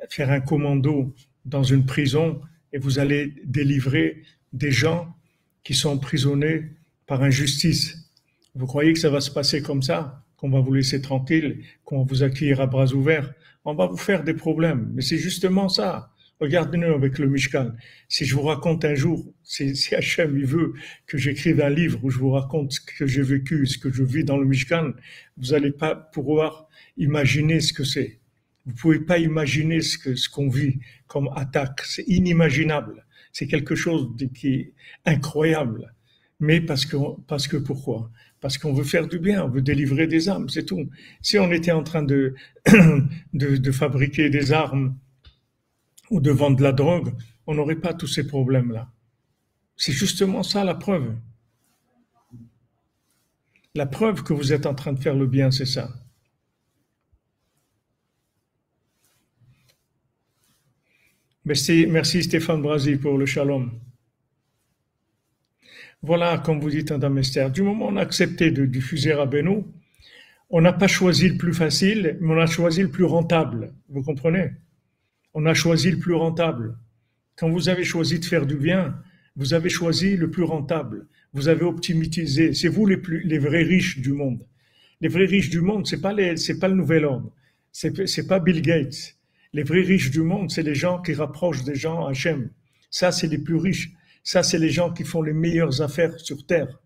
faire 0.10 0.30
un 0.30 0.42
commando 0.42 1.16
dans 1.46 1.64
une 1.64 1.86
prison 1.86 2.42
et 2.74 2.78
vous 2.78 3.00
allez 3.00 3.34
délivrer 3.46 4.24
des 4.52 4.72
gens 4.72 5.16
qui 5.64 5.74
sont 5.74 5.92
emprisonnés 5.92 6.64
par 7.06 7.24
injustice. 7.24 8.12
Vous 8.56 8.66
croyez 8.66 8.92
que 8.92 9.00
ça 9.00 9.10
va 9.10 9.22
se 9.22 9.32
passer 9.32 9.62
comme 9.62 9.82
ça, 9.82 10.22
qu'on 10.36 10.50
va 10.50 10.60
vous 10.60 10.74
laisser 10.74 11.02
tranquille, 11.02 11.64
qu'on 11.86 12.00
va 12.00 12.04
vous 12.04 12.24
accueillir 12.24 12.60
à 12.60 12.68
bras 12.68 12.92
ouverts? 12.92 13.34
On 13.66 13.74
va 13.74 13.88
vous 13.88 13.98
faire 13.98 14.24
des 14.24 14.34
problèmes. 14.34 14.92
Mais 14.94 15.02
c'est 15.02 15.18
justement 15.18 15.68
ça. 15.70 16.12
Regardez-nous 16.40 16.94
avec 16.94 17.18
le 17.18 17.28
Mishkan. 17.28 17.72
Si 18.10 18.26
je 18.26 18.36
vous 18.36 18.42
raconte 18.42 18.84
un 18.84 18.94
jour, 18.94 19.26
si, 19.44 19.76
si 19.76 19.96
il 20.18 20.46
veut 20.46 20.74
que 21.08 21.18
j'écrive 21.18 21.62
un 21.62 21.70
livre 21.70 22.00
où 22.04 22.10
je 22.10 22.20
vous 22.20 22.32
raconte 22.32 22.74
ce 22.74 22.82
que 22.82 23.08
j'ai 23.08 23.22
vécu, 23.22 23.66
ce 23.66 23.78
que 23.78 23.90
je 23.90 24.04
vis 24.04 24.26
dans 24.26 24.38
le 24.38 24.46
Mishkan, 24.46 24.92
vous 25.38 25.52
n'allez 25.52 25.72
pas 25.72 25.96
pouvoir 25.96 26.68
imaginer 26.98 27.62
ce 27.62 27.72
que 27.72 27.86
c'est. 27.86 28.20
Vous 28.66 28.74
pouvez 28.74 29.00
pas 29.00 29.18
imaginer 29.18 29.80
ce 29.82 30.30
qu'on 30.30 30.50
vit 30.50 30.80
comme 31.08 31.30
attaque. 31.36 31.82
C'est 31.86 32.04
inimaginable. 32.08 33.06
C'est 33.32 33.48
quelque 33.48 33.76
chose 33.76 34.10
qui 34.34 34.54
est 34.56 34.74
incroyable. 35.06 35.94
Mais 36.40 36.60
parce 36.60 36.86
que 36.86 36.98
parce 37.28 37.48
que 37.48 37.58
pourquoi? 37.58 38.12
Parce 38.46 38.60
qu'on 38.60 38.74
veut 38.74 38.84
faire 38.84 39.08
du 39.08 39.18
bien, 39.18 39.44
on 39.44 39.50
veut 39.50 39.64
délivrer 39.64 40.06
des 40.06 40.30
âmes, 40.30 40.50
c'est 40.50 40.66
tout. 40.66 40.88
Si 41.20 41.40
on 41.40 41.52
était 41.52 41.72
en 41.72 41.82
train 41.82 42.04
de, 42.04 42.36
de, 43.34 43.72
fabriquer 43.72 44.30
des 44.30 44.54
armes 44.54 45.00
ou 46.12 46.22
de 46.22 46.30
vendre 46.30 46.56
de 46.56 46.62
la 46.62 46.72
drogue, 46.72 47.12
on 47.48 47.56
n'aurait 47.56 47.82
pas 47.82 47.96
tous 47.96 48.06
ces 48.06 48.28
problèmes-là. 48.28 48.88
C'est 49.76 49.94
justement 49.94 50.44
ça 50.44 50.64
la 50.64 50.76
preuve. 50.76 51.16
La 53.74 53.88
preuve 53.88 54.22
que 54.22 54.34
vous 54.34 54.54
êtes 54.54 54.68
en 54.68 54.76
train 54.76 54.94
de 54.94 55.00
faire 55.00 55.16
le 55.16 55.26
bien, 55.26 55.50
c'est 55.50 55.66
ça. 55.66 55.90
Merci, 61.46 61.88
merci 61.90 62.22
Stéphane 62.22 62.62
Brasi 62.62 62.98
pour 62.98 63.18
le 63.18 63.26
shalom. 63.26 63.72
Voilà, 66.06 66.38
comme 66.38 66.60
vous 66.60 66.70
dites, 66.70 66.92
Madame 66.92 67.18
Esther, 67.18 67.50
du 67.50 67.64
moment 67.64 67.88
où 67.88 67.90
on 67.90 67.98
a 67.98 68.02
accepté 68.02 68.52
de 68.52 68.68
diffuser 68.68 69.16
Beno, 69.28 69.66
on 70.52 70.62
n'a 70.62 70.72
pas 70.72 70.88
choisi 70.88 71.28
le 71.28 71.36
plus 71.36 71.52
facile, 71.52 72.20
mais 72.22 72.36
on 72.36 72.38
a 72.38 72.46
choisi 72.46 72.84
le 72.84 72.92
plus 72.92 73.06
rentable. 73.06 73.74
Vous 73.90 74.04
comprenez? 74.04 74.52
On 75.34 75.48
a 75.48 75.56
choisi 75.56 75.90
le 75.90 75.98
plus 75.98 76.14
rentable. 76.14 76.78
Quand 77.36 77.50
vous 77.50 77.70
avez 77.70 77.84
choisi 77.84 78.20
de 78.20 78.26
faire 78.26 78.46
du 78.46 78.56
bien, 78.56 78.96
vous 79.36 79.56
avez 79.56 79.70
choisi 79.70 80.16
le 80.16 80.30
plus 80.30 80.44
rentable. 80.44 81.08
Vous 81.34 81.48
avez 81.48 81.64
optimisé. 81.64 82.54
C'est 82.54 82.68
vous 82.68 82.86
les, 82.86 82.98
plus, 82.98 83.24
les 83.24 83.40
vrais 83.40 83.64
riches 83.64 83.98
du 83.98 84.14
monde. 84.14 84.46
Les 85.02 85.08
vrais 85.08 85.26
riches 85.26 85.50
du 85.50 85.62
monde, 85.62 85.88
c'est 85.88 86.02
pas 86.02 86.14
c'est 86.36 86.60
pas 86.60 86.68
le 86.68 86.76
nouvel 86.76 87.06
ordre. 87.06 87.32
C'est, 87.72 88.06
c'est 88.08 88.28
pas 88.28 88.38
Bill 88.38 88.62
Gates. 88.62 89.16
Les 89.54 89.64
vrais 89.64 89.82
riches 89.82 90.12
du 90.12 90.22
monde, 90.22 90.52
c'est 90.52 90.62
les 90.62 90.76
gens 90.76 91.02
qui 91.02 91.14
rapprochent 91.14 91.64
des 91.64 91.74
gens 91.74 92.06
à 92.06 92.12
Hachem. 92.12 92.52
Ça, 92.92 93.12
c'est 93.12 93.28
les 93.28 93.40
plus 93.40 93.56
riches. 93.56 93.92
Ça, 94.26 94.42
c'est 94.42 94.58
les 94.58 94.72
gens 94.72 94.92
qui 94.92 95.04
font 95.04 95.22
les 95.22 95.34
meilleures 95.34 95.82
affaires 95.84 96.20
sur 96.20 96.46
terre. 96.48 96.80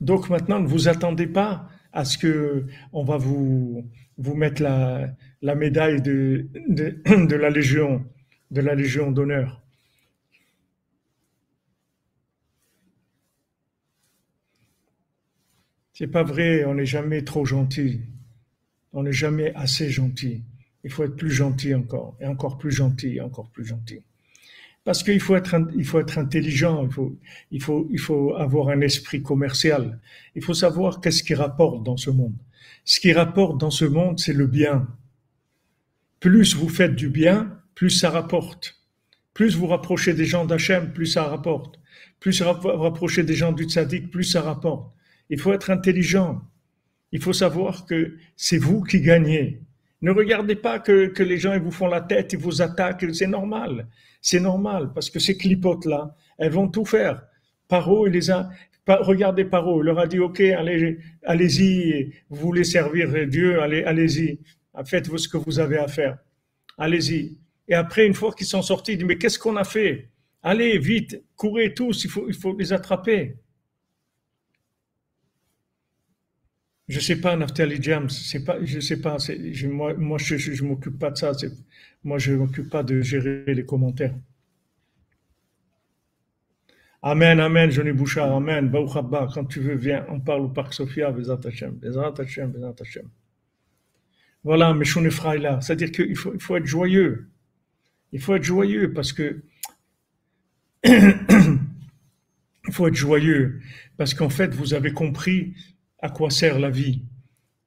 Donc 0.00 0.30
maintenant, 0.30 0.58
ne 0.58 0.66
vous 0.66 0.88
attendez 0.88 1.26
pas 1.26 1.68
à 1.92 2.04
ce 2.06 2.16
que 2.16 2.66
on 2.94 3.04
va 3.04 3.18
vous, 3.18 3.90
mettre 4.18 4.62
la, 4.62 5.54
médaille 5.54 6.00
de 6.02 7.36
la 7.36 7.50
Légion, 7.50 8.06
de 8.50 8.60
la 8.62 8.74
Légion 8.74 9.12
d'honneur. 9.12 9.62
C'est 15.92 16.08
pas 16.08 16.22
vrai, 16.22 16.64
on 16.64 16.74
n'est 16.74 16.86
jamais 16.86 17.22
trop 17.22 17.44
gentil. 17.44 18.00
On 18.94 19.02
n'est 19.02 19.12
jamais 19.12 19.52
assez 19.54 19.90
gentil. 19.90 20.42
Il 20.84 20.90
faut 20.90 21.04
être 21.04 21.16
plus 21.16 21.30
gentil 21.30 21.74
encore, 21.74 22.16
et 22.20 22.26
encore 22.26 22.56
plus 22.56 22.70
gentil, 22.70 23.16
et 23.16 23.20
encore 23.20 23.50
plus 23.50 23.66
gentil. 23.66 24.00
Parce 24.84 25.02
qu'il 25.02 25.20
faut 25.20 25.34
être, 25.34 25.56
il 25.76 25.84
faut 25.84 25.98
être 25.98 26.18
intelligent, 26.18 26.84
il 26.84 26.92
faut, 26.92 27.18
il 27.50 27.62
faut, 27.62 27.88
il 27.90 27.98
faut 27.98 28.34
avoir 28.34 28.68
un 28.68 28.80
esprit 28.82 29.22
commercial. 29.22 29.98
Il 30.34 30.42
faut 30.42 30.54
savoir 30.54 31.00
qu'est-ce 31.00 31.22
qui 31.22 31.34
rapporte 31.34 31.82
dans 31.84 31.96
ce 31.96 32.10
monde. 32.10 32.36
Ce 32.84 33.00
qui 33.00 33.12
rapporte 33.12 33.58
dans 33.58 33.70
ce 33.70 33.86
monde, 33.86 34.18
c'est 34.18 34.34
le 34.34 34.46
bien. 34.46 34.86
Plus 36.20 36.54
vous 36.54 36.68
faites 36.68 36.94
du 36.94 37.08
bien, 37.08 37.58
plus 37.74 37.90
ça 37.90 38.10
rapporte. 38.10 38.78
Plus 39.32 39.56
vous 39.56 39.66
rapprochez 39.66 40.12
des 40.12 40.26
gens 40.26 40.44
d'Hachem, 40.44 40.92
plus 40.92 41.06
ça 41.06 41.24
rapporte. 41.24 41.80
Plus 42.20 42.42
vous 42.42 42.68
rapprochez 42.78 43.24
des 43.24 43.34
gens 43.34 43.52
du 43.52 43.64
tzaddik, 43.64 44.10
plus 44.10 44.24
ça 44.24 44.42
rapporte. 44.42 44.92
Il 45.30 45.40
faut 45.40 45.52
être 45.52 45.70
intelligent. 45.70 46.42
Il 47.14 47.22
faut 47.22 47.32
savoir 47.32 47.86
que 47.86 48.16
c'est 48.36 48.58
vous 48.58 48.82
qui 48.82 49.00
gagnez. 49.00 49.60
Ne 50.02 50.10
regardez 50.10 50.56
pas 50.56 50.80
que, 50.80 51.06
que 51.06 51.22
les 51.22 51.38
gens 51.38 51.56
vous 51.60 51.70
font 51.70 51.86
la 51.86 52.00
tête, 52.00 52.32
ils 52.32 52.38
vous 52.40 52.60
attaquent, 52.60 53.06
c'est 53.14 53.28
normal. 53.28 53.86
C'est 54.20 54.40
normal 54.40 54.90
parce 54.92 55.10
que 55.10 55.20
ces 55.20 55.36
clipotes-là, 55.36 56.16
elles 56.38 56.50
vont 56.50 56.66
tout 56.66 56.84
faire. 56.84 57.22
Paro, 57.68 58.08
il 58.08 58.14
les 58.14 58.32
a. 58.32 58.50
Regardez 58.88 59.44
Paro, 59.44 59.80
il 59.80 59.86
leur 59.86 60.00
a 60.00 60.08
dit 60.08 60.18
Ok, 60.18 60.40
allez, 60.40 60.98
allez-y, 61.22 62.12
vous 62.30 62.36
voulez 62.36 62.64
servir 62.64 63.08
Dieu, 63.28 63.62
allez, 63.62 63.84
allez-y, 63.84 64.40
faites 64.84 65.06
ce 65.16 65.28
que 65.28 65.36
vous 65.36 65.60
avez 65.60 65.78
à 65.78 65.86
faire. 65.86 66.18
Allez-y. 66.76 67.38
Et 67.68 67.74
après, 67.74 68.06
une 68.08 68.14
fois 68.14 68.32
qu'ils 68.32 68.48
sont 68.48 68.60
sortis, 68.60 68.94
il 68.94 68.98
dit 68.98 69.04
Mais 69.04 69.18
qu'est-ce 69.18 69.38
qu'on 69.38 69.54
a 69.54 69.64
fait? 69.64 70.08
Allez, 70.42 70.78
vite, 70.78 71.22
courez 71.36 71.74
tous, 71.74 72.04
il 72.04 72.34
faut 72.34 72.56
les 72.58 72.72
attraper. 72.72 73.36
Je 76.88 77.00
sais 77.00 77.16
pas, 77.20 77.36
Naftali 77.36 77.78
James, 77.82 78.10
c'est 78.10 78.44
pas, 78.44 78.58
je 78.62 78.78
sais 78.80 79.00
pas, 79.00 79.16
moi, 79.66 79.94
moi, 79.94 80.18
je, 80.18 80.36
je, 80.36 80.52
je 80.52 80.64
m'occupe 80.64 80.98
pas 80.98 81.10
de 81.10 81.16
ça. 81.16 81.32
Moi, 82.02 82.18
je 82.18 82.32
m'occupe 82.32 82.68
pas 82.68 82.82
de 82.82 83.00
gérer 83.00 83.54
les 83.54 83.64
commentaires. 83.64 84.14
Amen, 87.02 87.38
Amen, 87.40 87.70
Johnny 87.70 87.92
Bouchard, 87.92 88.32
Amen, 88.32 88.68
Baruch 88.70 88.92
quand 89.34 89.44
tu 89.44 89.60
veux, 89.60 89.76
viens, 89.76 90.06
on 90.08 90.20
parle 90.20 90.42
au 90.42 90.48
Parc 90.48 90.72
Sophia, 90.72 91.10
Bezat 91.10 91.40
Hashem, 91.44 91.72
Bezat 91.72 92.14
Hashem, 92.18 92.50
Bezat 92.50 92.74
Hashem. 92.80 93.08
Voilà, 94.42 94.72
Meshon 94.74 95.02
là, 95.02 95.60
c'est-à-dire 95.60 95.90
qu'il 95.90 96.16
faut, 96.16 96.32
il 96.34 96.40
faut 96.40 96.56
être 96.56 96.66
joyeux. 96.66 97.28
Il 98.12 98.20
faut 98.20 98.34
être 98.34 98.42
joyeux 98.42 98.92
parce 98.92 99.12
que 99.12 99.42
il 100.84 101.58
faut 102.72 102.88
être 102.88 102.94
joyeux 102.94 103.60
parce 103.96 104.14
qu'en 104.14 104.28
fait, 104.30 104.54
vous 104.54 104.74
avez 104.74 104.92
compris 104.92 105.54
à 106.04 106.10
quoi 106.10 106.28
sert 106.28 106.58
la 106.58 106.68
vie. 106.68 107.02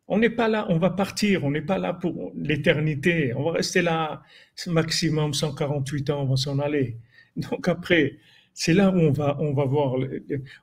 On 0.08 0.20
n'est 0.20 0.30
pas 0.30 0.48
là, 0.48 0.68
on 0.70 0.78
va 0.78 0.92
partir, 0.92 1.44
on 1.44 1.50
n'est 1.50 1.68
pas 1.74 1.80
là 1.80 1.92
pour 1.92 2.32
l'éternité. 2.36 3.34
On 3.34 3.44
va 3.46 3.54
rester 3.54 3.82
là 3.82 4.22
maximum 4.68 5.34
148 5.34 6.12
ans, 6.12 6.22
on 6.22 6.28
va 6.28 6.38
s'en 6.38 6.60
aller. 6.60 6.98
Donc 7.36 7.68
après, 7.68 8.20
c'est 8.54 8.76
là 8.76 8.92
où 8.92 9.00
on 9.00 9.12
va, 9.12 9.38
on 9.40 9.54
va 9.54 9.66
voir, 9.66 9.96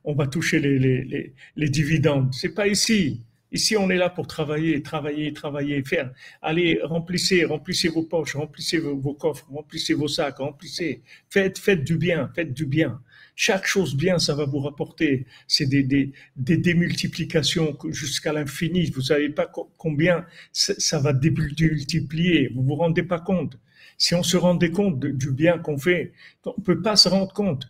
on 0.05 0.15
va 0.15 0.29
toucher 0.29 0.61
les, 0.61 0.79
les, 0.79 1.35
les, 1.57 1.69
dividendes. 1.69 2.33
C'est 2.33 2.55
pas 2.55 2.69
ici. 2.69 3.23
Ici, 3.51 3.77
on 3.77 3.91
est 3.91 3.97
là 3.97 4.09
pour 4.09 4.29
travailler, 4.29 4.81
travailler, 4.83 5.33
travailler, 5.33 5.83
faire. 5.83 6.13
Allez, 6.43 6.79
remplissez, 6.83 7.45
remplissez 7.45 7.89
vos 7.89 8.05
poches, 8.05 8.37
remplissez 8.37 8.79
vos, 8.79 8.97
vos 8.97 9.15
coffres, 9.15 9.47
remplissez 9.51 9.95
vos 9.95 10.09
sacs, 10.09 10.39
remplissez. 10.39 11.03
Faites, 11.29 11.59
faites 11.59 11.83
du 11.83 11.97
bien, 11.97 12.31
faites 12.37 12.53
du 12.53 12.67
bien. 12.67 13.01
Chaque 13.37 13.67
chose 13.67 13.97
bien, 13.97 14.19
ça 14.19 14.35
va 14.35 14.45
vous 14.45 14.61
rapporter. 14.61 15.27
C'est 15.49 15.67
des, 15.67 15.83
des, 15.83 16.13
des 16.37 16.57
démultiplications 16.57 17.77
jusqu'à 17.91 18.33
l'infini. 18.33 18.91
Vous 18.91 19.01
savez 19.01 19.29
pas 19.29 19.51
combien 19.77 20.25
ça 20.53 20.99
va 21.01 21.13
démultiplier. 21.13 22.51
Vous 22.55 22.63
vous 22.63 22.77
rendez 22.77 23.03
pas 23.03 23.21
compte. 23.21 23.59
Si 23.99 24.15
on 24.15 24.23
se 24.23 24.37
rendait 24.37 24.71
compte 24.71 25.01
du 25.01 25.33
bien 25.33 25.59
qu'on 25.59 25.79
fait, 25.79 26.13
on 26.45 26.61
peut 26.61 26.81
pas 26.81 26.97
se 26.97 27.09
rendre 27.09 27.33
compte. 27.33 27.69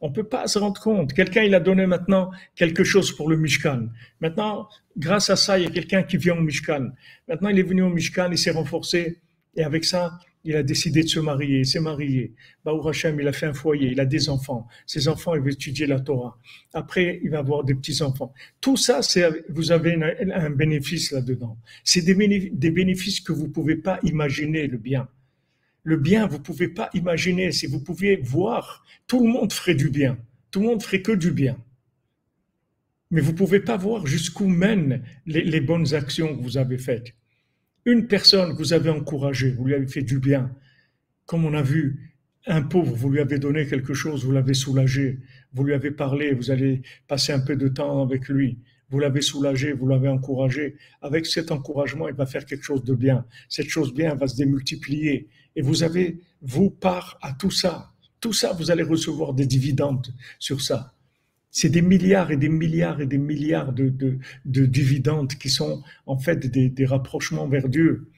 On 0.00 0.12
peut 0.12 0.24
pas 0.24 0.46
se 0.46 0.58
rendre 0.58 0.80
compte. 0.80 1.14
Quelqu'un, 1.14 1.42
il 1.42 1.54
a 1.54 1.60
donné 1.60 1.86
maintenant 1.86 2.30
quelque 2.54 2.84
chose 2.84 3.10
pour 3.16 3.30
le 3.30 3.36
Mishkan. 3.36 3.86
Maintenant, 4.20 4.68
grâce 4.96 5.30
à 5.30 5.36
ça, 5.36 5.58
il 5.58 5.64
y 5.64 5.66
a 5.66 5.70
quelqu'un 5.70 6.02
qui 6.02 6.18
vient 6.18 6.36
au 6.36 6.42
Mishkan. 6.42 6.90
Maintenant, 7.28 7.48
il 7.48 7.58
est 7.58 7.62
venu 7.62 7.82
au 7.82 7.88
Mishkan, 7.88 8.30
il 8.30 8.38
s'est 8.38 8.50
renforcé. 8.50 9.20
Et 9.56 9.64
avec 9.64 9.84
ça, 9.84 10.18
il 10.46 10.56
a 10.56 10.62
décidé 10.62 11.02
de 11.02 11.08
se 11.08 11.18
marier, 11.18 11.58
il 11.58 11.66
s'est 11.66 11.80
marié. 11.80 12.32
Baou 12.64 12.88
Hashem, 12.88 13.20
il 13.20 13.26
a 13.26 13.32
fait 13.32 13.46
un 13.46 13.52
foyer, 13.52 13.90
il 13.90 14.00
a 14.00 14.06
des 14.06 14.28
enfants. 14.28 14.68
Ses 14.86 15.08
enfants, 15.08 15.34
ils 15.34 15.40
vont 15.40 15.48
étudier 15.48 15.86
la 15.86 16.00
Torah. 16.00 16.38
Après, 16.72 17.20
il 17.22 17.30
va 17.30 17.38
avoir 17.38 17.64
des 17.64 17.74
petits-enfants. 17.74 18.32
Tout 18.60 18.76
ça, 18.76 19.02
c'est, 19.02 19.44
vous 19.48 19.72
avez 19.72 19.94
un, 19.94 20.50
bénéfice 20.50 21.10
là-dedans. 21.10 21.58
C'est 21.84 22.02
des, 22.02 22.14
bénéfices 22.70 23.20
que 23.20 23.32
vous 23.32 23.48
pouvez 23.48 23.76
pas 23.76 23.98
imaginer, 24.04 24.68
le 24.68 24.78
bien. 24.78 25.08
Le 25.82 25.96
bien, 25.96 26.26
vous 26.26 26.40
pouvez 26.40 26.68
pas 26.68 26.90
imaginer. 26.94 27.50
Si 27.50 27.66
vous 27.66 27.80
pouviez 27.80 28.16
voir, 28.16 28.84
tout 29.06 29.24
le 29.24 29.30
monde 29.30 29.52
ferait 29.52 29.74
du 29.74 29.90
bien. 29.90 30.16
Tout 30.50 30.60
le 30.60 30.66
monde 30.66 30.82
ferait 30.82 31.02
que 31.02 31.12
du 31.12 31.32
bien. 31.32 31.58
Mais 33.10 33.20
vous 33.20 33.34
pouvez 33.34 33.60
pas 33.60 33.76
voir 33.76 34.06
jusqu'où 34.06 34.46
mènent 34.46 35.02
les 35.26 35.60
bonnes 35.60 35.94
actions 35.94 36.36
que 36.36 36.42
vous 36.42 36.56
avez 36.56 36.78
faites. 36.78 37.14
Une 37.86 38.08
personne 38.08 38.52
que 38.52 38.58
vous 38.58 38.72
avez 38.72 38.90
encouragée, 38.90 39.52
vous 39.52 39.64
lui 39.64 39.74
avez 39.74 39.86
fait 39.86 40.02
du 40.02 40.18
bien. 40.18 40.50
Comme 41.24 41.44
on 41.44 41.54
a 41.54 41.62
vu, 41.62 42.12
un 42.44 42.62
pauvre, 42.62 42.92
vous 42.96 43.10
lui 43.10 43.20
avez 43.20 43.38
donné 43.38 43.64
quelque 43.64 43.94
chose, 43.94 44.24
vous 44.24 44.32
l'avez 44.32 44.54
soulagé, 44.54 45.20
vous 45.52 45.62
lui 45.62 45.72
avez 45.72 45.92
parlé, 45.92 46.34
vous 46.34 46.50
allez 46.50 46.82
passer 47.06 47.32
un 47.32 47.38
peu 47.38 47.54
de 47.54 47.68
temps 47.68 48.02
avec 48.02 48.28
lui, 48.28 48.58
vous 48.90 48.98
l'avez 48.98 49.22
soulagé, 49.22 49.72
vous 49.72 49.86
l'avez 49.86 50.08
encouragé. 50.08 50.74
Avec 51.00 51.26
cet 51.26 51.52
encouragement, 51.52 52.08
il 52.08 52.14
va 52.14 52.26
faire 52.26 52.44
quelque 52.44 52.64
chose 52.64 52.82
de 52.82 52.94
bien. 52.94 53.24
Cette 53.48 53.68
chose 53.68 53.94
bien 53.94 54.16
va 54.16 54.26
se 54.26 54.36
démultiplier. 54.36 55.28
Et 55.54 55.62
vous 55.62 55.84
avez, 55.84 56.18
vous, 56.42 56.70
part 56.70 57.18
à 57.22 57.34
tout 57.34 57.52
ça. 57.52 57.92
Tout 58.20 58.32
ça, 58.32 58.52
vous 58.52 58.72
allez 58.72 58.82
recevoir 58.82 59.32
des 59.32 59.46
dividendes 59.46 60.12
sur 60.40 60.60
ça. 60.60 60.95
C'est 61.58 61.70
des 61.70 61.80
milliards 61.80 62.30
et 62.30 62.36
des 62.36 62.50
milliards 62.50 63.00
et 63.00 63.06
des 63.06 63.16
milliards 63.16 63.72
de, 63.72 63.88
de, 63.88 64.66
dividendes 64.66 65.32
qui 65.36 65.48
sont 65.48 65.82
en 66.04 66.18
fait 66.18 66.36
des, 66.48 66.84
rapprochements 66.84 67.48
vers 67.48 67.70
Dieu. 67.70 68.10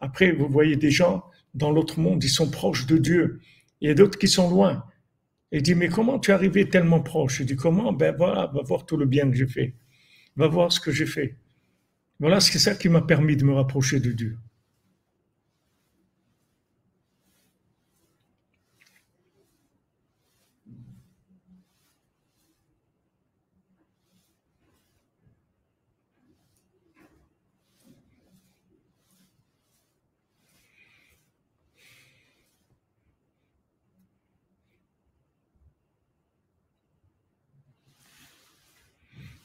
Après, 0.00 0.32
vous 0.32 0.48
voyez 0.48 0.76
des 0.76 0.90
gens 0.90 1.26
dans 1.52 1.70
l'autre 1.70 2.00
monde, 2.00 2.24
ils 2.24 2.30
sont 2.30 2.50
proches 2.50 2.86
de 2.86 2.96
Dieu. 2.96 3.38
Il 3.82 3.88
y 3.88 3.90
a 3.90 3.94
d'autres 3.94 4.18
qui 4.18 4.28
sont 4.28 4.48
loin. 4.48 4.82
Il 5.52 5.60
dit, 5.60 5.74
mais 5.74 5.90
comment 5.90 6.18
tu 6.18 6.30
es 6.30 6.34
arrivé 6.34 6.70
tellement 6.70 7.00
proche? 7.00 7.40
Je 7.40 7.42
dis, 7.42 7.54
comment? 7.54 7.92
Ben 7.92 8.16
voilà, 8.16 8.50
va 8.54 8.62
voir 8.62 8.86
tout 8.86 8.96
le 8.96 9.04
bien 9.04 9.30
que 9.30 9.36
j'ai 9.36 9.46
fait. 9.46 9.74
Va 10.36 10.48
voir 10.48 10.72
ce 10.72 10.80
que 10.80 10.90
j'ai 10.90 11.04
fait. 11.04 11.36
Voilà, 12.18 12.40
c'est 12.40 12.58
ça 12.58 12.74
qui 12.74 12.88
m'a 12.88 13.02
permis 13.02 13.36
de 13.36 13.44
me 13.44 13.52
rapprocher 13.52 14.00
de 14.00 14.12
Dieu. 14.12 14.38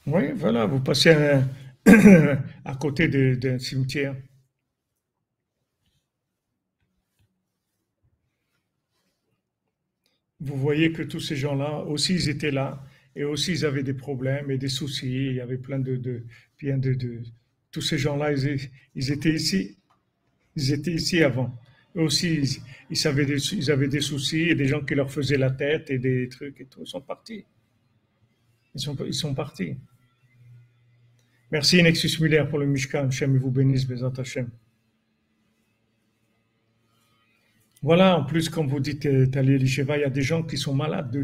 Oui, 0.08 0.32
voilà, 0.36 0.66
vous 0.68 0.80
passez 0.80 1.10
à, 1.10 2.76
côté 2.80 3.08
d'un 3.08 3.58
cimetière. 3.58 4.16
Vous 10.40 10.58
voyez 10.58 10.92
que 10.92 11.02
tous 11.02 11.20
ces 11.20 11.36
gens-là 11.36 11.80
aussi, 11.86 12.14
ils 12.14 12.30
étaient 12.30 12.52
là, 12.52 12.84
et 13.16 13.24
aussi 13.24 13.54
ils 13.54 13.66
avaient 13.66 13.84
des 13.84 13.94
problèmes 13.96 14.52
et 14.52 14.58
des 14.60 14.70
soucis. 14.70 15.28
Il 15.28 15.34
y 15.36 15.42
avait 15.42 15.58
plein 15.58 15.80
de, 15.80 15.96
de 15.96 16.24
bien 16.60 16.78
de, 16.78 17.24
tous 17.72 17.82
ces 17.82 17.98
gens-là, 17.98 18.32
ils, 18.32 19.12
étaient 19.12 19.34
ici, 19.34 19.78
ils 20.56 20.72
étaient 20.72 20.94
ici 20.94 21.24
avant. 21.24 21.58
Eux 21.96 22.02
aussi, 22.02 22.62
ils, 22.90 23.08
avaient 23.08 23.26
des, 23.26 23.54
ils 23.54 23.72
avaient 23.72 23.88
des 23.88 24.02
soucis 24.02 24.50
et 24.50 24.56
des 24.56 24.68
gens 24.68 24.82
qui 24.86 24.96
leur 24.96 25.12
faisaient 25.12 25.38
la 25.38 25.52
tête 25.52 25.90
et 25.90 25.98
des 25.98 26.30
trucs 26.30 26.62
et 26.62 26.66
tout. 26.66 26.82
Ils 26.82 26.88
sont 26.88 27.02
partis. 27.02 27.46
Ils 28.76 28.82
sont, 28.82 28.96
ils 29.06 29.14
sont 29.14 29.34
partis. 29.34 29.76
Merci 31.52 31.82
Nexus 31.84 32.20
Muller 32.22 32.44
pour 32.50 32.60
le 32.60 32.66
Mishkan. 32.66 33.08
Hachem 33.08 33.38
vous 33.38 33.52
bénisse, 33.52 33.86
Bézant 33.88 34.10
Hachem. 34.18 34.50
Voilà, 37.84 38.18
en 38.18 38.26
plus, 38.26 38.50
comme 38.50 38.68
vous 38.68 38.80
dites, 38.80 39.06
euh, 39.06 39.28
Tali 39.28 39.58
il 39.58 39.86
y 39.86 40.04
a 40.04 40.10
des 40.10 40.22
gens 40.24 40.42
qui 40.42 40.58
sont 40.58 40.74
malades 40.74 41.12
de, 41.12 41.22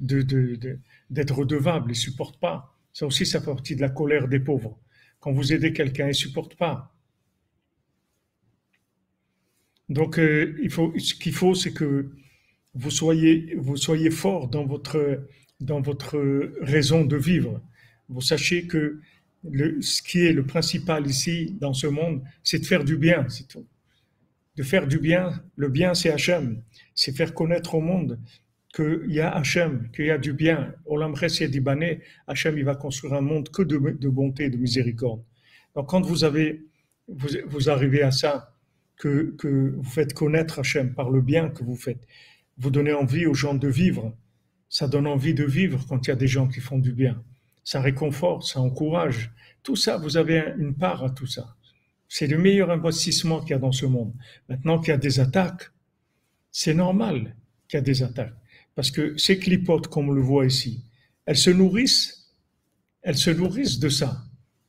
de, 0.00 0.22
de, 0.22 0.56
de- 0.56 0.78
d'être 1.10 1.32
redevables, 1.34 1.90
ils 1.90 1.98
ne 1.98 2.06
supportent 2.08 2.40
pas. 2.40 2.74
Ça 2.92 3.06
aussi, 3.06 3.24
ça 3.24 3.40
fait 3.40 3.46
partie 3.46 3.76
de 3.76 3.80
la 3.82 3.88
colère 3.88 4.26
des 4.26 4.40
pauvres. 4.40 4.76
Quand 5.20 5.32
vous 5.32 5.52
aidez 5.52 5.72
quelqu'un, 5.72 6.06
il 6.06 6.08
ne 6.08 6.12
supporte 6.14 6.56
pas. 6.56 6.92
Donc, 9.88 10.18
euh, 10.18 10.58
il 10.60 10.70
faut, 10.70 10.92
ce 10.98 11.14
qu'il 11.14 11.34
faut, 11.34 11.54
c'est 11.54 11.72
que 11.72 12.10
vous 12.74 12.90
soyez, 12.90 13.54
vous 13.56 13.76
fort 14.10 14.48
dans 14.48 14.64
votre, 14.66 15.28
dans 15.60 15.80
votre 15.80 16.18
raison 16.62 17.04
de 17.04 17.16
vivre. 17.16 17.62
Vous 18.08 18.22
sachiez 18.22 18.66
que 18.66 19.00
ce 19.44 20.02
qui 20.02 20.20
est 20.24 20.32
le 20.32 20.44
principal 20.44 21.06
ici, 21.06 21.56
dans 21.60 21.72
ce 21.74 21.86
monde, 21.86 22.22
c'est 22.42 22.60
de 22.60 22.66
faire 22.66 22.84
du 22.84 22.96
bien, 22.96 23.28
c'est 23.28 23.48
tout. 23.48 23.66
De 24.56 24.62
faire 24.62 24.86
du 24.86 24.98
bien. 24.98 25.42
Le 25.56 25.68
bien, 25.68 25.94
c'est 25.94 26.10
Hachem. 26.10 26.62
C'est 26.94 27.16
faire 27.16 27.34
connaître 27.34 27.74
au 27.74 27.80
monde 27.80 28.20
qu'il 28.74 29.06
y 29.08 29.20
a 29.20 29.30
Hachem, 29.30 29.90
qu'il 29.94 30.06
y 30.06 30.10
a 30.10 30.18
du 30.18 30.32
bien. 30.32 30.74
Olam 30.86 31.16
Chesed 31.16 31.50
Dibané, 31.50 32.00
Hachem, 32.26 32.56
il 32.58 32.64
va 32.64 32.74
construire 32.74 33.14
un 33.14 33.20
monde 33.20 33.48
que 33.48 33.62
de, 33.62 33.78
de 33.78 34.08
bonté, 34.08 34.50
de 34.50 34.56
miséricorde. 34.56 35.22
Donc, 35.74 35.88
quand 35.88 36.02
vous 36.02 36.24
avez, 36.24 36.62
vous 37.08 37.70
arrivez 37.70 38.02
à 38.02 38.10
ça, 38.10 38.52
que, 38.96 39.34
que 39.36 39.74
vous 39.76 39.90
faites 39.90 40.14
connaître 40.14 40.60
Hachem 40.60 40.94
par 40.94 41.10
le 41.10 41.20
bien 41.20 41.50
que 41.50 41.64
vous 41.64 41.76
faites, 41.76 42.06
vous 42.58 42.70
donnez 42.70 42.92
envie 42.92 43.26
aux 43.26 43.34
gens 43.34 43.54
de 43.54 43.68
vivre. 43.68 44.16
Ça 44.68 44.86
donne 44.86 45.06
envie 45.06 45.34
de 45.34 45.44
vivre 45.44 45.84
quand 45.88 46.06
il 46.06 46.10
y 46.10 46.12
a 46.12 46.16
des 46.16 46.28
gens 46.28 46.46
qui 46.46 46.60
font 46.60 46.78
du 46.78 46.92
bien. 46.92 47.22
Ça 47.64 47.80
réconforte, 47.80 48.44
ça 48.44 48.60
encourage. 48.60 49.30
Tout 49.62 49.76
ça, 49.76 49.96
vous 49.96 50.16
avez 50.16 50.52
une 50.58 50.74
part 50.74 51.04
à 51.04 51.10
tout 51.10 51.26
ça. 51.26 51.56
C'est 52.08 52.26
le 52.26 52.38
meilleur 52.38 52.70
investissement 52.70 53.40
qu'il 53.40 53.50
y 53.50 53.54
a 53.54 53.58
dans 53.58 53.72
ce 53.72 53.86
monde. 53.86 54.12
Maintenant 54.48 54.78
qu'il 54.78 54.88
y 54.88 54.94
a 54.94 54.98
des 54.98 55.20
attaques, 55.20 55.70
c'est 56.50 56.74
normal 56.74 57.34
qu'il 57.68 57.78
y 57.78 57.80
a 57.80 57.82
des 57.82 58.02
attaques. 58.02 58.34
Parce 58.74 58.90
que 58.90 59.16
ces 59.16 59.38
clipotes, 59.38 59.88
comme 59.88 60.08
on 60.08 60.12
le 60.12 60.20
voit 60.20 60.46
ici, 60.46 60.84
elles 61.26 61.36
se 61.36 61.50
nourrissent, 61.50 62.34
elles 63.02 63.16
se 63.16 63.30
nourrissent 63.30 63.78
de 63.78 63.88
ça. 63.88 64.24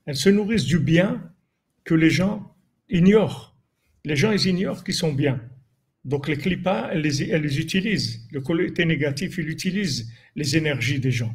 Elles 0.05 0.15
se 0.15 0.29
nourrissent 0.29 0.65
du 0.65 0.79
bien 0.79 1.31
que 1.83 1.95
les 1.95 2.09
gens 2.09 2.55
ignorent. 2.89 3.55
Les 4.05 4.15
gens, 4.15 4.31
ils 4.31 4.47
ignorent 4.47 4.83
qu'ils 4.83 4.93
sont 4.93 5.13
bien. 5.13 5.41
Donc 6.05 6.27
les 6.27 6.37
clipas, 6.37 6.89
elles 6.91 7.01
les, 7.01 7.23
elles 7.23 7.41
les 7.41 7.59
utilisent. 7.59 8.27
Le 8.31 8.41
côté 8.41 8.85
négatif, 8.85 9.37
il 9.37 9.49
utilise 9.49 10.11
les 10.35 10.57
énergies 10.57 10.99
des 10.99 11.11
gens. 11.11 11.33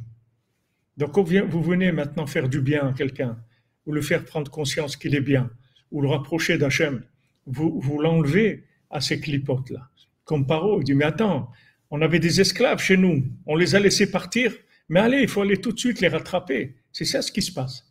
Donc 0.99 1.17
vous 1.17 1.63
venez 1.63 1.93
maintenant 1.93 2.27
faire 2.27 2.49
du 2.49 2.61
bien 2.61 2.89
à 2.89 2.93
quelqu'un, 2.93 3.39
ou 3.87 3.93
le 3.93 4.03
faire 4.03 4.25
prendre 4.25 4.51
conscience 4.51 4.97
qu'il 4.97 5.15
est 5.15 5.21
bien, 5.21 5.49
ou 5.93 6.03
le 6.03 6.09
rapprocher 6.09 6.59
d'Hachem, 6.59 7.05
vous, 7.47 7.81
vous 7.81 8.01
l'enlevez 8.01 8.65
à 8.91 9.01
ces 9.01 9.21
clipotes-là. 9.21 9.89
Comme 10.25 10.47
Paro, 10.47 10.81
il 10.81 10.85
dit, 10.85 10.95
mais 10.95 11.05
attends, 11.05 11.51
on 11.91 12.03
avait 12.03 12.19
des 12.19 12.41
esclaves 12.41 12.81
chez 12.81 12.97
nous, 12.97 13.25
on 13.47 13.55
les 13.55 13.77
a 13.77 13.81
laissés 13.81 14.11
partir, 14.11 14.53
mais 14.89 15.01
allez, 15.01 15.23
il 15.23 15.29
faut 15.29 15.41
aller 15.41 15.59
tout 15.59 15.73
de 15.73 15.79
suite 15.79 16.01
les 16.01 16.09
rattraper. 16.09 16.77
C'est 16.93 17.05
ça 17.05 17.23
ce 17.23 17.31
qui 17.31 17.43
se 17.43 17.53
passe. 17.53 17.87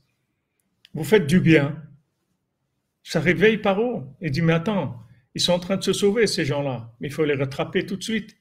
Vous 0.93 1.03
faites 1.03 1.27
du 1.27 1.39
bien, 1.39 1.81
ça 3.03 3.21
réveille 3.21 3.57
Paro, 3.57 4.03
et 4.21 4.29
dit, 4.29 4.41
mais 4.41 4.53
attends, 4.53 5.01
ils 5.33 5.41
sont 5.41 5.53
en 5.53 5.59
train 5.59 5.77
de 5.77 5.83
se 5.83 5.93
sauver, 5.93 6.27
ces 6.27 6.43
gens-là, 6.43 6.93
mais 6.99 7.07
il 7.07 7.13
faut 7.13 7.23
les 7.23 7.35
rattraper 7.35 7.85
tout 7.85 7.95
de 7.95 8.03
suite. 8.03 8.36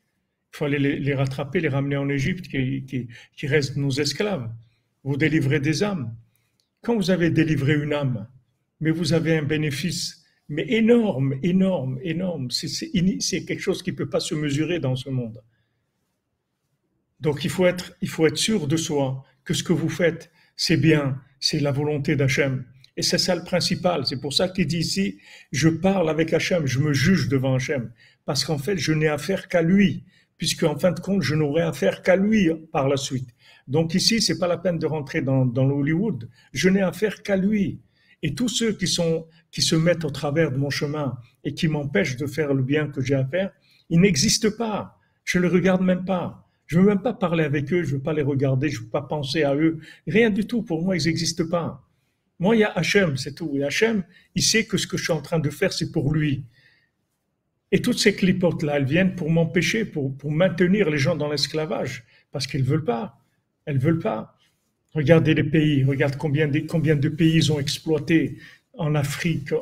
Il 0.60 0.64
aller 0.64 0.98
les, 0.98 1.14
rattraper, 1.14 1.60
les 1.60 1.68
ramener 1.68 1.96
en 1.96 2.08
Égypte, 2.08 2.48
qui 2.48 3.46
restent 3.46 3.76
nos 3.76 3.90
esclaves. 3.90 4.50
Vous 5.04 5.16
délivrez 5.16 5.60
des 5.60 5.82
âmes. 5.82 6.14
Quand 6.82 6.96
vous 6.96 7.10
avez 7.10 7.30
délivré 7.30 7.74
une 7.74 7.92
âme, 7.92 8.28
mais 8.80 8.90
vous 8.90 9.12
avez 9.12 9.36
un 9.38 9.42
bénéfice 9.42 10.26
mais 10.48 10.64
énorme, 10.68 11.34
énorme, 11.42 11.98
énorme. 12.02 12.50
C'est 12.50 13.44
quelque 13.44 13.60
chose 13.60 13.82
qui 13.82 13.90
ne 13.90 13.96
peut 13.96 14.08
pas 14.08 14.20
se 14.20 14.34
mesurer 14.34 14.78
dans 14.78 14.96
ce 14.96 15.10
monde. 15.10 15.42
Donc 17.20 17.44
il 17.44 17.50
faut, 17.50 17.66
être, 17.66 17.96
il 18.02 18.08
faut 18.08 18.26
être 18.26 18.36
sûr 18.36 18.66
de 18.66 18.76
soi 18.76 19.24
que 19.44 19.54
ce 19.54 19.62
que 19.62 19.72
vous 19.72 19.88
faites, 19.88 20.30
c'est 20.54 20.76
bien, 20.76 21.20
c'est 21.40 21.60
la 21.60 21.72
volonté 21.72 22.14
d'Hachem. 22.14 22.64
Et 22.96 23.02
c'est 23.02 23.18
ça 23.18 23.34
le 23.34 23.44
principal. 23.44 24.06
C'est 24.06 24.20
pour 24.20 24.32
ça 24.32 24.48
qu'il 24.48 24.66
dit 24.66 24.78
ici, 24.78 25.18
je 25.52 25.68
parle 25.68 26.08
avec 26.08 26.32
Hachem, 26.32 26.66
je 26.66 26.78
me 26.78 26.92
juge 26.92 27.28
devant 27.28 27.54
Hachem. 27.54 27.92
Parce 28.24 28.44
qu'en 28.44 28.58
fait, 28.58 28.78
je 28.78 28.92
n'ai 28.92 29.08
affaire 29.08 29.48
qu'à 29.48 29.62
lui, 29.62 30.04
puisque 30.38 30.62
en 30.62 30.78
fin 30.78 30.92
de 30.92 31.00
compte, 31.00 31.22
je 31.22 31.34
n'aurai 31.34 31.62
affaire 31.62 32.02
qu'à 32.02 32.16
lui 32.16 32.50
par 32.72 32.88
la 32.88 32.96
suite. 32.96 33.28
Donc 33.68 33.94
ici, 33.94 34.20
c'est 34.20 34.38
pas 34.38 34.46
la 34.46 34.58
peine 34.58 34.78
de 34.78 34.86
rentrer 34.86 35.22
dans, 35.22 35.44
dans 35.44 35.68
Hollywood. 35.68 36.28
Je 36.52 36.68
n'ai 36.68 36.82
affaire 36.82 37.22
qu'à 37.22 37.36
lui. 37.36 37.80
Et 38.22 38.34
tous 38.34 38.48
ceux 38.48 38.72
qui, 38.72 38.86
sont, 38.86 39.26
qui 39.50 39.62
se 39.62 39.76
mettent 39.76 40.04
au 40.04 40.10
travers 40.10 40.50
de 40.50 40.56
mon 40.56 40.70
chemin 40.70 41.16
et 41.44 41.54
qui 41.54 41.68
m'empêchent 41.68 42.16
de 42.16 42.26
faire 42.26 42.54
le 42.54 42.62
bien 42.62 42.88
que 42.88 43.00
j'ai 43.00 43.14
à 43.14 43.24
faire, 43.24 43.50
ils 43.90 44.00
n'existent 44.00 44.50
pas. 44.56 44.98
Je 45.24 45.38
les 45.38 45.48
regarde 45.48 45.82
même 45.82 46.04
pas. 46.04 46.46
Je 46.66 46.78
veux 46.78 46.86
même 46.86 47.02
pas 47.02 47.12
parler 47.12 47.44
avec 47.44 47.72
eux, 47.72 47.84
je 47.84 47.94
veux 47.94 48.02
pas 48.02 48.12
les 48.12 48.22
regarder, 48.22 48.68
je 48.68 48.80
veux 48.80 48.88
pas 48.88 49.02
penser 49.02 49.44
à 49.44 49.54
eux. 49.54 49.78
Rien 50.06 50.30
du 50.30 50.46
tout. 50.46 50.62
Pour 50.62 50.82
moi, 50.82 50.96
ils 50.96 51.06
n'existent 51.06 51.48
pas. 51.48 51.84
Moi, 52.38 52.56
il 52.56 52.60
y 52.60 52.64
a 52.64 52.72
Hachem, 52.72 53.16
c'est 53.16 53.34
tout. 53.34 53.52
Et 53.54 53.64
Hachem, 53.64 54.04
il 54.34 54.42
sait 54.42 54.66
que 54.66 54.76
ce 54.76 54.86
que 54.86 54.96
je 54.96 55.04
suis 55.04 55.12
en 55.12 55.22
train 55.22 55.38
de 55.38 55.50
faire, 55.50 55.72
c'est 55.72 55.90
pour 55.92 56.12
lui. 56.12 56.44
Et 57.72 57.82
toutes 57.82 57.98
ces 57.98 58.14
clipotes-là, 58.14 58.76
elles 58.76 58.84
viennent 58.84 59.14
pour 59.14 59.30
m'empêcher, 59.30 59.84
pour, 59.84 60.14
maintenir 60.30 60.88
les 60.88 60.98
gens 60.98 61.16
dans 61.16 61.30
l'esclavage, 61.30 62.04
parce 62.30 62.46
qu'ils 62.46 62.62
ne 62.62 62.66
veulent 62.66 62.84
pas. 62.84 63.18
Elles 63.64 63.78
veulent 63.78 63.98
pas. 63.98 64.36
Regardez 64.94 65.34
les 65.34 65.44
pays, 65.44 65.84
regarde 65.84 66.16
combien 66.16 66.46
de, 66.46 67.08
pays 67.08 67.34
ils 67.34 67.52
ont 67.52 67.58
exploité 67.58 68.38
en 68.78 68.94
Afrique, 68.94 69.52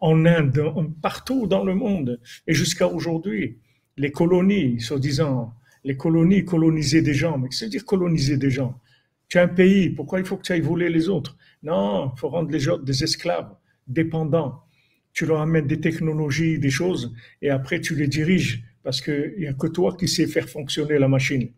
en, 0.00 0.24
Inde, 0.26 0.72
partout 1.00 1.46
dans 1.46 1.64
le 1.64 1.74
monde, 1.74 2.20
et 2.46 2.54
jusqu'à 2.54 2.86
aujourd'hui. 2.86 3.58
Les 3.96 4.12
colonies, 4.12 4.80
soi-disant, 4.80 5.54
les 5.84 5.96
colonies 5.96 6.44
coloniser 6.44 7.02
des 7.02 7.14
gens. 7.14 7.38
Mais 7.38 7.48
veut 7.60 7.68
dire 7.68 7.84
coloniser 7.84 8.36
des 8.36 8.50
gens? 8.50 8.80
Tu 9.28 9.38
as 9.38 9.42
un 9.42 9.48
pays, 9.48 9.90
pourquoi 9.90 10.20
il 10.20 10.26
faut 10.26 10.36
que 10.36 10.42
tu 10.42 10.52
ailles 10.52 10.60
voler 10.60 10.88
les 10.88 11.08
autres? 11.08 11.36
Non, 11.62 12.12
il 12.14 12.18
faut 12.18 12.28
rendre 12.28 12.50
les 12.50 12.60
gens 12.60 12.78
des 12.78 13.02
esclaves, 13.02 13.52
dépendants. 13.86 14.62
Tu 15.18 15.26
leur 15.26 15.40
amènes 15.40 15.66
des 15.66 15.80
technologies, 15.80 16.60
des 16.60 16.70
choses, 16.70 17.12
et 17.42 17.50
après 17.50 17.80
tu 17.80 17.96
les 17.96 18.06
diriges, 18.06 18.62
parce 18.84 19.00
qu'il 19.00 19.34
n'y 19.36 19.48
a 19.48 19.52
que 19.52 19.66
toi 19.66 19.96
qui 19.98 20.06
sais 20.06 20.28
faire 20.28 20.48
fonctionner 20.48 20.96
la 20.96 21.08
machine. 21.08 21.50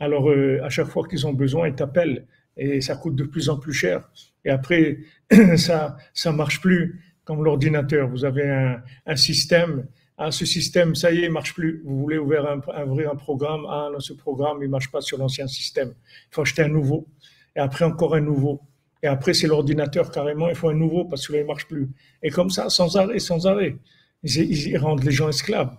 Alors, 0.00 0.28
euh, 0.28 0.58
à 0.64 0.70
chaque 0.70 0.88
fois 0.88 1.06
qu'ils 1.06 1.24
ont 1.24 1.32
besoin, 1.32 1.68
ils 1.68 1.76
t'appellent 1.76 2.26
et 2.56 2.80
ça 2.80 2.96
coûte 2.96 3.14
de 3.14 3.22
plus 3.22 3.48
en 3.48 3.58
plus 3.58 3.72
cher. 3.72 4.10
Et 4.44 4.50
après, 4.50 4.98
ça 5.56 5.98
ça 6.14 6.32
marche 6.32 6.60
plus 6.60 7.00
comme 7.22 7.44
l'ordinateur. 7.44 8.08
Vous 8.08 8.24
avez 8.24 8.50
un, 8.50 8.82
un 9.06 9.16
système. 9.28 9.86
Ah, 10.18 10.32
ce 10.32 10.44
système, 10.44 10.96
ça 10.96 11.12
y 11.12 11.18
est, 11.18 11.26
il 11.26 11.30
marche 11.30 11.54
plus. 11.54 11.82
Vous 11.84 11.96
voulez 11.96 12.18
ouvrir 12.18 12.44
un, 12.44 12.86
ouvrir 12.86 13.12
un 13.12 13.16
programme? 13.16 13.66
Ah, 13.68 13.88
non, 13.92 14.00
ce 14.00 14.14
programme, 14.14 14.58
il 14.64 14.68
marche 14.68 14.90
pas 14.90 15.00
sur 15.00 15.16
l'ancien 15.16 15.46
système. 15.46 15.94
Il 16.30 16.34
faut 16.34 16.42
acheter 16.42 16.62
un 16.62 16.68
nouveau. 16.80 17.06
Et 17.54 17.60
après, 17.60 17.84
encore 17.84 18.16
un 18.16 18.20
nouveau. 18.20 18.60
Et 19.02 19.06
après, 19.06 19.34
c'est 19.34 19.46
l'ordinateur 19.46 20.10
carrément. 20.10 20.48
Il 20.48 20.54
faut 20.54 20.68
un 20.68 20.74
nouveau 20.74 21.04
parce 21.04 21.26
que 21.26 21.32
là, 21.32 21.40
il 21.40 21.46
marche 21.46 21.66
plus. 21.66 21.88
Et 22.22 22.30
comme 22.30 22.50
ça, 22.50 22.68
sans 22.68 22.96
arrêt, 22.96 23.18
sans 23.18 23.46
arrêt. 23.46 23.76
Ils, 24.22 24.68
ils 24.68 24.78
rendent 24.78 25.04
les 25.04 25.12
gens 25.12 25.28
esclaves. 25.28 25.74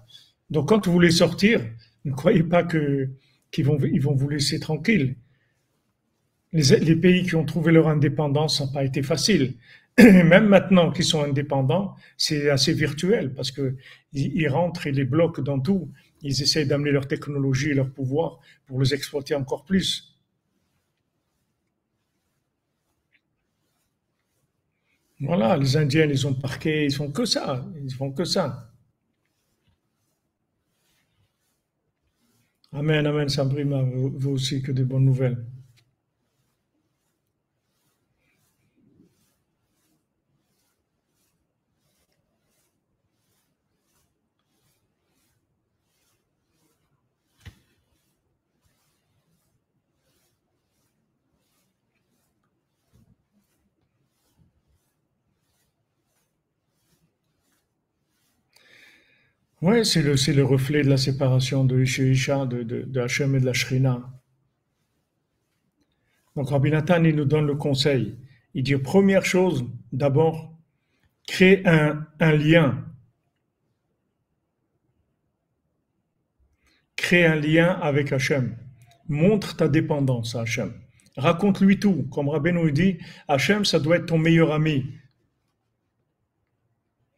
Donc, 0.49 0.69
quand 0.69 0.85
vous 0.85 0.91
voulez 0.93 1.11
sortir, 1.11 1.61
ne 2.05 2.11
croyez 2.11 2.43
pas 2.43 2.63
qu'ils 2.63 3.65
vont, 3.65 3.77
ils 3.81 4.01
vont 4.01 4.15
vous 4.15 4.29
laisser 4.29 4.59
tranquille 4.59 5.15
les, 6.53 6.95
pays 6.95 7.23
qui 7.23 7.35
ont 7.35 7.45
trouvé 7.45 7.71
leur 7.71 7.87
indépendance 7.87 8.59
n'ont 8.59 8.71
pas 8.71 8.83
été 8.83 9.03
faciles. 9.03 9.55
Même 9.99 10.47
maintenant 10.47 10.91
qu'ils 10.91 11.05
sont 11.05 11.23
indépendants, 11.23 11.95
c'est 12.17 12.49
assez 12.49 12.73
virtuel 12.73 13.33
parce 13.33 13.51
que 13.51 13.75
ils, 14.13 14.47
rentrent 14.47 14.87
et 14.87 14.91
les 14.91 15.05
bloquent 15.05 15.41
dans 15.41 15.59
tout. 15.59 15.91
Ils 16.21 16.41
essayent 16.41 16.67
d'amener 16.67 16.91
leur 16.91 17.07
technologie 17.07 17.71
et 17.71 17.73
leur 17.73 17.89
pouvoir 17.91 18.39
pour 18.67 18.81
les 18.81 18.93
exploiter 18.93 19.35
encore 19.35 19.65
plus. 19.65 20.10
Voilà, 25.21 25.55
les 25.55 25.77
Indiens, 25.77 26.05
ils 26.05 26.27
ont 26.27 26.33
parqué, 26.33 26.85
ils 26.85 26.93
font 26.93 27.11
que 27.11 27.25
ça, 27.25 27.65
ils 27.81 27.93
font 27.93 28.11
que 28.11 28.25
ça. 28.25 28.73
Amen, 32.73 33.05
amen, 33.05 33.29
Sambrima, 33.29 33.81
vous 33.83 34.31
aussi 34.31 34.61
que 34.61 34.71
des 34.71 34.83
bonnes 34.83 35.05
nouvelles. 35.05 35.45
Oui, 59.61 59.85
c'est 59.85 60.01
le, 60.01 60.15
le 60.33 60.43
reflet 60.43 60.81
de 60.81 60.89
la 60.89 60.97
séparation 60.97 61.63
de 61.63 61.79
Isha, 61.83 62.47
de, 62.47 62.99
Hachem 62.99 63.35
et 63.35 63.39
de 63.39 63.45
la 63.45 63.53
Shrina. 63.53 64.11
Donc 66.35 66.49
Rabbi 66.49 66.71
Nathan, 66.71 67.03
il 67.03 67.15
nous 67.15 67.25
donne 67.25 67.45
le 67.45 67.55
conseil. 67.55 68.17
Il 68.55 68.63
dit 68.63 68.75
première 68.77 69.23
chose, 69.23 69.63
d'abord, 69.91 70.57
crée 71.27 71.61
un, 71.65 72.07
lien. 72.19 72.83
Crée 76.95 77.27
un 77.27 77.35
lien 77.35 77.67
avec 77.67 78.11
Hachem. 78.11 78.57
Montre 79.07 79.55
ta 79.55 79.67
dépendance 79.67 80.35
à 80.35 80.41
Hachem. 80.41 80.73
Raconte-lui 81.17 81.77
tout. 81.77 82.07
Comme 82.11 82.29
Rabbeinu 82.29 82.71
dit, 82.71 82.97
Hachem, 83.27 83.63
ça 83.63 83.79
doit 83.79 83.97
être 83.97 84.07
ton 84.07 84.17
meilleur 84.17 84.53
ami. 84.53 84.85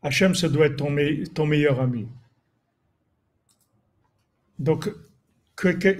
Hachem, 0.01 0.35
ça 0.35 0.49
doit 0.49 0.65
être 0.65 0.75
ton 0.75 1.45
meilleur 1.45 1.79
ami. 1.79 2.09
Donc, 4.63 4.89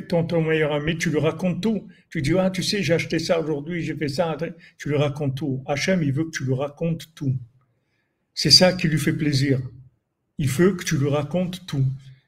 ton, 0.08 0.24
ton, 0.24 0.42
meilleur 0.42 0.72
ami, 0.72 0.98
tu 0.98 1.10
lui 1.10 1.20
racontes 1.20 1.62
tout. 1.62 1.88
Tu 2.10 2.22
dis, 2.22 2.34
ah, 2.38 2.50
tu 2.50 2.64
sais, 2.64 2.82
j'ai 2.82 2.94
acheté 2.94 3.20
ça 3.20 3.40
aujourd'hui, 3.42 3.84
j'ai 3.84 3.96
fait 3.96 4.08
ça. 4.08 4.38
Tu 4.78 4.90
lui 4.90 4.96
racontes 4.96 5.36
tout. 5.36 5.62
Hachem, 5.68 6.02
il 6.02 6.14
veut 6.14 6.24
que 6.24 6.32
tu 6.32 6.46
lui 6.46 6.54
racontes 6.54 7.14
tout. 7.14 7.36
C'est 8.34 8.52
ça 8.52 8.72
qui 8.72 8.88
lui 8.88 8.98
fait 8.98 9.14
plaisir. 9.14 9.60
Il 10.38 10.48
veut 10.48 10.74
que 10.74 10.86
tu 10.86 10.98
lui 10.98 11.10
racontes 11.10 11.66
tout. 11.68 11.86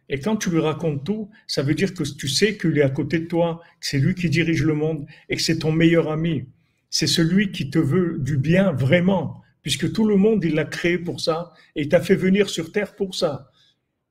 Et 0.09 0.19
quand 0.19 0.35
tu 0.35 0.49
lui 0.49 0.59
racontes 0.59 1.05
tout, 1.05 1.31
ça 1.47 1.63
veut 1.63 1.73
dire 1.73 1.93
que 1.93 2.03
tu 2.03 2.27
sais 2.27 2.57
qu'il 2.57 2.77
est 2.77 2.83
à 2.83 2.89
côté 2.89 3.19
de 3.19 3.25
toi, 3.25 3.61
que 3.79 3.87
c'est 3.87 3.97
lui 3.97 4.13
qui 4.13 4.29
dirige 4.29 4.63
le 4.63 4.73
monde 4.73 5.07
et 5.29 5.37
que 5.37 5.41
c'est 5.41 5.59
ton 5.59 5.71
meilleur 5.71 6.11
ami. 6.11 6.45
C'est 6.89 7.07
celui 7.07 7.51
qui 7.51 7.69
te 7.69 7.79
veut 7.79 8.17
du 8.19 8.37
bien 8.37 8.73
vraiment, 8.73 9.41
puisque 9.63 9.91
tout 9.93 10.05
le 10.05 10.17
monde, 10.17 10.43
il 10.43 10.53
l'a 10.53 10.65
créé 10.65 10.97
pour 10.99 11.21
ça 11.21 11.53
et 11.75 11.83
il 11.83 11.89
t'a 11.89 12.01
fait 12.01 12.15
venir 12.15 12.49
sur 12.49 12.73
terre 12.73 12.93
pour 12.95 13.15
ça. 13.15 13.51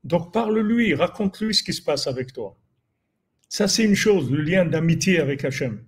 Donc 0.04 0.32
parle-lui, 0.32 0.94
raconte-lui 0.94 1.54
ce 1.54 1.62
qui 1.62 1.72
se 1.72 1.82
passe 1.82 2.06
avec 2.06 2.32
toi. 2.32 2.56
Ça, 3.48 3.68
c'est 3.68 3.84
une 3.84 3.94
chose, 3.94 4.30
le 4.30 4.42
lien 4.42 4.64
d'amitié 4.64 5.18
avec 5.18 5.44
Hachem. 5.44 5.82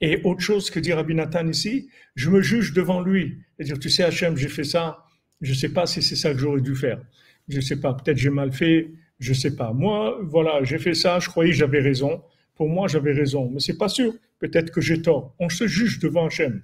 Et 0.00 0.20
autre 0.24 0.40
chose 0.40 0.70
que 0.70 0.78
dit 0.78 0.92
Rabbi 0.92 1.14
Nathan 1.14 1.48
ici, 1.48 1.88
je 2.14 2.30
me 2.30 2.42
juge 2.42 2.72
devant 2.72 3.00
lui. 3.00 3.38
Et 3.58 3.64
dire, 3.64 3.78
tu 3.78 3.88
sais, 3.88 4.04
Hachem, 4.04 4.36
j'ai 4.36 4.48
fait 4.48 4.64
ça, 4.64 5.04
je 5.40 5.50
ne 5.52 5.56
sais 5.56 5.70
pas 5.70 5.86
si 5.86 6.02
c'est 6.02 6.16
ça 6.16 6.32
que 6.32 6.38
j'aurais 6.38 6.60
dû 6.60 6.74
faire. 6.74 7.00
Je 7.48 7.56
ne 7.56 7.62
sais 7.62 7.80
pas, 7.80 7.94
peut-être 7.94 8.18
j'ai 8.18 8.30
mal 8.30 8.52
fait, 8.52 8.90
je 9.18 9.32
sais 9.32 9.56
pas. 9.56 9.72
Moi, 9.72 10.18
voilà, 10.24 10.62
j'ai 10.62 10.78
fait 10.78 10.94
ça, 10.94 11.18
je 11.18 11.28
croyais 11.28 11.50
que 11.50 11.56
j'avais 11.56 11.80
raison. 11.80 12.22
Pour 12.54 12.68
moi, 12.68 12.88
j'avais 12.88 13.12
raison, 13.12 13.50
mais 13.50 13.60
c'est 13.60 13.78
pas 13.78 13.88
sûr. 13.88 14.14
Peut-être 14.38 14.70
que 14.70 14.80
j'ai 14.80 15.00
tort. 15.00 15.34
On 15.38 15.48
se 15.48 15.66
juge 15.66 15.98
devant 15.98 16.26
Hachem. 16.26 16.62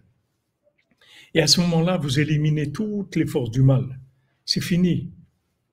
Et 1.35 1.41
à 1.41 1.47
ce 1.47 1.61
moment-là, 1.63 1.97
vous 1.97 2.21
éliminez 2.21 2.71
toutes 2.71 3.17
les 3.17 3.27
forces 3.27 3.51
du 3.51 3.63
mal. 3.63 3.99
C'est 4.45 4.61
fini. 4.63 5.11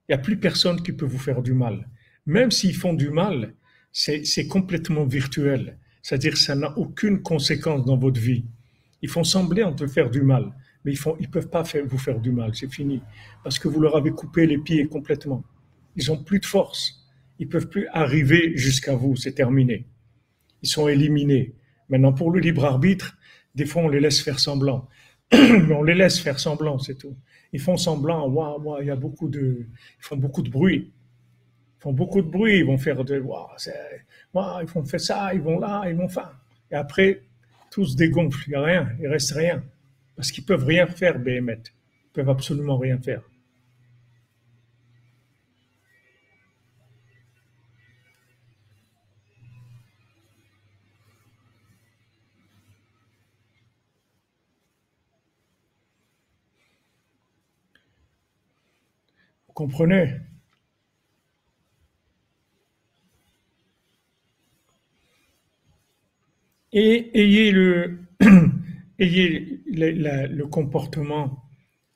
Il 0.09 0.13
n'y 0.13 0.21
a 0.21 0.23
plus 0.23 0.37
personne 0.37 0.81
qui 0.81 0.91
peut 0.91 1.05
vous 1.05 1.19
faire 1.19 1.43
du 1.43 1.53
mal. 1.53 1.87
Même 2.25 2.49
s'ils 2.49 2.75
font 2.75 2.93
du 2.93 3.11
mal, 3.11 3.53
c'est 3.91 4.47
complètement 4.47 5.05
virtuel. 5.05 5.77
C'est-à-dire 6.01 6.35
ça 6.35 6.55
n'a 6.55 6.75
aucune 6.79 7.21
conséquence 7.21 7.85
dans 7.85 7.95
votre 7.95 8.19
vie. 8.19 8.43
Ils 9.03 9.09
font 9.09 9.23
sembler 9.23 9.61
en 9.61 9.73
te 9.73 9.85
faire 9.85 10.09
du 10.09 10.23
mal, 10.23 10.51
mais 10.83 10.93
ils 10.93 11.21
ne 11.21 11.27
peuvent 11.27 11.51
pas 11.51 11.61
vous 11.85 11.97
faire 11.99 12.19
du 12.19 12.31
mal. 12.31 12.55
C'est 12.55 12.73
fini. 12.73 13.03
Parce 13.43 13.59
que 13.59 13.67
vous 13.67 13.79
leur 13.79 13.95
avez 13.95 14.09
coupé 14.09 14.47
les 14.47 14.57
pieds 14.57 14.87
complètement. 14.87 15.43
Ils 15.95 16.11
ont 16.11 16.23
plus 16.23 16.39
de 16.39 16.45
force. 16.47 17.07
Ils 17.37 17.47
peuvent 17.47 17.69
plus 17.69 17.87
arriver 17.93 18.53
jusqu'à 18.57 18.95
vous. 18.95 19.15
C'est 19.15 19.33
terminé. 19.33 19.85
Ils 20.63 20.69
sont 20.69 20.87
éliminés. 20.87 21.53
Maintenant, 21.87 22.13
pour 22.13 22.31
le 22.31 22.39
libre 22.39 22.65
arbitre, 22.65 23.15
des 23.53 23.67
fois, 23.67 23.83
on 23.83 23.89
les 23.89 23.99
laisse 23.99 24.21
faire 24.21 24.39
semblant. 24.39 24.89
Mais 25.31 25.73
on 25.73 25.83
les 25.83 25.93
laisse 25.93 26.19
faire 26.19 26.39
semblant, 26.39 26.79
c'est 26.79 26.97
tout. 26.97 27.15
Ils 27.51 27.59
font 27.59 27.77
semblant. 27.77 28.27
Waouh, 28.27 28.81
il 28.81 28.87
y 28.87 28.91
a 28.91 28.95
beaucoup 28.95 29.27
de, 29.27 29.65
ils 29.99 30.03
font 30.03 30.17
beaucoup 30.17 30.41
de 30.41 30.49
bruit. 30.49 30.91
Ils 30.91 31.81
font 31.81 31.93
beaucoup 31.93 32.21
de 32.21 32.27
bruit. 32.29 32.59
Ils 32.59 32.65
vont 32.65 32.77
faire 32.77 33.03
de, 33.03 33.19
waouh, 33.19 34.61
ils 34.61 34.67
font 34.67 34.83
faire 34.83 34.99
ça, 34.99 35.33
ils 35.33 35.41
vont 35.41 35.59
là, 35.59 35.83
ils 35.87 35.95
vont 35.95 36.09
faire. 36.09 36.37
Et 36.71 36.75
après, 36.75 37.21
tout 37.71 37.85
se 37.85 37.95
dégonfle. 37.95 38.43
Il 38.47 38.51
n'y 38.51 38.55
a 38.55 38.61
rien. 38.61 38.89
Il 38.99 39.07
reste 39.07 39.31
rien. 39.31 39.63
Parce 40.15 40.31
qu'ils 40.31 40.45
peuvent 40.45 40.65
rien 40.65 40.85
faire, 40.87 41.17
Béhémet. 41.17 41.61
Ils 41.63 42.13
peuvent 42.13 42.29
absolument 42.29 42.77
rien 42.77 42.97
faire. 42.99 43.21
Comprenez? 59.59 60.13
Et 66.71 67.11
ayez 67.13 67.51
le, 68.99 70.43
comportement, 70.45 71.43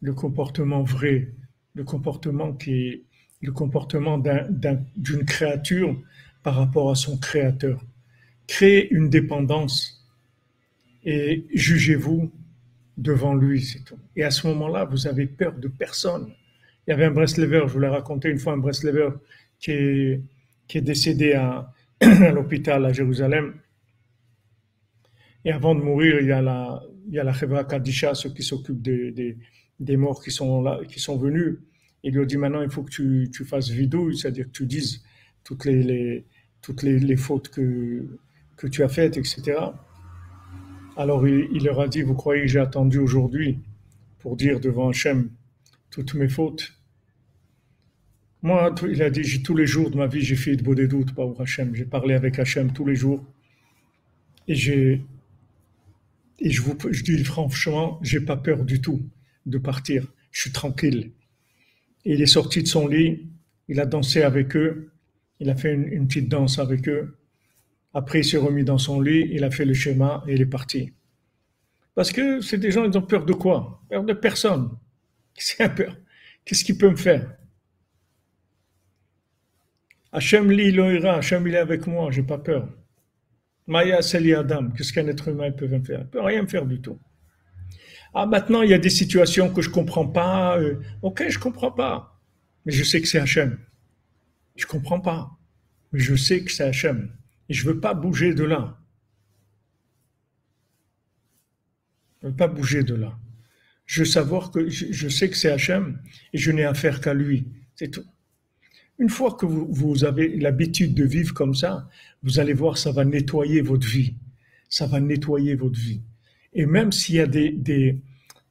le 0.02 0.14
comportement 0.14 0.84
vrai, 0.84 1.32
le 1.74 1.86
comportement 1.86 2.52
qui 2.52 2.74
est 2.74 3.04
le 3.42 3.52
comportement 3.52 4.18
d'une 4.18 5.26
créature 5.26 6.02
par 6.44 6.56
rapport 6.56 6.92
à 6.92 6.96
son 6.96 7.18
créateur. 7.18 7.82
Créez 8.48 8.90
une 8.94 9.10
dépendance 9.10 10.06
et 11.04 11.46
jugez-vous 11.54 12.32
devant 12.98 13.36
lui, 13.36 13.62
c'est 13.62 13.84
tout. 13.84 14.00
Et 14.16 14.24
à 14.24 14.32
ce 14.32 14.48
moment-là, 14.48 14.86
vous 14.86 15.08
avez 15.08 15.28
peur 15.28 15.54
de 15.58 15.68
personne. 15.68 16.34
Il 16.86 16.92
y 16.92 16.94
avait 16.94 17.06
un 17.06 17.12
Breslever, 17.12 17.64
je 17.68 17.74
vous 17.74 17.80
l'ai 17.80 17.88
raconté 17.88 18.30
une 18.30 18.40
fois, 18.40 18.54
un 18.54 18.58
Breslever 18.58 19.10
qui 19.60 19.72
est, 19.72 20.22
qui 20.68 20.78
est 20.78 20.82
décédé 20.82 21.34
à, 21.34 21.72
l'hôpital 22.32 22.86
à 22.86 22.92
Jérusalem. 22.92 23.54
Et 25.46 25.52
avant 25.52 25.76
de 25.76 25.82
mourir, 25.82 26.20
il 26.20 26.28
y 26.28 26.32
a 26.32 26.42
la, 26.42 26.84
il 27.08 27.16
y 27.16 27.68
Kadisha, 27.68 28.16
ceux 28.16 28.30
qui 28.30 28.44
s'occupent 28.44 28.82
des, 28.82 29.98
morts 29.98 30.22
qui 30.22 30.32
sont 30.32 31.18
venus. 31.18 31.58
Il 32.04 32.14
lui 32.14 32.22
a 32.22 32.26
dit 32.26 32.38
maintenant, 32.38 32.62
il 32.62 32.70
faut 32.70 32.84
que 32.84 32.92
tu, 32.92 33.46
fasses 33.46 33.70
vidouille, 33.70 34.18
c'est-à-dire 34.18 34.46
que 34.46 34.52
tu 34.52 34.66
dises 34.66 35.04
toutes 35.44 35.66
les, 35.66 36.26
fautes 37.18 37.50
que, 37.50 38.06
que 38.58 38.68
tu 38.68 38.84
as 38.84 38.90
faites, 38.90 39.16
etc. 39.18 39.58
Alors 40.98 41.26
il, 41.28 41.48
il, 41.54 41.64
leur 41.64 41.80
a 41.80 41.88
dit, 41.88 42.02
vous 42.02 42.14
croyez 42.14 42.42
que 42.44 42.48
j'ai 42.48 42.60
attendu 42.60 43.00
aujourd'hui 43.00 43.60
pour 44.20 44.36
dire 44.36 44.60
devant 44.60 44.90
Hachem 44.90 45.30
toutes 45.94 46.16
mes 46.16 46.28
fautes. 46.30 46.74
Moi, 48.42 48.74
il 48.90 49.02
a 49.02 49.10
dit, 49.10 49.42
tous 49.42 49.56
les 49.56 49.68
jours 49.68 49.90
de 49.90 49.98
ma 49.98 50.08
vie, 50.08 50.22
j'ai 50.22 50.36
fait 50.36 50.56
de 50.56 50.64
beaux 50.64 50.76
des 50.76 50.88
doutes, 50.88 51.16
par 51.16 51.30
Hachem. 51.40 51.74
J'ai 51.76 51.86
parlé 51.86 52.14
avec 52.14 52.40
Hachem 52.40 52.74
tous 52.74 52.86
les 52.86 52.96
jours. 52.96 53.24
Et 54.48 54.56
j'ai, 54.56 55.02
et 56.40 56.50
je 56.50 56.62
vous, 56.62 56.76
je 56.92 57.04
dis 57.04 57.24
franchement, 57.24 58.00
j'ai 58.02 58.20
pas 58.20 58.36
peur 58.36 58.66
du 58.66 58.82
tout 58.82 59.02
de 59.46 59.58
partir. 59.58 60.12
Je 60.32 60.42
suis 60.42 60.52
tranquille. 60.52 61.12
Et 62.04 62.16
il 62.16 62.22
est 62.22 62.26
sorti 62.26 62.62
de 62.64 62.68
son 62.68 62.88
lit, 62.88 63.30
il 63.70 63.80
a 63.80 63.86
dansé 63.86 64.24
avec 64.24 64.58
eux, 64.58 64.92
il 65.40 65.50
a 65.50 65.56
fait 65.56 65.74
une, 65.74 65.88
une 65.88 66.08
petite 66.08 66.28
danse 66.28 66.60
avec 66.60 66.90
eux. 66.90 67.18
Après, 67.94 68.20
il 68.20 68.26
s'est 68.26 68.38
remis 68.38 68.66
dans 68.66 68.78
son 68.78 69.00
lit, 69.00 69.30
il 69.32 69.44
a 69.46 69.52
fait 69.52 69.64
le 69.64 69.74
schéma 69.74 70.24
et 70.28 70.34
il 70.34 70.42
est 70.42 70.46
parti. 70.46 70.92
Parce 71.96 72.12
que 72.12 72.42
c'est 72.42 72.58
des 72.58 72.72
gens, 72.72 72.84
ils 72.84 72.98
ont 72.98 73.04
peur 73.04 73.26
de 73.26 73.34
quoi? 73.34 73.82
Peur 73.90 74.04
de 74.04 74.14
personne. 74.14 74.72
Qu'est-ce 75.36 76.64
qu'il 76.64 76.78
peut 76.78 76.90
me 76.90 76.96
faire? 76.96 77.36
Hachem 80.12 80.52
li 80.52 80.72
loira, 80.72 81.16
Hachem 81.16 81.48
il 81.48 81.56
est 81.56 81.58
avec 81.58 81.88
moi, 81.88 82.12
j'ai 82.12 82.24
pas 82.24 82.38
peur. 82.38 82.70
Maya 83.66 84.02
Seli 84.02 84.34
Adam, 84.34 84.70
qu'est-ce 84.72 84.94
qu'un 84.94 85.08
être 85.08 85.30
humain 85.30 85.52
peut 85.52 85.68
me 85.68 85.84
faire? 85.84 86.02
Il 86.02 86.08
peut 86.08 86.22
rien 86.22 86.44
me 86.44 86.48
faire 86.48 86.66
du 86.66 86.82
tout. 86.82 87.00
Ah, 88.14 88.28
maintenant, 88.28 88.62
il 88.62 88.70
y 88.70 88.74
a 88.74 88.78
des 88.78 88.92
situations 88.92 89.52
que 89.52 89.62
je 89.62 89.72
comprends 89.72 90.08
pas. 90.08 90.60
Euh, 90.60 90.80
ok, 91.02 91.24
je 91.30 91.40
comprends 91.40 91.72
pas. 91.72 92.22
Mais 92.66 92.72
je 92.72 92.84
sais 92.84 93.02
que 93.02 93.08
c'est 93.08 93.20
Hachem. 93.20 93.58
Je 94.56 94.68
comprends 94.68 95.00
pas. 95.00 95.32
Mais 95.92 96.00
je 96.00 96.14
sais 96.16 96.44
que 96.44 96.52
c'est 96.52 96.64
Hachem. 96.64 97.12
Et 97.50 97.54
je 97.54 97.66
veux 97.66 97.80
pas 97.80 97.96
bouger 97.96 98.36
de 98.36 98.44
là. 98.44 98.78
Je 102.22 102.28
veux 102.28 102.36
pas 102.36 102.48
bouger 102.48 102.84
de 102.84 102.94
là 102.94 103.18
je 103.86 104.04
savoir 104.04 104.52
que 104.52 104.70
je, 104.70 105.08
sais 105.08 105.30
que 105.30 105.38
c'est 105.38 105.52
Hachem 105.52 106.00
et 106.34 106.38
je 106.38 106.52
n'ai 106.52 106.64
affaire 106.64 107.02
qu'à 107.02 107.14
lui. 107.14 107.48
C'est 107.76 107.90
tout. 107.90 108.06
Une 109.00 109.10
fois 109.10 109.34
que 109.34 109.46
vous, 109.46 110.06
avez 110.06 110.38
l'habitude 110.38 110.94
de 110.94 111.04
vivre 111.04 111.34
comme 111.34 111.56
ça, 111.56 111.90
vous 112.22 112.40
allez 112.40 112.54
voir, 112.54 112.78
ça 112.78 112.92
va 112.92 113.04
nettoyer 113.04 113.62
votre 113.62 113.88
vie. 113.88 114.16
Ça 114.70 114.86
va 114.86 115.00
nettoyer 115.00 115.56
votre 115.56 115.80
vie. 115.80 116.02
Et 116.54 116.66
même 116.66 116.92
s'il 116.92 117.16
y 117.16 117.20
a 117.20 117.28
des, 117.28 118.02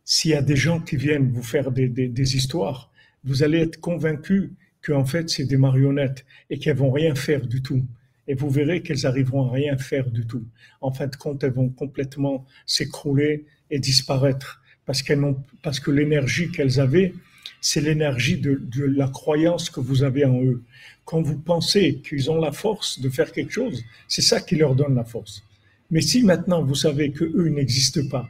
s'il 0.04 0.32
y 0.32 0.34
a 0.34 0.42
des 0.42 0.56
gens 0.56 0.80
qui 0.80 0.96
viennent 0.96 1.30
vous 1.30 1.42
faire 1.42 1.70
des, 1.70 1.88
des 1.88 2.36
histoires, 2.36 2.92
vous 3.24 3.42
allez 3.42 3.58
être 3.58 3.80
convaincu 3.80 4.54
qu'en 4.84 5.04
fait, 5.04 5.30
c'est 5.30 5.44
des 5.44 5.56
marionnettes 5.56 6.24
et 6.50 6.58
qu'elles 6.58 6.76
vont 6.76 6.90
rien 6.90 7.14
faire 7.14 7.46
du 7.46 7.62
tout. 7.62 7.86
Et 8.26 8.34
vous 8.34 8.50
verrez 8.50 8.82
qu'elles 8.82 9.06
arriveront 9.06 9.48
à 9.48 9.52
rien 9.52 9.76
faire 9.78 10.10
du 10.10 10.26
tout. 10.26 10.44
En 10.80 10.92
fin 10.92 11.06
de 11.06 11.16
compte, 11.16 11.42
elles 11.44 11.52
vont 11.52 11.70
complètement 11.70 12.46
s'écrouler 12.66 13.46
et 13.70 13.78
disparaître 13.78 14.61
parce, 14.93 15.01
qu'elles 15.01 15.20
n'ont, 15.20 15.43
parce 15.62 15.80
que 15.80 15.90
l'énergie 15.90 16.51
qu'elles 16.51 16.78
avaient, 16.78 17.14
c'est 17.62 17.80
l'énergie 17.80 18.36
de, 18.36 18.61
la 18.84 19.09
croyance 19.09 19.70
que 19.70 19.80
vous 19.80 20.03
avez 20.03 20.26
en 20.26 20.38
eux. 20.43 20.62
Quand 21.07 21.22
vous 21.22 21.38
pensez 21.38 22.03
qu'ils 22.07 22.30
ont 22.30 22.38
la 22.38 22.53
force 22.53 23.01
de 23.01 23.09
faire 23.09 23.32
quelque 23.32 23.53
chose, 23.53 23.82
c'est 24.07 24.20
ça 24.20 24.38
qui 24.38 24.55
leur 24.55 24.74
donne 24.74 24.95
la 24.95 25.05
force. 25.05 25.43
Mais 25.90 26.03
si 26.03 26.22
maintenant 26.22 26.62
vous 26.62 26.74
savez 26.74 27.11
que 27.11 27.24
eux 27.24 27.49
n'existent 27.49 28.07
pas, 28.11 28.28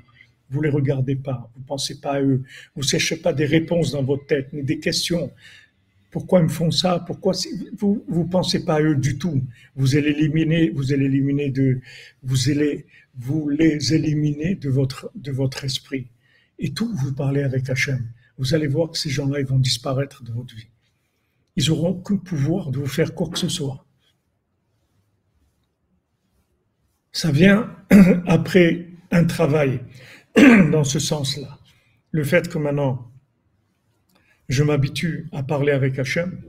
Vous 0.50 0.62
les 0.62 0.70
regardez 0.70 1.16
pas, 1.16 1.50
vous 1.56 1.64
pensez 1.64 1.98
pas 2.00 2.12
à 2.12 2.22
eux, 2.22 2.42
vous 2.76 2.84
cherchez 2.84 3.16
pas 3.16 3.32
des 3.32 3.46
réponses 3.46 3.90
dans 3.90 4.04
votre 4.04 4.26
tête, 4.26 4.52
ni 4.52 4.62
des 4.62 4.78
questions. 4.78 5.32
Pourquoi 6.12 6.38
ils 6.40 6.44
me 6.44 6.56
font 6.60 6.70
ça? 6.70 7.02
Pourquoi 7.04 7.32
vous 7.80 8.04
vous 8.06 8.26
pensez 8.26 8.64
pas 8.64 8.76
à 8.76 8.82
eux 8.82 8.94
du 8.94 9.18
tout? 9.18 9.42
Vous 9.74 9.96
allez 9.96 10.10
éliminer, 10.10 10.70
vous 10.70 10.92
allez 10.92 11.06
éliminer 11.06 11.48
de, 11.50 11.80
vous 12.22 12.50
allez 12.50 12.86
vous 13.18 13.48
les 13.48 13.94
éliminer 13.94 14.54
de 14.54 14.68
votre 14.68 15.10
de 15.16 15.32
votre 15.32 15.64
esprit. 15.64 16.06
Et 16.62 16.72
tout, 16.72 16.94
vous 16.94 17.12
parlez 17.12 17.42
avec 17.42 17.68
Hachem. 17.68 18.06
Vous 18.38 18.54
allez 18.54 18.68
voir 18.68 18.92
que 18.92 18.96
ces 18.96 19.10
gens-là, 19.10 19.40
ils 19.40 19.46
vont 19.46 19.58
disparaître 19.58 20.22
de 20.22 20.30
votre 20.30 20.54
vie. 20.54 20.68
Ils 21.56 21.68
n'auront 21.68 21.88
aucun 21.88 22.16
pouvoir 22.16 22.70
de 22.70 22.78
vous 22.78 22.86
faire 22.86 23.16
quoi 23.16 23.28
que 23.28 23.38
ce 23.38 23.48
soit. 23.48 23.84
Ça 27.10 27.32
vient 27.32 27.76
après 28.26 28.90
un 29.10 29.24
travail 29.24 29.80
dans 30.36 30.84
ce 30.84 31.00
sens-là. 31.00 31.58
Le 32.12 32.22
fait 32.22 32.48
que 32.48 32.58
maintenant, 32.58 33.10
je 34.48 34.62
m'habitue 34.62 35.28
à 35.32 35.42
parler 35.42 35.72
avec 35.72 35.98
Hachem, 35.98 36.44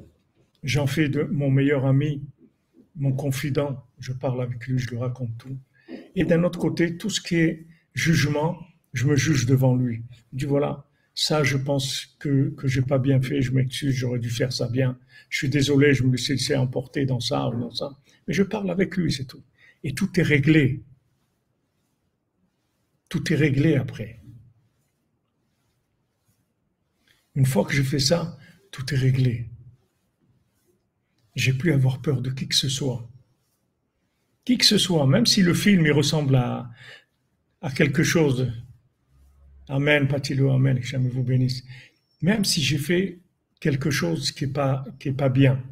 j'en 0.61 0.86
fais 0.86 1.09
de 1.09 1.24
mon 1.24 1.49
meilleur 1.49 1.88
ami, 1.88 2.22
mon 2.95 3.14
confident, 3.14 3.84
je 3.97 4.14
parle 4.14 4.43
avec 4.43 4.68
lui, 4.68 4.78
je 4.78 4.89
lui 4.89 4.97
raconte 4.97 5.36
tout. 5.39 5.57
Et 6.16 6.24
d'un 6.24 6.43
autre 6.43 6.59
côté, 6.59 6.97
tout 6.97 7.09
ce 7.09 7.20
qui 7.20 7.38
est 7.38 7.66
jugement, 7.95 8.59
je 8.93 9.05
me 9.07 9.15
juge 9.15 9.45
devant 9.45 9.75
lui. 9.75 10.03
Je 10.31 10.37
dis 10.39 10.45
voilà, 10.45 10.85
ça, 11.15 11.43
je 11.43 11.57
pense 11.57 12.15
que 12.19 12.49
que 12.51 12.67
j'ai 12.67 12.81
pas 12.81 12.99
bien 12.99 13.21
fait, 13.21 13.41
je 13.41 13.51
m'excuse, 13.51 13.93
j'aurais 13.95 14.19
dû 14.19 14.29
faire 14.29 14.53
ça 14.53 14.67
bien. 14.69 14.97
Je 15.29 15.37
suis 15.39 15.49
désolé, 15.49 15.93
je 15.93 16.03
me 16.03 16.17
suis 16.17 16.33
laissé 16.33 16.55
emporter 16.55 17.05
dans 17.05 17.19
ça 17.19 17.49
ou 17.49 17.59
dans 17.59 17.71
ça. 17.71 17.97
Mais 18.27 18.33
je 18.33 18.43
parle 18.43 18.69
avec 18.71 18.95
lui, 18.97 19.11
c'est 19.11 19.25
tout. 19.25 19.43
Et 19.83 19.93
tout 19.93 20.19
est 20.19 20.23
réglé. 20.23 20.83
Tout 23.09 23.31
est 23.31 23.35
réglé 23.35 23.75
après. 23.75 24.21
Une 27.35 27.45
fois 27.45 27.65
que 27.65 27.73
je 27.73 27.81
fais 27.83 27.99
ça, 27.99 28.37
tout 28.71 28.93
est 28.93 28.97
réglé. 28.97 29.49
J'ai 31.35 31.53
plus 31.53 31.71
à 31.71 31.75
avoir 31.75 32.01
peur 32.01 32.21
de 32.21 32.29
qui 32.29 32.47
que 32.47 32.55
ce 32.55 32.69
soit. 32.69 33.09
Qui 34.45 34.57
que 34.57 34.65
ce 34.65 34.77
soit, 34.77 35.07
même 35.07 35.25
si 35.25 35.41
le 35.41 35.53
film 35.53 35.85
il 35.85 35.91
ressemble 35.91 36.35
à, 36.35 36.69
à 37.61 37.71
quelque 37.71 38.03
chose. 38.03 38.51
Amen, 39.74 40.07
Patilo, 40.07 40.51
Amen, 40.51 40.80
que 40.80 40.86
jamais 40.86 41.09
vous 41.09 41.24
bénisse. 41.24 41.63
Même 42.21 42.45
si 42.45 42.61
j'ai 42.61 42.78
fait 42.78 43.17
quelque 43.59 43.89
chose 43.89 44.32
qui 44.32 44.45
n'est 44.45 44.53
pas, 44.53 44.86
est 45.03 45.11
pas 45.13 45.30
bien, 45.30 45.63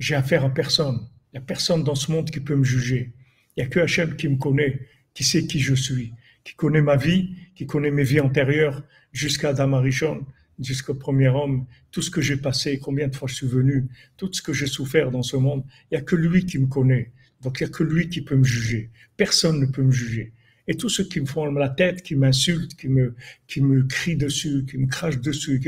j'ai 0.00 0.16
affaire 0.16 0.44
à 0.44 0.50
personne. 0.52 0.98
Il 1.32 1.36
n'y 1.36 1.38
a 1.38 1.42
personne 1.42 1.84
dans 1.84 1.94
ce 1.94 2.10
monde 2.10 2.28
qui 2.28 2.40
peut 2.40 2.56
me 2.56 2.64
juger. 2.64 3.12
Il 3.56 3.60
n'y 3.60 3.66
a 3.66 3.70
que 3.70 3.78
Hachem 3.78 4.16
qui 4.16 4.26
me 4.26 4.36
connaît, 4.36 4.88
qui 5.14 5.22
sait 5.22 5.46
qui 5.46 5.60
je 5.60 5.76
suis, 5.76 6.12
qui 6.42 6.54
connaît 6.56 6.82
ma 6.82 6.96
vie, 6.96 7.36
qui 7.54 7.66
connaît 7.66 7.92
mes 7.92 8.02
vies 8.02 8.18
antérieures 8.18 8.82
jusqu'à 9.12 9.52
Damarichon, 9.52 10.26
jusqu'au 10.58 10.94
premier 10.94 11.28
homme, 11.28 11.66
tout 11.92 12.02
ce 12.02 12.10
que 12.10 12.20
j'ai 12.20 12.36
passé, 12.36 12.80
combien 12.80 13.06
de 13.06 13.14
fois 13.14 13.28
je 13.28 13.36
suis 13.36 13.46
venu, 13.46 13.86
tout 14.16 14.28
ce 14.32 14.42
que 14.42 14.52
j'ai 14.52 14.66
souffert 14.66 15.12
dans 15.12 15.22
ce 15.22 15.36
monde. 15.36 15.62
Il 15.92 15.94
n'y 15.94 15.98
a 15.98 16.02
que 16.02 16.16
lui 16.16 16.46
qui 16.46 16.58
me 16.58 16.66
connaît. 16.66 17.12
Donc 17.42 17.60
il 17.60 17.62
n'y 17.62 17.70
a 17.70 17.72
que 17.72 17.84
lui 17.84 18.08
qui 18.08 18.22
peut 18.22 18.34
me 18.34 18.42
juger. 18.42 18.90
Personne 19.16 19.60
ne 19.60 19.66
peut 19.66 19.82
me 19.82 19.92
juger. 19.92 20.32
Et 20.66 20.76
tous 20.76 20.88
ceux 20.88 21.04
qui 21.04 21.20
me 21.20 21.26
font 21.26 21.44
la 21.46 21.68
tête, 21.68 22.02
qui 22.02 22.16
m'insultent, 22.16 22.74
qui 22.74 22.88
me, 22.88 23.14
qui 23.46 23.60
me 23.60 23.82
crient 23.84 24.16
dessus, 24.16 24.64
qui 24.68 24.78
me 24.78 24.86
crachent 24.86 25.20
dessus, 25.20 25.62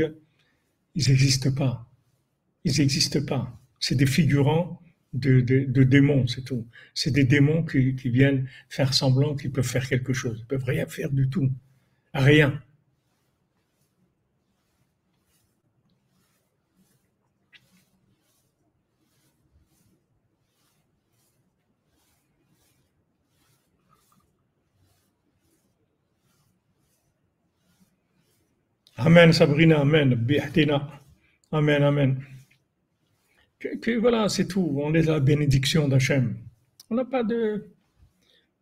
ils 0.95 1.09
n'existent 1.09 1.53
pas. 1.53 1.87
Ils 2.63 2.79
n'existent 2.79 3.23
pas. 3.23 3.61
C'est 3.79 3.95
des 3.95 4.07
figurants 4.07 4.81
de, 5.13 5.39
de, 5.41 5.83
démons, 5.83 6.27
c'est 6.27 6.43
tout. 6.43 6.67
C'est 6.93 7.11
des 7.11 7.23
démons 7.23 7.63
qui, 7.63 7.95
qui, 7.95 8.09
viennent 8.09 8.47
faire 8.69 8.93
semblant 8.93 9.35
qu'ils 9.35 9.51
peuvent 9.51 9.67
faire 9.67 9.87
quelque 9.87 10.13
chose. 10.13 10.39
Ils 10.41 10.47
peuvent 10.47 10.63
rien 10.63 10.85
faire 10.87 11.11
du 11.11 11.29
tout. 11.29 11.51
Rien. 12.13 12.61
Amen, 28.97 29.31
Sabrina, 29.31 29.79
Amen, 29.81 30.15
Bihtina. 30.15 30.89
Amen, 31.51 31.83
Amen 31.83 32.17
voilà, 33.99 34.29
c'est 34.29 34.47
tout. 34.47 34.75
On 34.77 34.93
est 34.93 35.03
la 35.03 35.19
bénédiction 35.19 35.87
d'Hachem. 35.87 36.37
On 36.89 36.95
n'a 36.95 37.05
pas 37.05 37.23
de. 37.23 37.65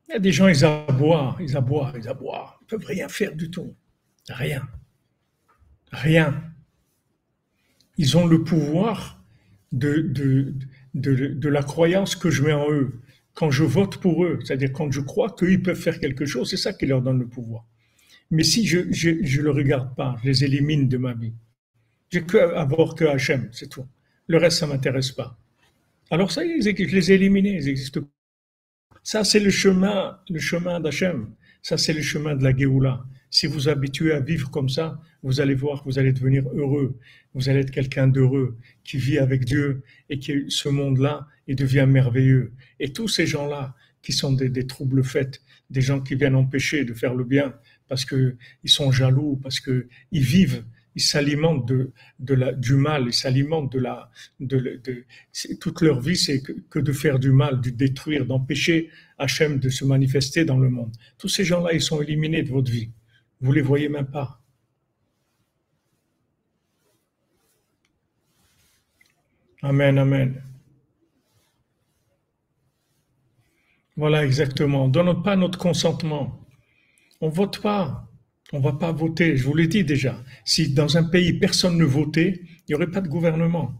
Il 0.08 0.14
y 0.14 0.16
a 0.16 0.20
des 0.20 0.32
gens, 0.32 0.48
ils 0.48 0.64
aboient, 0.64 1.36
ils 1.40 1.58
aboient, 1.58 1.92
ils 1.96 2.08
aboient. 2.08 2.60
Ils 2.62 2.66
peuvent 2.68 2.86
rien 2.86 3.10
faire 3.10 3.36
du 3.36 3.50
tout. 3.50 3.76
Rien. 4.30 4.68
Rien. 5.92 6.44
Ils 7.98 8.18
ont 8.18 8.28
le 8.28 8.44
pouvoir 8.44 9.24
de 9.72 11.48
la 11.50 11.64
croyance 11.64 12.16
que 12.16 12.30
je 12.30 12.44
mets 12.44 12.54
en 12.54 12.72
eux. 12.72 13.02
Quand 13.34 13.52
je 13.52 13.64
vote 13.64 13.98
pour 13.98 14.24
eux, 14.24 14.40
c'est-à-dire 14.44 14.72
quand 14.72 14.92
je 14.92 15.02
crois 15.02 15.36
qu'ils 15.36 15.62
peuvent 15.62 15.80
faire 15.80 16.00
quelque 16.00 16.26
chose, 16.26 16.50
c'est 16.50 16.58
ça 16.58 16.72
qui 16.72 16.86
leur 16.86 17.02
donne 17.02 17.20
le 17.20 17.28
pouvoir. 17.28 17.66
Mais 18.32 18.44
si 18.44 18.66
je 18.66 18.80
ne 18.80 18.94
je, 18.94 19.12
je 19.22 19.42
le 19.42 19.52
regarde 19.52 19.96
pas, 19.96 20.16
je 20.24 20.30
les 20.30 20.44
élimine 20.44 20.88
de 20.88 20.98
ma 20.98 21.14
vie. 21.14 21.34
J'ai 22.12 22.24
que 22.24 22.38
avoir 22.38 22.96
que 22.96 23.06
Hachem, 23.06 23.50
c'est 23.52 23.70
tout. 23.70 23.86
Le 24.28 24.38
reste, 24.38 24.60
ça 24.60 24.68
m'intéresse 24.68 25.12
pas. 25.12 25.38
Alors 26.12 26.32
ça 26.32 26.46
y 26.46 26.52
est, 26.52 26.62
je 26.62 26.96
les 26.96 27.12
ai 27.12 27.16
éliminés, 27.16 27.56
ils 27.56 27.70
existent 27.70 28.02
Ça, 29.04 29.24
c'est 29.24 29.40
le 29.40 29.50
chemin, 29.50 30.20
le 30.30 30.40
chemin 30.40 30.80
d'Hachem. 30.80 31.34
Ça, 31.62 31.78
c'est 31.78 31.94
le 31.94 32.02
chemin 32.02 32.36
de 32.36 32.44
la 32.44 32.56
Géoula. 32.56 33.04
Si 33.32 33.48
vous 33.48 33.68
habituez 33.70 34.14
à 34.14 34.20
vivre 34.20 34.52
comme 34.52 34.70
ça, 34.70 35.00
vous 35.24 35.42
allez 35.42 35.56
voir 35.56 35.82
que 35.82 35.90
vous 35.90 36.00
allez 36.00 36.14
devenir 36.14 36.48
heureux. 36.54 36.98
Vous 37.34 37.50
allez 37.50 37.62
être 37.62 37.72
quelqu'un 37.72 38.08
d'heureux, 38.08 38.58
qui 38.84 38.98
vit 38.98 39.18
avec 39.18 39.46
Dieu 39.46 39.84
et 40.10 40.20
qui, 40.20 40.46
ce 40.48 40.70
monde-là, 40.70 41.28
il 41.48 41.56
devient 41.56 41.88
merveilleux. 41.88 42.54
Et 42.80 42.94
tous 42.94 43.08
ces 43.08 43.26
gens-là, 43.26 43.76
qui 44.04 44.14
sont 44.14 44.32
des, 44.32 44.50
des 44.50 44.68
troubles 44.68 45.04
faits, 45.04 45.42
des 45.72 45.82
gens 45.82 46.00
qui 46.00 46.14
viennent 46.14 46.36
empêcher 46.36 46.86
de 46.86 46.94
faire 46.94 47.16
le 47.16 47.24
bien 47.24 47.56
parce 47.88 48.06
qu'ils 48.06 48.36
sont 48.66 48.92
jaloux, 48.92 49.40
parce 49.42 49.60
qu'ils 49.60 49.88
vivent 50.12 50.64
ils 50.96 51.02
s'alimentent 51.02 51.68
de, 51.68 51.92
du 52.20 52.76
mal, 52.76 53.04
ils 53.08 53.14
s'alimentent 53.14 53.72
de 53.72 53.80
la, 53.80 54.10
de, 54.40 54.82
toute 55.60 55.82
leur 55.82 56.00
vie, 56.00 56.16
c'est 56.16 56.42
que, 56.42 56.80
de 56.80 56.92
faire 56.94 57.20
du 57.20 57.32
mal, 57.32 57.60
de 57.62 57.70
détruire, 57.70 58.26
d'empêcher 58.26 58.90
Hachem 59.18 59.60
de 59.60 59.70
se 59.70 59.84
manifester 59.86 60.46
dans 60.46 60.58
le 60.58 60.70
monde. 60.70 60.96
Tous 61.18 61.28
ces 61.28 61.44
gens-là, 61.44 61.74
ils 61.74 61.82
sont 61.82 62.02
éliminés 62.02 62.44
de 62.44 62.50
votre 62.50 62.72
vie. 62.72 62.92
Vous 63.42 63.52
les 63.52 63.62
voyez 63.62 63.90
même 63.90 64.08
pas. 64.08 64.42
Amen, 69.62 69.98
amen. 69.98 70.42
Voilà 73.98 74.26
exactement. 74.26 74.86
On 74.86 74.88
donne 74.88 75.24
pas 75.24 75.36
notre 75.36 75.58
consentement. 75.58 76.45
On 77.22 77.30
vote 77.30 77.61
pas. 77.61 78.09
On 78.53 78.59
ne 78.59 78.63
va 78.63 78.74
pas 78.74 78.91
voter, 78.91 79.36
je 79.38 79.43
vous 79.43 79.55
l'ai 79.55 79.68
dit 79.68 79.84
déjà. 79.84 80.24
Si 80.43 80.70
dans 80.70 80.97
un 80.97 81.03
pays 81.03 81.34
personne 81.34 81.78
ne 81.78 81.84
votait, 81.84 82.41
il 82.43 82.63
n'y 82.70 82.76
aurait 82.76 82.91
pas 82.91 83.01
de 83.01 83.07
gouvernement. 83.07 83.74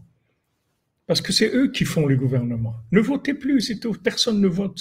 Parce 1.06 1.20
que 1.20 1.32
c'est 1.32 1.54
eux 1.54 1.70
qui 1.70 1.84
font 1.84 2.06
les 2.08 2.16
gouvernements. 2.16 2.74
Ne 2.90 3.00
votez 3.00 3.34
plus, 3.34 3.60
c'est 3.60 3.78
tout. 3.78 3.92
Personne 3.92 4.40
ne 4.40 4.48
vote. 4.48 4.76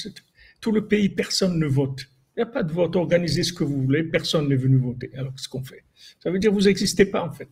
Tout. 0.60 0.72
le 0.72 0.88
pays, 0.88 1.10
personne 1.10 1.60
ne 1.60 1.68
vote. 1.68 2.08
Il 2.36 2.40
n'y 2.40 2.44
a 2.44 2.48
pas 2.48 2.64
de 2.64 2.74
vote. 2.74 2.96
Organisez 2.96 3.44
ce 3.44 3.54
que 3.54 3.64
vous 3.64 3.84
voulez. 3.84 4.04
Personne 4.04 4.50
n'est 4.50 4.56
venu 4.56 4.78
voter. 4.78 5.12
Alors, 5.16 5.34
qu'est-ce 5.36 5.48
qu'on 5.48 5.64
fait 5.64 5.84
Ça 6.22 6.32
veut 6.32 6.40
dire 6.40 6.50
que 6.50 6.56
vous 6.56 6.64
n'existez 6.64 7.06
pas, 7.06 7.24
en 7.24 7.32
fait. 7.32 7.50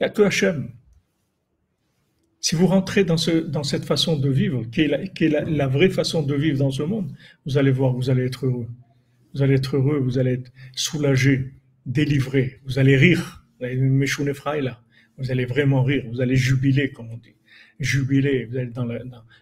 Il 0.00 0.02
n'y 0.02 0.06
a 0.06 0.10
que 0.10 0.22
Hachem. 0.22 0.70
Si 2.40 2.56
vous 2.56 2.66
rentrez 2.66 3.04
dans, 3.04 3.16
ce, 3.16 3.30
dans 3.30 3.62
cette 3.62 3.84
façon 3.84 4.18
de 4.18 4.28
vivre, 4.28 4.64
qui 4.64 4.82
est 4.82 5.28
la 5.28 5.66
vraie 5.68 5.90
façon 5.90 6.22
de 6.22 6.34
vivre 6.34 6.58
dans 6.58 6.70
ce 6.72 6.82
monde, 6.82 7.12
vous 7.44 7.56
allez 7.56 7.70
voir, 7.70 7.92
vous 7.92 8.10
allez 8.10 8.24
être 8.24 8.46
heureux 8.46 8.68
vous 9.36 9.42
allez 9.42 9.56
être 9.56 9.76
heureux, 9.76 9.98
vous 9.98 10.16
allez 10.16 10.32
être 10.32 10.50
soulagé, 10.74 11.52
délivré, 11.84 12.58
vous 12.64 12.78
allez 12.78 12.96
rire, 12.96 13.44
vous 13.60 15.30
allez 15.30 15.44
vraiment 15.44 15.82
rire, 15.82 16.04
vous 16.10 16.22
allez 16.22 16.36
jubiler, 16.36 16.90
comme 16.90 17.10
on 17.10 17.18
dit. 17.18 17.36
Jubiler, 17.78 18.46
vous 18.46 18.56
allez 18.56 18.70
dans, 18.70 18.86
le, 18.86 18.98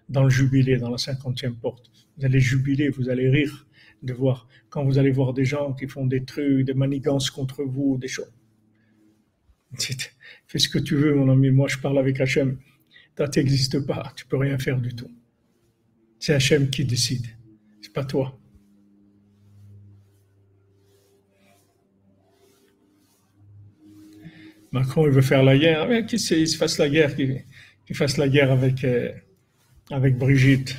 dans, 0.09 0.25
le 0.25 0.31
jubilé, 0.31 0.79
dans 0.79 0.91
la 0.91 0.99
cinquantième 0.99 1.55
porte. 1.55 1.93
Vous 2.19 2.25
allez 2.25 2.41
jubiler, 2.41 2.89
vous 2.89 3.09
allez 3.09 3.29
rire 3.29 3.69
de 4.03 4.13
voir, 4.13 4.49
quand 4.69 4.85
vous 4.85 4.99
allez 4.99 5.13
voir 5.13 5.33
des 5.33 5.45
gens 5.45 5.73
qui 5.75 5.87
font 5.87 6.07
des 6.07 6.25
trucs, 6.25 6.67
des 6.67 6.75
manigances 6.75 7.31
contre 7.31 7.63
vous, 7.63 7.97
des 7.97 8.09
choses. 8.09 8.35
Fais 10.49 10.59
ce 10.59 10.69
que 10.69 10.81
tu 10.81 10.97
veux, 10.97 11.15
mon 11.15 11.31
ami. 11.31 11.51
Moi, 11.51 11.69
je 11.69 11.79
parle 11.79 11.99
avec 11.99 12.21
Hachem. 12.21 12.59
Toi, 13.15 13.29
tu 13.29 13.39
n'existes 13.39 13.87
pas. 13.87 14.13
Tu 14.17 14.27
peux 14.27 14.39
rien 14.39 14.59
faire 14.59 14.81
du 14.81 14.93
tout. 14.93 15.11
C'est 16.19 16.35
Hachem 16.35 16.69
qui 16.69 16.85
décide. 16.85 17.27
C'est 17.81 17.93
pas 17.93 18.05
toi. 18.05 18.37
Macron, 24.75 25.07
il 25.07 25.13
veut 25.13 25.23
faire 25.23 25.45
la 25.45 25.57
guerre. 25.57 25.87
Mais 25.89 26.05
qu'il 26.05 26.19
se 26.19 26.57
fasse 26.57 26.79
la 26.79 26.89
guerre, 26.89 28.51
avec, 28.51 28.83
euh, 28.83 29.13
avec 29.89 30.19
Brigitte. 30.19 30.75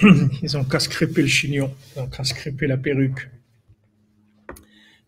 Ils 0.42 0.56
ont 0.56 0.62
qu'à 0.62 0.78
le 0.78 1.26
chignon, 1.26 1.74
ils 1.96 2.00
ont 2.00 2.06
qu'à 2.06 2.66
la 2.68 2.76
perruque. 2.76 3.28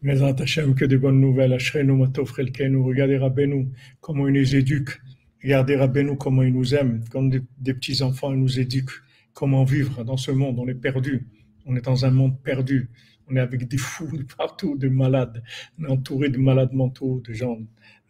Mesat 0.03 0.35
Hashem, 0.41 0.75
que 0.75 0.85
des 0.85 0.97
bonnes 0.97 1.21
nouvelles. 1.21 1.53
Regardez 1.53 3.19
Rabbeinu, 3.19 3.69
comment 4.01 4.27
il 4.27 4.35
nous 4.35 4.57
éduque. 4.57 5.01
Regardez 5.45 5.77
Rabbeinu, 5.77 6.17
comment 6.17 6.43
il 6.43 6.53
nous 6.53 6.75
aime. 6.75 7.05
Comme 7.09 7.31
des, 7.31 7.41
des 7.59 7.75
petits 7.75 8.03
enfants, 8.03 8.33
il 8.33 8.41
nous 8.41 8.59
éduque. 8.59 8.91
Comment 9.33 9.63
vivre 9.63 10.03
dans 10.03 10.17
ce 10.17 10.33
monde? 10.33 10.59
On 10.59 10.67
est 10.67 10.75
perdu. 10.75 11.25
On 11.67 11.77
est 11.77 11.85
dans 11.85 12.05
un 12.05 12.11
monde 12.11 12.43
perdu. 12.43 12.89
On 13.31 13.37
est 13.37 13.41
avec 13.41 13.69
des 13.69 13.77
fous 13.77 14.17
de 14.17 14.25
partout, 14.25 14.77
des 14.77 14.91
malades. 14.91 15.43
On 15.79 15.85
est 15.85 15.89
entouré 15.89 16.29
de 16.29 16.39
malades 16.39 16.73
mentaux, 16.73 17.23
de 17.25 17.33
gens, 17.33 17.59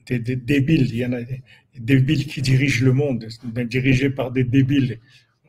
des, 0.07 0.19
débiles. 0.19 0.89
Il 0.89 0.97
y 0.97 1.07
en 1.07 1.13
a 1.13 1.23
des 1.23 1.43
débiles 1.75 2.27
qui 2.27 2.43
dirigent 2.43 2.85
le 2.85 2.93
monde, 2.93 3.27
dirigés 3.69 4.11
par 4.11 4.31
des 4.31 4.45
débiles. 4.45 4.99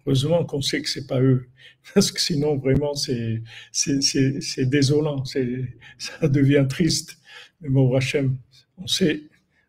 Heureusement 0.05 0.43
qu'on 0.45 0.61
sait 0.61 0.81
que 0.81 0.89
c'est 0.89 1.07
pas 1.07 1.21
eux, 1.21 1.47
parce 1.93 2.11
que 2.11 2.19
sinon 2.19 2.57
vraiment 2.57 2.95
c'est 2.95 3.41
c'est 3.71 4.65
désolant, 4.65 5.23
ça 5.25 6.27
devient 6.27 6.65
triste. 6.67 7.17
Mais 7.61 7.69
bon, 7.69 7.95
Hachem, 7.95 8.37
on 8.77 8.87
sait 8.87 9.21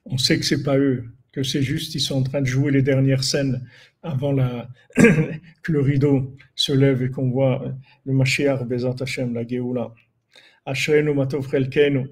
on 0.05 0.19
sait 0.19 0.39
que 0.39 0.45
c'est 0.45 0.63
pas 0.63 0.79
eux, 0.79 1.05
que 1.33 1.43
c'est 1.43 1.63
juste 1.63 1.95
ils 1.95 2.01
sont 2.01 2.17
en 2.17 2.23
train 2.23 2.41
de 2.41 2.47
jouer 2.47 2.73
les 2.73 2.83
dernières 2.83 3.25
scènes 3.25 3.63
avant 4.03 4.37
que 4.97 5.73
le 5.73 5.81
rideau 5.81 6.37
se 6.55 6.73
lève 6.73 7.03
et 7.03 7.11
qu'on 7.11 7.31
voit 7.31 7.75
le 8.05 8.13
Mashiach 8.13 8.65
Bezat 8.65 8.97
Hashem, 9.01 9.35
la 9.35 9.47
Géoula. 9.47 9.93
Ashrenu 10.65 11.13
matov 11.13 11.49
chelkenu, 11.51 12.09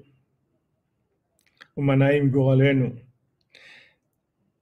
umanaim 1.77 2.29
goralenu. 2.29 2.91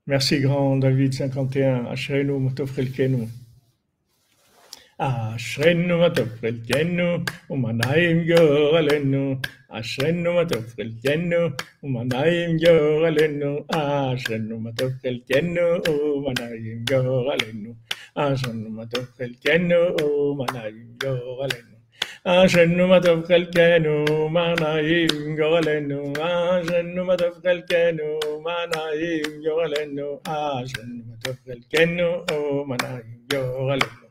Merci 0.05 0.39
grand 0.41 0.77
David 0.77 1.13
51, 1.13 1.86
Ashrenu 1.86 2.39
matov 2.39 2.75
chelkenu. 2.75 3.27
אשרנו 4.99 5.99
מה 5.99 6.11
טוב 6.11 6.28
חלקנו, 6.40 7.16
ומנעים 7.51 8.26
גורלנו. 8.26 9.34
אשרנו 9.70 10.32
מה 10.32 10.45
טוב 10.45 10.64
חלקנו, 10.76 11.36
ומנעים 11.82 12.57
גורלנו. 12.57 13.64
אשרנו 13.68 14.61
מה 14.61 14.70
טוב 14.76 14.92
חלקנו, 15.03 15.61
ומנעים 16.16 16.84
גורלנו. 16.90 17.74
אשרנו 18.14 18.70
מה 18.70 18.86
טוב 18.86 19.05
חלקנו, 19.18 19.76
ומנעים 20.03 20.86
גורלנו. 21.03 21.74
אשרנו 22.26 22.88
מה 22.88 23.01
טוב 23.01 23.24
חלקנו, 23.26 24.05
מנעים 24.30 25.36
גורלנו. 25.36 26.12
אשרנו 26.12 27.05
מה 27.05 27.16
טוב 27.16 27.32
חלקנו, 27.42 28.18
מנעים 28.45 29.42
גורלנו. 29.45 30.20
אשרנו 30.24 31.03
מה 31.07 31.16
טוב 31.24 31.34
חלקנו, 31.47 32.24
ומנעים 32.32 33.18
גורלנו. 33.30 34.05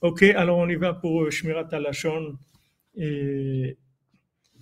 Ok, 0.00 0.22
alors 0.22 0.58
on 0.58 0.68
y 0.68 0.76
va 0.76 0.94
pour 0.94 1.32
Shmirat 1.32 1.66
Alashon 1.72 2.38
et 2.94 3.76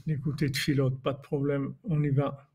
l'écouter 0.06 0.48
de 0.48 0.56
filote, 0.56 1.02
pas 1.02 1.12
de 1.12 1.20
problème, 1.20 1.74
on 1.84 2.02
y 2.02 2.08
va. 2.08 2.48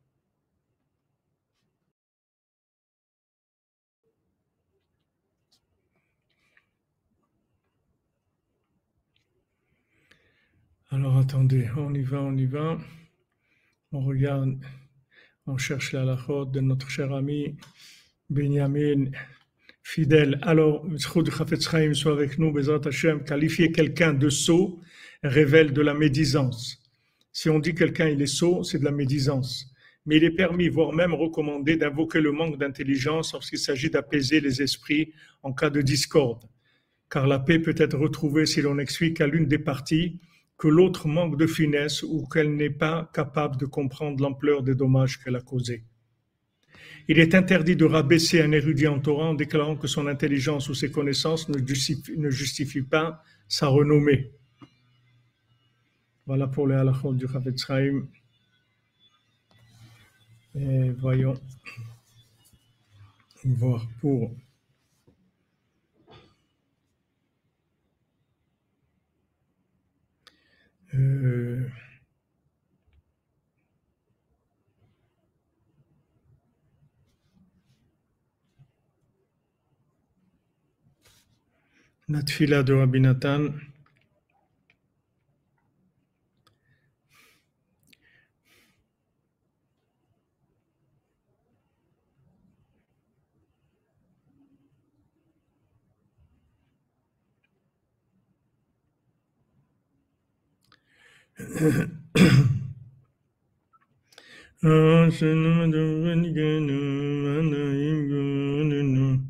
Alors 10.89 11.15
attendez, 11.17 11.69
on 11.77 11.93
y 11.93 12.01
va, 12.01 12.21
on 12.21 12.35
y 12.35 12.47
va. 12.47 12.79
On 13.91 14.01
regarde, 14.03 14.57
on 15.45 15.57
cherche 15.57 15.91
la 15.93 16.05
lachot 16.05 16.45
de 16.45 16.59
notre 16.59 16.89
cher 16.89 17.13
ami 17.13 17.55
Benjamin, 18.29 19.05
fidèle. 19.81 20.39
Alors, 20.43 20.85
Chaim 20.97 21.93
soit 21.93 22.11
avec 22.11 22.37
nous, 22.37 22.51
Bezrat 22.51 22.81
Hashem. 22.85 23.23
Qualifier 23.23 23.71
quelqu'un 23.71 24.13
de 24.13 24.29
sot 24.29 24.79
révèle 25.23 25.73
de 25.73 25.81
la 25.81 25.95
médisance. 25.95 26.79
Si 27.31 27.49
on 27.49 27.59
dit 27.59 27.73
quelqu'un 27.73 28.07
il 28.07 28.21
est 28.21 28.27
sot, 28.27 28.63
c'est 28.63 28.79
de 28.79 28.85
la 28.85 28.91
médisance. 28.91 29.73
Mais 30.05 30.17
il 30.17 30.23
est 30.23 30.35
permis, 30.35 30.69
voire 30.69 30.93
même 30.93 31.13
recommandé, 31.13 31.75
d'invoquer 31.75 32.21
le 32.21 32.31
manque 32.31 32.59
d'intelligence 32.59 33.33
lorsqu'il 33.33 33.59
s'agit 33.59 33.89
d'apaiser 33.89 34.39
les 34.39 34.61
esprits 34.61 35.13
en 35.41 35.51
cas 35.51 35.69
de 35.71 35.81
discorde. 35.81 36.43
Car 37.09 37.25
la 37.25 37.39
paix 37.39 37.57
peut 37.57 37.75
être 37.77 37.97
retrouvée 37.97 38.45
si 38.45 38.61
l'on 38.61 38.77
explique 38.77 39.21
à 39.21 39.27
l'une 39.27 39.47
des 39.47 39.57
parties 39.57 40.19
que 40.57 40.67
l'autre 40.67 41.07
manque 41.07 41.37
de 41.37 41.47
finesse 41.47 42.03
ou 42.03 42.27
qu'elle 42.27 42.55
n'est 42.55 42.69
pas 42.69 43.09
capable 43.13 43.57
de 43.57 43.65
comprendre 43.65 44.21
l'ampleur 44.21 44.61
des 44.61 44.75
dommages 44.75 45.17
qu'elle 45.17 45.35
a 45.35 45.41
causés. 45.41 45.83
Il 47.11 47.17
est 47.17 47.33
interdit 47.33 47.75
de 47.75 47.85
rabaisser 47.85 48.39
un 48.39 48.51
érudit 48.51 48.85
en 48.85 48.99
Torah 48.99 49.29
en 49.29 49.33
déclarant 49.33 49.75
que 49.75 49.87
son 49.87 50.05
intelligence 50.05 50.69
ou 50.69 50.75
ses 50.75 50.91
connaissances 50.91 51.49
ne 51.49 52.29
justifient, 52.29 52.83
pas 52.83 53.23
sa 53.47 53.65
renommée. 53.65 54.29
Voilà 56.27 56.45
pour 56.45 56.67
les 56.67 56.75
halachot 56.75 57.13
du 57.13 57.27
Chavetz 57.27 57.65
Et 60.53 60.91
voyons. 60.91 61.33
Voir 63.43 63.87
pour. 63.99 64.31
Euh, 70.93 71.67
La 82.09 82.23
tfila 82.23 82.63
de 82.63 82.73
Rabbi 82.73 82.99
Nathan. 82.99 83.53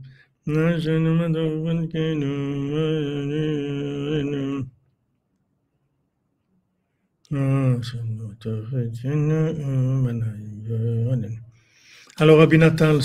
Alors, 12.17 12.41
Abinatal, 12.41 12.99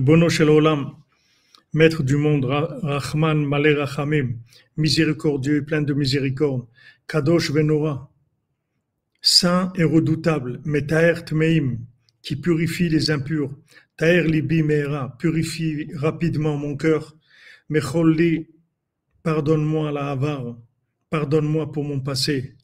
Bono 0.00 0.28
Shel 0.30 0.48
Olam, 0.48 0.92
maître 1.74 2.02
du 2.02 2.16
monde, 2.16 2.46
Rahman 2.46 3.44
Malé 3.44 3.74
Rachamim, 3.74 4.36
miséricordieux 4.78 5.56
et 5.56 5.62
plein 5.62 5.82
de 5.82 5.92
miséricorde, 5.92 6.64
Kadosh 7.06 7.50
Venora, 7.50 8.10
saint 9.20 9.70
et 9.76 9.84
redoutable, 9.84 10.62
Metaer 10.64 11.26
Tmeim, 11.26 11.76
qui 12.22 12.36
purifie 12.36 12.88
les 12.88 13.10
impurs, 13.10 13.50
Taher 13.96 14.24
libi 14.24 14.62
meera, 14.62 15.16
purifie 15.18 15.88
rapidement 15.94 16.56
mon 16.56 16.76
cœur. 16.76 17.16
Mecholli, 17.68 18.48
pardonne-moi 19.22 19.92
la 19.92 20.10
havar, 20.10 20.58
pardonne-moi 21.10 21.72
pour 21.72 21.84
mon 21.84 22.00
passé. 22.00 22.56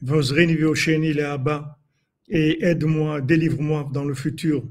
Vosreni 0.00 0.54
viosheni 0.54 1.12
le 1.12 1.26
abba, 1.26 1.78
et 2.28 2.64
aide-moi, 2.64 3.20
délivre-moi 3.20 3.88
dans 3.92 4.04
le 4.04 4.14
futur. 4.14 4.64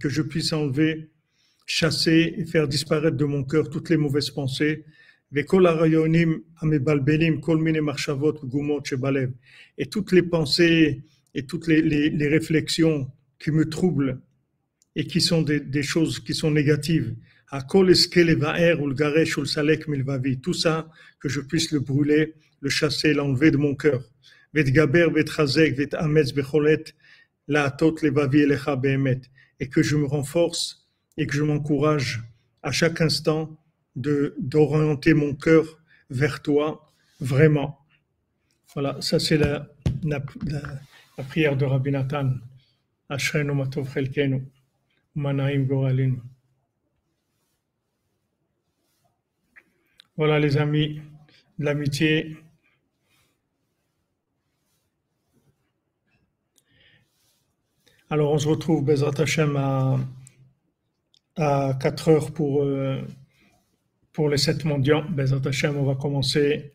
que 0.00 0.08
je 0.08 0.22
puisse 0.22 0.52
enlever, 0.52 1.10
chasser 1.66 2.34
et 2.38 2.46
faire 2.46 2.66
disparaître 2.66 3.16
de 3.16 3.24
mon 3.24 3.44
cœur 3.44 3.68
toutes 3.68 3.90
les 3.90 3.98
mauvaises 3.98 4.30
pensées 4.30 4.84
et 5.30 5.44
toutes 9.86 10.12
les 10.12 10.22
pensées 10.22 11.02
et 11.34 11.46
toutes 11.46 11.66
les, 11.66 12.28
réflexions 12.28 13.10
qui 13.38 13.50
me 13.50 13.68
troublent 13.68 14.20
et 14.96 15.06
qui 15.06 15.20
sont 15.20 15.42
des, 15.42 15.82
choses 15.82 16.20
qui 16.20 16.32
sont 16.34 16.50
négatives. 16.50 17.14
Tout 20.42 20.54
ça, 20.54 20.88
que 21.20 21.28
je 21.28 21.40
puisse 21.40 21.72
le 21.72 21.80
brûler, 21.80 22.34
le 22.60 22.70
chasser, 22.70 23.12
l'enlever 23.12 23.50
de 23.50 23.58
mon 23.58 23.74
cœur. 23.74 24.02
Et 24.54 24.64
que 29.68 29.82
je 29.82 29.96
me 29.96 30.06
renforce 30.06 30.88
et 31.16 31.26
que 31.26 31.34
je 31.34 31.42
m'encourage 31.42 32.22
à 32.62 32.72
chaque 32.72 33.00
instant 33.00 33.58
d'orienter 33.98 35.14
mon 35.14 35.34
cœur 35.34 35.64
vers 36.10 36.42
toi, 36.42 36.90
vraiment. 37.20 37.78
Voilà, 38.74 39.00
ça 39.00 39.18
c'est 39.18 39.38
la, 39.38 39.66
la, 40.04 40.20
prière 41.28 41.56
de 41.56 41.64
Rabbi 41.64 41.90
Nathan. 41.90 42.34
Manaim. 45.14 45.66
Voilà 50.16 50.38
les 50.38 50.56
amis, 50.56 51.00
l'amitié. 51.58 52.36
Alors 58.10 58.32
on 58.32 58.38
se 58.38 58.48
retrouve 58.48 58.84
Bezrat 58.84 59.12
à, 59.56 59.98
à 61.36 61.74
4 61.74 62.08
heures 62.08 62.32
pour, 62.32 62.62
euh, 62.62 63.02
pour 64.18 64.28
les 64.28 64.36
7 64.36 64.64
mondiaux. 64.64 65.02
Bezrat 65.08 65.46
Hashem, 65.46 65.76
on 65.76 65.84
va 65.84 65.94
commencer 65.94 66.72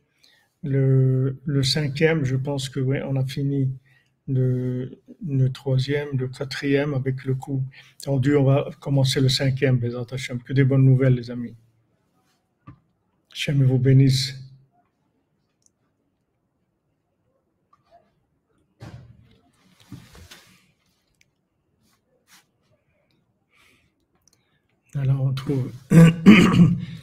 le, 0.64 1.36
cinquième. 1.62 2.24
Je 2.24 2.38
pense 2.38 2.70
que 2.70 2.80
oui, 2.80 3.00
on 3.04 3.18
a 3.18 3.26
fini 3.26 3.70
le, 4.30 4.98
troisième, 5.54 6.18
le 6.18 6.30
quatrième 6.30 6.94
avec 6.94 7.26
le 7.26 7.36
coup 7.36 7.62
tendu. 8.02 8.38
On 8.38 8.46
va 8.46 8.70
commencer 8.80 9.20
le 9.20 9.28
cinquième, 9.28 9.78
Hashem. 10.10 10.42
Que 10.42 10.54
des 10.54 10.64
bonnes 10.64 10.86
nouvelles 10.86 11.16
les 11.16 11.32
amis. 11.32 11.54
Hashem 13.34 13.62
vous 13.62 13.78
bénisse. 13.78 14.40
Alors 24.96 25.24
on 25.24 25.34
trouve 25.34 25.72